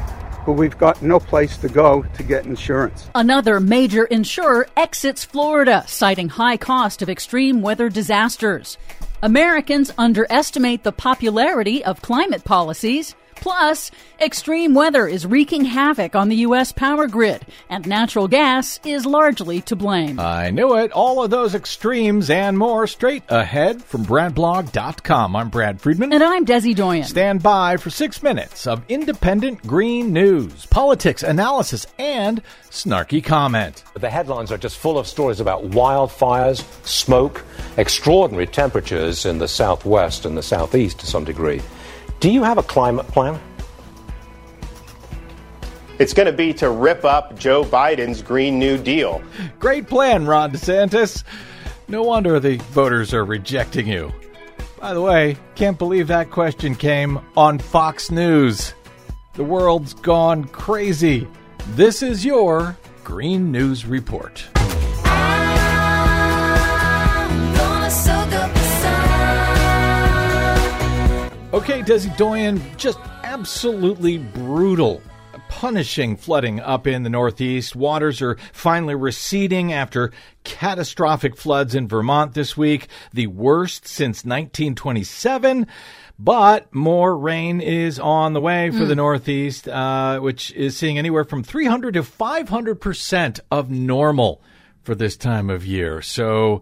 but 0.44 0.54
we've 0.54 0.76
got 0.76 1.00
no 1.00 1.20
place 1.20 1.56
to 1.58 1.68
go 1.68 2.02
to 2.02 2.22
get 2.24 2.46
insurance. 2.46 3.08
Another 3.14 3.60
major 3.60 4.06
insurer 4.06 4.66
exits 4.76 5.24
Florida, 5.24 5.84
citing 5.86 6.30
high 6.30 6.56
cost 6.56 7.00
of 7.00 7.08
extreme 7.08 7.62
weather 7.62 7.88
disasters. 7.88 8.76
Americans 9.20 9.92
underestimate 9.98 10.84
the 10.84 10.92
popularity 10.92 11.84
of 11.84 12.00
climate 12.00 12.44
policies. 12.44 13.16
Plus, 13.40 13.90
extreme 14.20 14.74
weather 14.74 15.06
is 15.06 15.24
wreaking 15.24 15.64
havoc 15.64 16.16
on 16.16 16.28
the 16.28 16.36
U.S. 16.36 16.72
power 16.72 17.06
grid, 17.06 17.46
and 17.70 17.86
natural 17.86 18.26
gas 18.28 18.80
is 18.84 19.06
largely 19.06 19.60
to 19.62 19.76
blame. 19.76 20.18
I 20.18 20.50
knew 20.50 20.74
it. 20.76 20.90
All 20.92 21.22
of 21.22 21.30
those 21.30 21.54
extremes 21.54 22.30
and 22.30 22.58
more 22.58 22.86
straight 22.86 23.22
ahead 23.28 23.82
from 23.82 24.04
BradBlog.com. 24.04 25.36
I'm 25.36 25.48
Brad 25.50 25.80
Friedman. 25.80 26.12
and 26.12 26.22
I'm 26.22 26.44
Desi 26.44 26.74
Doyen. 26.74 27.04
Stand 27.04 27.42
by 27.42 27.76
for 27.76 27.90
six 27.90 28.22
minutes 28.22 28.66
of 28.66 28.82
independent 28.88 29.64
green 29.66 30.12
news, 30.12 30.66
politics, 30.66 31.22
analysis, 31.22 31.86
and 31.98 32.42
snarky 32.70 33.22
comment. 33.22 33.84
The 33.94 34.10
headlines 34.10 34.50
are 34.50 34.58
just 34.58 34.78
full 34.78 34.98
of 34.98 35.06
stories 35.06 35.40
about 35.40 35.70
wildfires, 35.70 36.64
smoke, 36.84 37.44
extraordinary 37.76 38.46
temperatures 38.46 39.24
in 39.24 39.38
the 39.38 39.48
southwest 39.48 40.26
and 40.26 40.36
the 40.36 40.42
southeast 40.42 40.98
to 41.00 41.06
some 41.06 41.24
degree. 41.24 41.62
Do 42.20 42.30
you 42.30 42.42
have 42.42 42.58
a 42.58 42.62
climate 42.62 43.06
plan? 43.08 43.40
It's 45.98 46.12
going 46.12 46.26
to 46.26 46.32
be 46.32 46.52
to 46.54 46.70
rip 46.70 47.04
up 47.04 47.38
Joe 47.38 47.64
Biden's 47.64 48.22
Green 48.22 48.58
New 48.58 48.78
Deal. 48.78 49.22
Great 49.58 49.88
plan, 49.88 50.26
Ron 50.26 50.52
DeSantis. 50.52 51.24
No 51.88 52.02
wonder 52.02 52.38
the 52.38 52.56
voters 52.56 53.14
are 53.14 53.24
rejecting 53.24 53.86
you. 53.86 54.12
By 54.80 54.94
the 54.94 55.00
way, 55.00 55.36
can't 55.54 55.78
believe 55.78 56.08
that 56.08 56.30
question 56.30 56.74
came 56.74 57.20
on 57.36 57.58
Fox 57.58 58.10
News. 58.10 58.74
The 59.34 59.44
world's 59.44 59.94
gone 59.94 60.44
crazy. 60.44 61.26
This 61.70 62.02
is 62.02 62.24
your 62.24 62.76
Green 63.04 63.50
News 63.50 63.86
Report. 63.86 64.46
Okay, 71.54 71.80
Desi 71.80 72.14
Doyen, 72.18 72.60
just 72.76 72.98
absolutely 73.22 74.18
brutal. 74.18 75.00
Punishing 75.48 76.14
flooding 76.14 76.60
up 76.60 76.86
in 76.86 77.04
the 77.04 77.08
Northeast. 77.08 77.74
Waters 77.74 78.20
are 78.20 78.36
finally 78.52 78.94
receding 78.94 79.72
after 79.72 80.12
catastrophic 80.44 81.38
floods 81.38 81.74
in 81.74 81.88
Vermont 81.88 82.34
this 82.34 82.54
week, 82.54 82.88
the 83.14 83.28
worst 83.28 83.88
since 83.88 84.26
1927. 84.26 85.66
But 86.18 86.74
more 86.74 87.16
rain 87.16 87.62
is 87.62 87.98
on 87.98 88.34
the 88.34 88.42
way 88.42 88.70
for 88.70 88.84
the 88.84 88.96
Northeast, 88.96 89.68
uh, 89.68 90.18
which 90.18 90.52
is 90.52 90.76
seeing 90.76 90.98
anywhere 90.98 91.24
from 91.24 91.42
300 91.42 91.94
to 91.94 92.02
500 92.02 92.74
percent 92.78 93.40
of 93.50 93.70
normal 93.70 94.42
for 94.82 94.94
this 94.94 95.16
time 95.16 95.48
of 95.48 95.64
year. 95.64 96.02
So, 96.02 96.60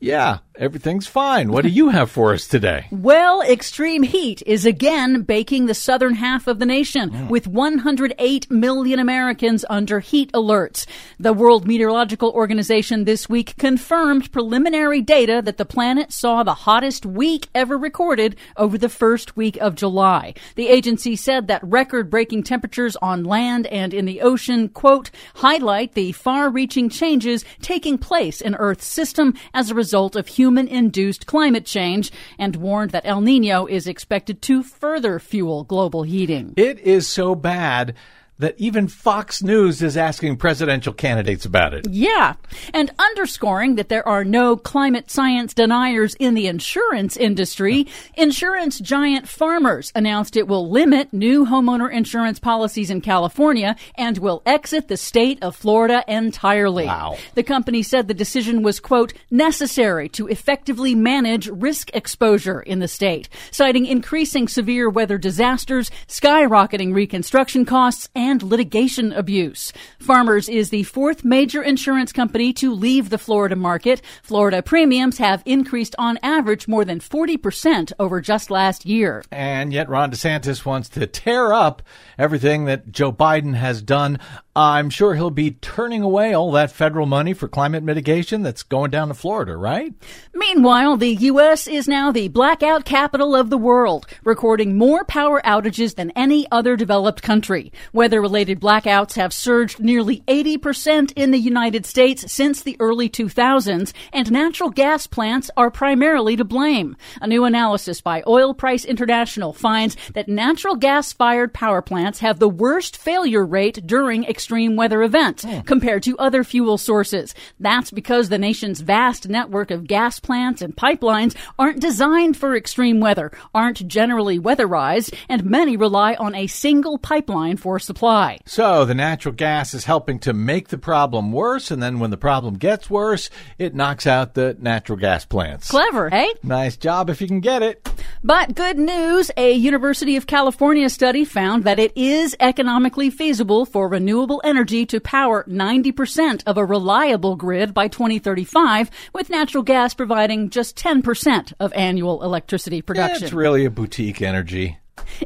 yeah, 0.00 0.38
everything's 0.56 1.06
fine. 1.06 1.50
What 1.50 1.62
do 1.62 1.70
you 1.70 1.88
have 1.88 2.10
for 2.10 2.32
us 2.32 2.46
today? 2.46 2.86
Well, 2.90 3.42
extreme 3.42 4.02
heat 4.02 4.42
is 4.46 4.66
again 4.66 5.22
baking 5.22 5.66
the 5.66 5.74
southern 5.74 6.14
half 6.14 6.46
of 6.46 6.58
the 6.58 6.66
nation 6.66 7.10
mm. 7.10 7.28
with 7.28 7.46
108 7.46 8.50
million 8.50 8.98
Americans 8.98 9.64
under 9.70 10.00
heat 10.00 10.30
alerts. 10.32 10.86
The 11.18 11.32
World 11.32 11.66
Meteorological 11.66 12.30
Organization 12.30 13.04
this 13.04 13.28
week 13.28 13.56
confirmed 13.56 14.30
preliminary 14.32 15.00
data 15.00 15.40
that 15.44 15.56
the 15.56 15.64
planet 15.64 16.12
saw 16.12 16.42
the 16.42 16.54
hottest 16.54 17.06
week 17.06 17.48
ever 17.54 17.78
recorded 17.78 18.36
over 18.56 18.76
the 18.76 18.88
first 18.88 19.36
week 19.36 19.56
of 19.58 19.74
July. 19.74 20.34
The 20.56 20.68
agency 20.68 21.16
said 21.16 21.48
that 21.48 21.62
record 21.64 22.10
breaking 22.10 22.42
temperatures 22.42 22.96
on 22.96 23.24
land 23.24 23.66
and 23.68 23.94
in 23.94 24.04
the 24.04 24.20
ocean, 24.20 24.68
quote, 24.68 25.10
highlight 25.36 25.94
the 25.94 26.12
far 26.12 26.50
reaching 26.50 26.88
changes 26.88 27.44
taking 27.60 27.96
place 27.96 28.40
in 28.40 28.54
Earth's 28.56 28.86
system 28.86 29.34
as 29.54 29.70
a 29.70 29.74
result 29.74 30.14
of 30.14 30.26
human 30.26 30.41
induced 30.50 31.26
climate 31.26 31.64
change 31.64 32.10
and 32.38 32.56
warned 32.56 32.90
that 32.90 33.06
El 33.06 33.20
Nino 33.20 33.66
is 33.66 33.86
expected 33.86 34.42
to 34.42 34.62
further 34.62 35.18
fuel 35.18 35.64
global 35.64 36.02
heating. 36.02 36.54
It 36.56 36.78
is 36.80 37.06
so 37.06 37.34
bad 37.34 37.94
that 38.42 38.54
even 38.58 38.88
Fox 38.88 39.42
News 39.42 39.82
is 39.82 39.96
asking 39.96 40.36
presidential 40.36 40.92
candidates 40.92 41.44
about 41.44 41.74
it. 41.74 41.88
Yeah, 41.88 42.34
and 42.74 42.90
underscoring 42.98 43.76
that 43.76 43.88
there 43.88 44.06
are 44.06 44.24
no 44.24 44.56
climate 44.56 45.10
science 45.10 45.54
deniers 45.54 46.14
in 46.16 46.34
the 46.34 46.46
insurance 46.46 47.16
industry, 47.16 47.86
insurance 48.14 48.78
giant 48.78 49.28
Farmers 49.28 49.92
announced 49.94 50.36
it 50.36 50.48
will 50.48 50.68
limit 50.68 51.12
new 51.12 51.46
homeowner 51.46 51.92
insurance 51.92 52.38
policies 52.38 52.90
in 52.90 53.00
California 53.00 53.76
and 53.96 54.18
will 54.18 54.42
exit 54.44 54.88
the 54.88 54.96
state 54.96 55.42
of 55.42 55.54
Florida 55.54 56.04
entirely. 56.08 56.86
Wow. 56.86 57.16
The 57.34 57.42
company 57.42 57.82
said 57.82 58.08
the 58.08 58.14
decision 58.14 58.62
was, 58.62 58.80
quote, 58.80 59.12
necessary 59.30 60.08
to 60.10 60.26
effectively 60.26 60.94
manage 60.94 61.48
risk 61.48 61.90
exposure 61.94 62.60
in 62.60 62.80
the 62.80 62.88
state, 62.88 63.28
citing 63.50 63.86
increasing 63.86 64.48
severe 64.48 64.90
weather 64.90 65.18
disasters, 65.18 65.90
skyrocketing 66.08 66.92
reconstruction 66.92 67.64
costs, 67.64 68.08
and 68.14 68.31
litigation 68.40 69.12
abuse. 69.12 69.72
Farmers 69.98 70.48
is 70.48 70.70
the 70.70 70.84
fourth 70.84 71.24
major 71.24 71.60
insurance 71.60 72.12
company 72.12 72.52
to 72.52 72.72
leave 72.72 73.10
the 73.10 73.18
Florida 73.18 73.56
market. 73.56 74.00
Florida 74.22 74.62
premiums 74.62 75.18
have 75.18 75.42
increased 75.44 75.96
on 75.98 76.20
average 76.22 76.68
more 76.68 76.84
than 76.84 77.00
40% 77.00 77.92
over 77.98 78.20
just 78.20 78.48
last 78.48 78.86
year. 78.86 79.24
And 79.32 79.72
yet 79.72 79.88
Ron 79.88 80.12
DeSantis 80.12 80.64
wants 80.64 80.88
to 80.90 81.06
tear 81.06 81.52
up 81.52 81.82
everything 82.16 82.66
that 82.66 82.92
Joe 82.92 83.12
Biden 83.12 83.54
has 83.54 83.82
done. 83.82 84.20
I'm 84.54 84.90
sure 84.90 85.14
he'll 85.14 85.30
be 85.30 85.52
turning 85.52 86.02
away 86.02 86.34
all 86.34 86.52
that 86.52 86.70
federal 86.70 87.06
money 87.06 87.32
for 87.32 87.48
climate 87.48 87.82
mitigation 87.82 88.42
that's 88.42 88.62
going 88.62 88.90
down 88.90 89.08
to 89.08 89.14
Florida, 89.14 89.56
right? 89.56 89.94
Meanwhile, 90.34 90.98
the 90.98 91.14
U.S. 91.14 91.66
is 91.66 91.88
now 91.88 92.12
the 92.12 92.28
blackout 92.28 92.84
capital 92.84 93.34
of 93.34 93.48
the 93.48 93.56
world, 93.56 94.06
recording 94.24 94.76
more 94.76 95.04
power 95.04 95.40
outages 95.42 95.94
than 95.94 96.10
any 96.10 96.46
other 96.52 96.76
developed 96.76 97.22
country. 97.22 97.72
Weather 97.94 98.20
related 98.20 98.60
blackouts 98.60 99.14
have 99.14 99.32
surged 99.32 99.80
nearly 99.80 100.22
80% 100.28 101.14
in 101.16 101.30
the 101.30 101.38
United 101.38 101.86
States 101.86 102.30
since 102.30 102.60
the 102.60 102.76
early 102.78 103.08
2000s, 103.08 103.94
and 104.12 104.30
natural 104.30 104.68
gas 104.68 105.06
plants 105.06 105.50
are 105.56 105.70
primarily 105.70 106.36
to 106.36 106.44
blame. 106.44 106.94
A 107.22 107.26
new 107.26 107.46
analysis 107.46 108.02
by 108.02 108.22
Oil 108.26 108.52
Price 108.52 108.84
International 108.84 109.54
finds 109.54 109.96
that 110.12 110.28
natural 110.28 110.76
gas 110.76 111.10
fired 111.14 111.54
power 111.54 111.80
plants 111.80 112.18
have 112.18 112.38
the 112.38 112.50
worst 112.50 112.98
failure 112.98 113.46
rate 113.46 113.86
during 113.86 114.26
extreme 114.42 114.74
weather 114.74 115.04
events 115.04 115.44
hmm. 115.44 115.60
compared 115.60 116.02
to 116.02 116.18
other 116.18 116.42
fuel 116.42 116.76
sources. 116.76 117.32
That's 117.60 117.92
because 117.92 118.28
the 118.28 118.38
nation's 118.38 118.80
vast 118.80 119.28
network 119.28 119.70
of 119.70 119.86
gas 119.86 120.18
plants 120.18 120.60
and 120.60 120.74
pipelines 120.74 121.36
aren't 121.60 121.78
designed 121.78 122.36
for 122.36 122.56
extreme 122.56 122.98
weather, 122.98 123.30
aren't 123.54 123.86
generally 123.86 124.40
weatherized, 124.40 125.14
and 125.28 125.44
many 125.44 125.76
rely 125.76 126.14
on 126.14 126.34
a 126.34 126.48
single 126.48 126.98
pipeline 126.98 127.56
for 127.56 127.78
supply. 127.78 128.40
So 128.44 128.84
the 128.84 128.96
natural 128.96 129.32
gas 129.32 129.74
is 129.74 129.84
helping 129.84 130.18
to 130.20 130.32
make 130.32 130.70
the 130.70 130.78
problem 130.78 131.30
worse, 131.30 131.70
and 131.70 131.80
then 131.80 132.00
when 132.00 132.10
the 132.10 132.16
problem 132.16 132.54
gets 132.54 132.90
worse, 132.90 133.30
it 133.58 133.76
knocks 133.76 134.08
out 134.08 134.34
the 134.34 134.56
natural 134.58 134.98
gas 134.98 135.24
plants. 135.24 135.70
Clever, 135.70 136.10
hey? 136.10 136.34
Nice 136.42 136.76
job 136.76 137.10
if 137.10 137.20
you 137.20 137.28
can 137.28 137.38
get 137.38 137.62
it. 137.62 137.88
But 138.24 138.54
good 138.54 138.78
news, 138.78 139.30
a 139.36 139.52
University 139.52 140.16
of 140.16 140.26
California 140.26 140.88
study 140.88 141.24
found 141.24 141.64
that 141.64 141.78
it 141.78 141.92
is 141.96 142.36
economically 142.38 143.10
feasible 143.10 143.64
for 143.64 143.88
renewable 143.88 144.40
energy 144.44 144.86
to 144.86 145.00
power 145.00 145.44
90% 145.48 146.42
of 146.46 146.56
a 146.56 146.64
reliable 146.64 147.36
grid 147.36 147.74
by 147.74 147.88
2035, 147.88 148.90
with 149.12 149.30
natural 149.30 149.62
gas 149.62 149.94
providing 149.94 150.50
just 150.50 150.76
10% 150.76 151.52
of 151.58 151.72
annual 151.72 152.22
electricity 152.22 152.82
production. 152.82 153.24
It's 153.24 153.32
really 153.32 153.64
a 153.64 153.70
boutique 153.70 154.22
energy. 154.22 154.78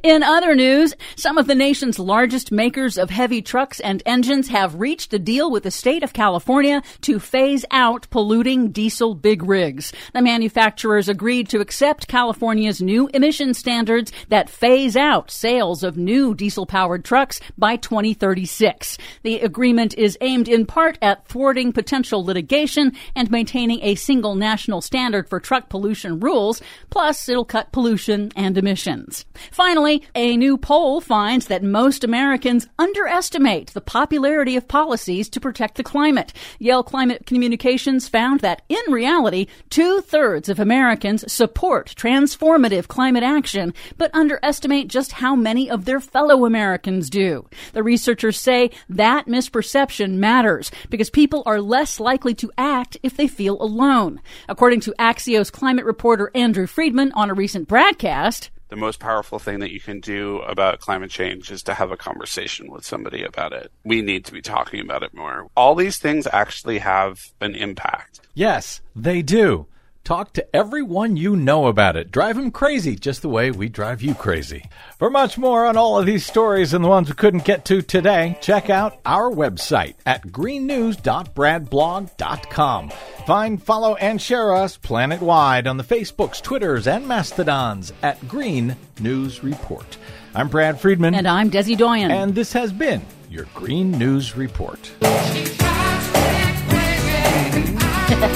In 0.03 0.23
other 0.23 0.55
news, 0.55 0.95
some 1.17 1.39
of 1.39 1.47
the 1.47 1.55
nation's 1.55 1.99
largest 1.99 2.51
makers 2.51 2.97
of 2.97 3.11
heavy 3.11 3.43
trucks 3.43 3.81
and 3.81 4.03
engines 4.07 4.49
have 4.49 4.81
reached 4.81 5.13
a 5.13 5.19
deal 5.19 5.51
with 5.51 5.63
the 5.63 5.71
state 5.71 6.03
of 6.03 6.13
California 6.13 6.83
to 7.03 7.19
phase 7.19 7.65
out 7.71 8.09
polluting 8.11 8.71
diesel 8.71 9.15
big 9.15 9.43
rigs. 9.43 9.93
The 10.15 10.23
manufacturers 10.23 11.09
agreed 11.09 11.49
to 11.51 11.61
accept 11.61 12.09
California's 12.09 12.81
new 12.81 13.09
emission 13.15 13.55
standards 13.55 14.13
that 14.29 14.51
phase 14.51 14.97
out 14.97 15.31
sales 15.31 15.83
of 15.83 15.97
new 15.97 16.35
diesel 16.35 16.67
powered 16.67 17.05
trucks 17.05 17.41
by 17.59 17.77
2036. 17.77 18.99
The 19.23 19.41
agreement 19.41 19.95
is 19.95 20.19
aimed 20.21 20.49
in 20.49 20.67
part 20.67 20.99
at 21.03 21.27
thwarting 21.29 21.73
potential 21.73 22.25
litigation 22.25 22.93
and 23.15 23.31
maintaining 23.31 23.83
a 23.83 23.95
single 23.95 24.35
national 24.35 24.81
standard 24.81 25.29
for 25.29 25.41
truck 25.41 25.69
pollution 25.69 26.21
rules, 26.21 26.63
plus 26.91 27.29
it'll 27.29 27.45
cut 27.45 27.73
pollution 27.73 28.33
and 28.37 28.57
emissions. 28.57 29.25
Finally, 29.51 29.66
a 30.15 30.37
new 30.37 30.57
poll 30.57 31.01
finds 31.01 31.49
that 31.49 31.65
most 31.65 32.05
Americans 32.05 32.69
underestimate 32.79 33.75
the 33.75 33.81
popularity 33.81 34.55
of 34.55 34.69
policies 34.69 35.29
to 35.31 35.41
protect 35.41 35.75
the 35.75 35.83
climate. 35.83 36.33
Yale 36.61 36.85
Climate 36.85 37.27
Communications 37.27 38.07
found 38.07 38.41
that 38.41 38.63
in 38.69 38.93
reality, 38.93 39.49
two 39.69 40.01
thirds 40.03 40.49
of 40.49 40.61
Americans 40.61 41.31
support 41.33 41.93
transformative 41.97 42.87
climate 42.87 43.25
action, 43.25 43.75
but 43.99 44.15
underestimate 44.15 44.87
just 44.87 45.11
how 45.11 45.35
many 45.35 45.69
of 45.69 45.85
their 45.85 45.99
fellow 45.99 46.47
Americans 46.47 47.11
do. 47.11 47.45
The 47.73 47.83
researchers 47.83 48.39
say 48.39 48.71
that 48.89 49.27
misperception 49.27 50.13
matters 50.13 50.71
because 50.91 51.11
people 51.11 51.43
are 51.45 51.61
less 51.61 51.99
likely 51.99 52.35
to 52.37 52.53
act 52.57 52.99
if 53.03 53.17
they 53.17 53.27
feel 53.27 53.61
alone. 53.61 54.21
According 54.49 54.79
to 54.83 54.95
Axios 54.97 55.51
climate 55.51 55.87
reporter 55.87 56.31
Andrew 56.37 56.69
Freedman 56.69 57.11
on 57.17 57.31
a 57.31 57.35
recent 57.35 57.67
broadcast, 57.67 58.51
the 58.69 58.77
most 58.77 58.99
powerful 59.01 59.39
thing 59.39 59.61
that 59.61 59.73
you 59.73 59.81
can 59.81 60.01
do 60.01 60.39
about 60.41 60.81
climate 60.81 61.11
change 61.11 61.51
is 61.51 61.63
to 61.65 61.75
have 61.75 61.91
a 61.91 61.97
conversation 61.97 62.71
with 62.71 62.85
somebody 62.85 63.23
about 63.23 63.53
it. 63.53 63.71
We 63.85 64.03
need 64.03 64.25
to 64.27 64.33
be 64.33 64.43
talking 64.43 64.81
about 64.81 65.03
it 65.03 65.15
more. 65.15 65.49
All 65.57 65.75
these 65.75 65.99
things 65.99 66.27
actually 66.33 66.79
have 66.79 67.33
an 67.41 67.55
impact. 67.55 68.21
Yes, 68.35 68.81
they 68.95 69.23
do. 69.23 69.67
Talk 70.07 70.33
to 70.35 70.47
everyone 70.55 71.17
you 71.17 71.35
know 71.35 71.67
about 71.67 71.97
it. 71.97 72.13
Drive 72.13 72.37
them 72.37 72.53
crazy, 72.53 72.95
just 72.95 73.23
the 73.23 73.29
way 73.29 73.51
we 73.51 73.69
drive 73.69 74.03
you 74.03 74.15
crazy. 74.15 74.71
For 75.01 75.11
much 75.11 75.37
more 75.37 75.67
on 75.67 75.77
all 75.77 75.99
of 75.99 76.07
these 76.07 76.25
stories 76.25 76.73
and 76.73 76.85
the 76.85 76.89
ones 76.89 77.09
we 77.09 77.17
couldn't 77.17 77.43
get 77.43 77.65
to 77.65 77.83
today, 77.83 78.39
check 78.41 78.71
out 78.71 79.01
our 79.05 79.29
website 79.29 79.97
at 80.07 80.29
greennews.bradblog.com. 80.29 82.91
Find, 83.27 83.61
follow, 83.61 83.97
and 83.97 84.23
share 84.23 84.55
us 84.55 84.77
planet-wide 84.77 85.67
on 85.67 85.77
the 85.77 85.83
Facebooks, 85.83 86.41
Twitters, 86.41 86.87
and 86.87 87.09
Mastodons 87.09 87.93
at 88.05 88.29
Green 88.29 88.77
News 89.01 89.43
Report. 89.43 89.99
I'm 90.37 90.47
Brad 90.47 90.81
Friedman. 90.81 91.17
And 91.17 91.27
I'm 91.27 91.51
Desi 91.51 91.77
Doyen. 91.77 92.13
And 92.13 92.33
this 92.33 92.53
has 92.53 92.73
been 92.73 93.03
your 93.29 93.47
Green 93.55 93.91
News 93.91 94.37
Report. 94.37 94.89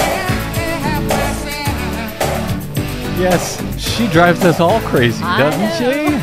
Yes, 3.21 3.61
she 3.79 4.07
drives 4.07 4.43
us 4.45 4.59
all 4.59 4.79
crazy, 4.79 5.21
doesn't 5.21 5.77
she? 5.77 6.20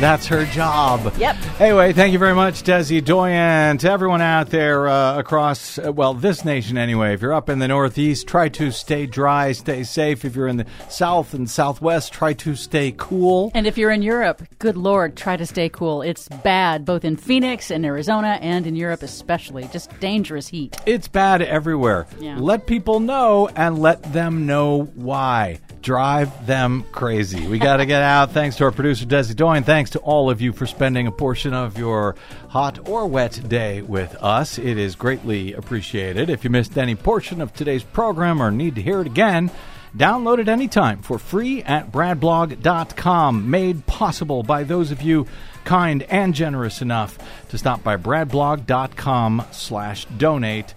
That's 0.00 0.26
her 0.26 0.44
job. 0.46 1.14
Yep. 1.16 1.36
Anyway, 1.58 1.94
thank 1.94 2.12
you 2.12 2.18
very 2.18 2.34
much, 2.34 2.62
Desi 2.62 3.02
Doyen. 3.02 3.78
To 3.78 3.90
everyone 3.90 4.20
out 4.20 4.50
there 4.50 4.88
uh, 4.88 5.18
across, 5.18 5.78
uh, 5.78 5.90
well, 5.90 6.12
this 6.12 6.44
nation 6.44 6.76
anyway, 6.76 7.14
if 7.14 7.22
you're 7.22 7.32
up 7.32 7.48
in 7.48 7.60
the 7.60 7.68
Northeast, 7.68 8.26
try 8.26 8.50
to 8.50 8.70
stay 8.70 9.06
dry, 9.06 9.52
stay 9.52 9.84
safe. 9.84 10.24
If 10.26 10.36
you're 10.36 10.48
in 10.48 10.58
the 10.58 10.66
South 10.90 11.32
and 11.32 11.48
Southwest, 11.48 12.12
try 12.12 12.34
to 12.34 12.54
stay 12.54 12.92
cool. 12.98 13.50
And 13.54 13.66
if 13.66 13.78
you're 13.78 13.90
in 13.90 14.02
Europe, 14.02 14.42
good 14.58 14.76
Lord, 14.76 15.16
try 15.16 15.38
to 15.38 15.46
stay 15.46 15.70
cool. 15.70 16.02
It's 16.02 16.28
bad 16.28 16.84
both 16.84 17.04
in 17.04 17.16
Phoenix 17.16 17.70
and 17.70 17.86
Arizona 17.86 18.38
and 18.42 18.66
in 18.66 18.76
Europe 18.76 19.02
especially. 19.02 19.66
Just 19.72 19.98
dangerous 19.98 20.46
heat. 20.48 20.76
It's 20.84 21.08
bad 21.08 21.40
everywhere. 21.40 22.06
Yeah. 22.20 22.36
Let 22.38 22.66
people 22.66 23.00
know 23.00 23.48
and 23.56 23.78
let 23.78 24.02
them 24.12 24.44
know 24.44 24.82
why. 24.94 25.60
Drive 25.80 26.46
them 26.46 26.84
crazy. 26.92 27.46
We 27.46 27.58
got 27.58 27.76
to 27.76 27.86
get 27.86 28.02
out. 28.02 28.32
Thanks 28.32 28.56
to 28.56 28.64
our 28.64 28.72
producer, 28.72 29.06
Desi 29.06 29.36
Doyen. 29.36 29.62
Thanks 29.62 29.85
to 29.90 29.98
all 30.00 30.30
of 30.30 30.40
you 30.40 30.52
for 30.52 30.66
spending 30.66 31.06
a 31.06 31.12
portion 31.12 31.54
of 31.54 31.78
your 31.78 32.16
hot 32.48 32.88
or 32.88 33.06
wet 33.06 33.48
day 33.48 33.82
with 33.82 34.14
us. 34.22 34.58
It 34.58 34.78
is 34.78 34.94
greatly 34.94 35.52
appreciated. 35.52 36.30
If 36.30 36.44
you 36.44 36.50
missed 36.50 36.76
any 36.76 36.94
portion 36.94 37.40
of 37.40 37.54
today's 37.54 37.82
program 37.82 38.42
or 38.42 38.50
need 38.50 38.74
to 38.76 38.82
hear 38.82 39.00
it 39.00 39.06
again, 39.06 39.50
Download 39.96 40.38
it 40.38 40.48
anytime 40.48 41.00
for 41.00 41.18
free 41.18 41.62
at 41.62 41.90
bradblog.com. 41.90 43.48
Made 43.48 43.86
possible 43.86 44.42
by 44.42 44.62
those 44.62 44.90
of 44.90 45.00
you 45.00 45.26
kind 45.64 46.02
and 46.04 46.34
generous 46.34 46.82
enough 46.82 47.18
to 47.48 47.56
stop 47.56 47.82
by 47.82 47.96
bradblog.com 47.96 49.46
slash 49.52 50.04
donate 50.04 50.74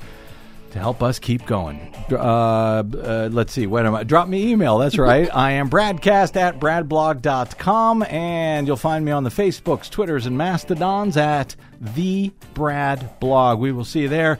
to 0.72 0.80
help 0.80 1.02
us 1.02 1.20
keep 1.20 1.46
going. 1.46 1.94
Uh, 2.12 2.16
uh, 2.16 3.30
let's 3.32 3.54
see. 3.54 3.68
What 3.68 3.86
am 3.86 3.96
I? 3.96 4.04
Drop 4.04 4.28
me 4.28 4.52
email. 4.52 4.78
That's 4.78 4.98
right. 4.98 5.30
I 5.36 5.54
am 5.54 5.70
bradcast 5.70 6.36
at 6.36 6.60
bradblog.com, 6.60 8.04
and 8.04 8.68
you'll 8.68 8.78
find 8.78 9.06
me 9.06 9.12
on 9.12 9.24
the 9.24 9.30
Facebooks, 9.30 9.90
Twitters, 9.90 10.26
and 10.26 10.38
Mastodons 10.38 11.18
at 11.18 11.56
the 11.80 12.32
Brad 12.54 13.20
Blog. 13.20 13.60
We 13.60 13.72
will 13.72 13.86
see 13.86 14.02
you 14.02 14.10
there. 14.10 14.38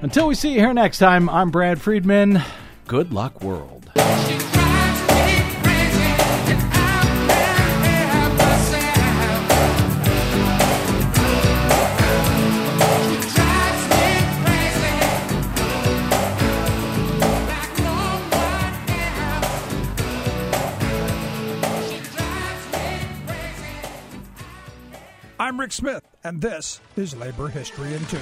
Until 0.00 0.26
we 0.26 0.34
see 0.34 0.52
you 0.54 0.58
here 0.58 0.74
next 0.74 0.98
time, 0.98 1.28
I'm 1.28 1.50
Brad 1.50 1.80
Friedman. 1.80 2.42
Good 2.86 3.12
luck, 3.12 3.42
world. 3.42 3.90
I'm 25.52 25.60
Rick 25.60 25.72
Smith, 25.72 26.02
and 26.24 26.40
this 26.40 26.80
is 26.96 27.14
Labor 27.14 27.46
History 27.48 27.92
in 27.92 28.02
Two. 28.06 28.16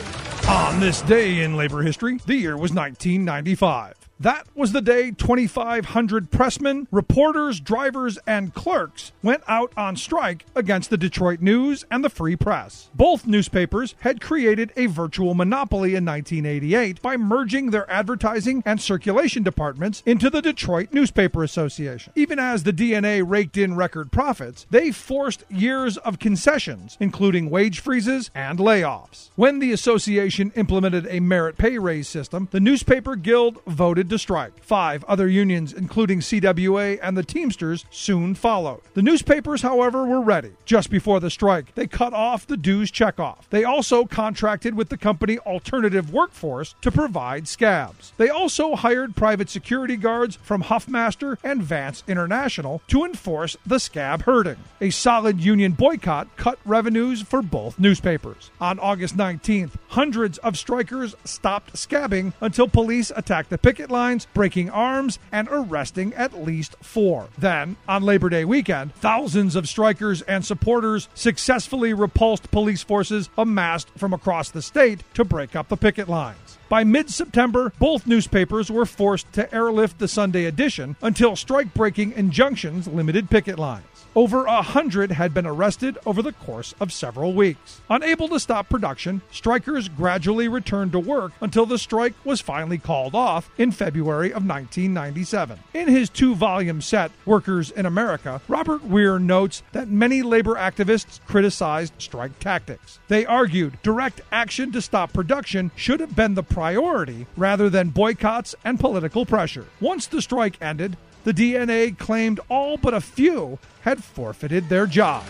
On 0.49 0.81
this 0.81 1.01
day 1.03 1.43
in 1.43 1.57
labor 1.57 1.81
history, 1.81 2.19
the 2.27 2.35
year 2.35 2.57
was 2.57 2.73
1995. 2.73 4.10
That 4.21 4.47
was 4.55 4.73
the 4.73 4.83
day 4.83 5.13
2,500 5.13 6.31
pressmen, 6.31 6.87
reporters, 6.91 7.59
drivers, 7.59 8.19
and 8.27 8.53
clerks 8.53 9.13
went 9.23 9.43
out 9.49 9.73
on 9.79 9.97
strike 9.97 10.45
against 10.55 10.91
the 10.91 10.99
Detroit 10.99 11.41
News 11.41 11.87
and 11.91 12.05
the 12.05 12.11
Free 12.11 12.37
Press. 12.37 12.91
Both 12.95 13.27
newspapers 13.27 13.95
had 14.01 14.21
created 14.21 14.75
a 14.77 14.87
virtual 14.87 15.33
monopoly 15.33 15.95
in 15.95 16.05
1988 16.05 17.01
by 17.01 17.17
merging 17.17 17.71
their 17.71 17.91
advertising 17.91 18.63
and 18.67 18.79
circulation 18.79 19.43
departments 19.43 20.03
into 20.05 20.29
the 20.29 20.43
Detroit 20.43 20.93
Newspaper 20.93 21.43
Association. 21.43 22.13
Even 22.15 22.39
as 22.39 22.65
the 22.65 22.75
DNA 22.75 23.25
raked 23.27 23.57
in 23.57 23.75
record 23.75 24.13
profits, 24.13 24.67
they 24.69 24.91
forced 24.91 25.45
years 25.49 25.97
of 25.97 26.19
concessions, 26.19 26.99
including 27.01 27.49
wage 27.49 27.81
freezes 27.81 28.31
and 28.35 28.59
layoffs. 28.59 29.31
When 29.35 29.61
the 29.61 29.73
association 29.73 30.53
implemented 30.57 31.07
a 31.09 31.21
merit 31.21 31.57
pay 31.57 31.79
raise 31.79 32.07
system, 32.07 32.49
the 32.51 32.61
newspaper 32.61 33.17
guild 33.17 33.63
voted 33.67 34.10
to 34.11 34.19
strike. 34.19 34.63
Five 34.63 35.05
other 35.05 35.29
unions, 35.29 35.73
including 35.73 36.21
CWA 36.21 36.99
and 37.03 37.17
the 37.17 37.23
Teamsters, 37.23 37.85
soon 37.91 38.35
followed. 38.35 38.83
The 38.95 39.03
newspapers, 39.03 39.63
however, 39.63 40.05
were 40.05 40.21
ready. 40.21 40.53
Just 40.65 40.91
before 40.91 41.21
the 41.21 41.31
strike, 41.31 41.75
they 41.75 41.87
cut 41.87 42.13
off 42.13 42.47
the 42.47 42.57
dues 42.57 42.91
checkoff. 42.91 43.49
They 43.51 43.65
also 43.65 44.05
contracted 44.05 44.75
with 44.75 44.89
the 44.89 44.99
company 44.99 45.39
Alternative 45.39 46.13
Workforce 46.13 46.75
to 46.83 46.91
provide 46.91 47.49
scabs. 47.49 48.13
They 48.17 48.29
also 48.29 48.77
hired 48.77 49.17
private 49.17 49.49
security 49.49 49.97
guards 49.97 50.37
from 50.37 50.65
Huffmaster 50.65 51.39
and 51.43 51.63
Vance 51.63 52.05
International 52.07 52.83
to 52.89 53.05
enforce 53.05 53.57
the 53.65 53.81
scab 53.81 54.23
herding. 54.23 54.59
A 54.81 54.91
solid 54.91 55.41
union 55.41 55.73
boycott 55.73 56.37
cut 56.37 56.59
revenues 56.65 57.23
for 57.23 57.43
both 57.43 57.79
newspapers. 57.79 58.51
On 58.61 58.79
August 58.79 59.17
19th, 59.17 59.73
hundreds 59.89 60.39
of 60.39 60.59
strikers 60.59 61.15
stopped 61.25 61.75
scabbing 61.75 62.33
until 62.41 62.69
police 62.69 63.13
attacked 63.15 63.51
the 63.51 63.59
picket 63.59 63.91
lines, 64.01 64.27
breaking 64.33 64.71
arms 64.71 65.19
and 65.31 65.47
arresting 65.51 66.15
at 66.15 66.43
least 66.43 66.75
four. 66.81 67.29
Then, 67.37 67.77
on 67.87 68.03
Labor 68.03 68.31
Day 68.31 68.47
weekend, 68.47 68.95
thousands 68.95 69.57
of 69.57 69.69
strikers 69.69 70.23
and 70.23 70.43
supporters 70.43 71.09
successfully 71.15 71.93
repulsed 71.93 72.51
police 72.51 72.83
forces 72.83 73.29
amassed 73.37 73.91
from 73.99 74.15
across 74.15 74.51
the 74.51 74.63
state 74.63 75.03
to 75.15 75.25
break 75.25 75.55
up 75.55 75.69
the 75.69 75.77
picket 75.77 76.09
lines. 76.09 76.59
By 76.71 76.85
mid 76.85 77.11
September, 77.11 77.73
both 77.79 78.07
newspapers 78.07 78.71
were 78.71 78.87
forced 78.87 79.31
to 79.35 79.53
airlift 79.53 79.99
the 79.99 80.09
Sunday 80.09 80.45
edition 80.47 80.97
until 81.03 81.37
strike 81.37 81.75
breaking 81.75 82.13
injunctions 82.13 82.87
limited 82.87 83.29
picket 83.29 83.59
lines. 83.59 83.90
Over 84.17 84.45
a 84.47 84.61
hundred 84.61 85.13
had 85.13 85.33
been 85.33 85.47
arrested 85.47 85.97
over 86.05 86.21
the 86.21 86.33
course 86.33 86.75
of 86.81 86.93
several 86.93 87.33
weeks. 87.33 87.81
Unable 87.89 88.27
to 88.31 88.41
stop 88.41 88.69
production, 88.69 89.23
strikers 89.31 89.89
gradually 89.89 90.49
returned 90.49 90.91
to 90.93 90.99
work 90.99 91.33
until 91.41 91.65
the 91.65 91.79
strike 91.79 92.15
was 92.25 92.41
finally 92.41 92.79
called 92.79 93.15
off 93.15 93.49
in 93.57 93.71
February 93.71 94.31
of 94.31 94.45
1997. 94.45 95.61
In 95.75 95.87
his 95.87 96.11
two 96.11 96.35
volume 96.35 96.81
set, 96.81 97.13
Workers 97.25 97.71
in 97.71 97.87
America, 97.87 98.41
Robert 98.49 98.83
Weir 98.83 99.21
notes 99.21 99.63
that 99.71 99.89
many 99.89 100.23
labor 100.23 100.57
activists 100.57 101.21
criticized 101.27 101.93
strike 101.99 102.37
tactics. 102.41 102.99
They 103.07 103.25
argued 103.25 103.81
direct 103.83 104.23
action 104.33 104.73
to 104.73 104.83
stop 104.83 105.13
production 105.13 105.71
should 105.77 106.01
have 106.01 106.17
been 106.17 106.35
the 106.35 106.43
priority 106.43 107.29
rather 107.37 107.71
than 107.71 107.91
boycotts 107.91 108.57
and 108.65 108.81
political 108.81 109.25
pressure. 109.25 109.67
Once 109.81 110.09
the 110.09 110.21
strike 110.21 110.57
ended, 110.61 110.97
the 111.23 111.35
DNA 111.35 111.97
claimed 111.99 112.41
all 112.49 112.79
but 112.79 112.95
a 112.95 113.01
few 113.01 113.59
had 113.83 114.03
forfeited 114.03 114.69
their 114.69 114.87
jobs. 114.87 115.29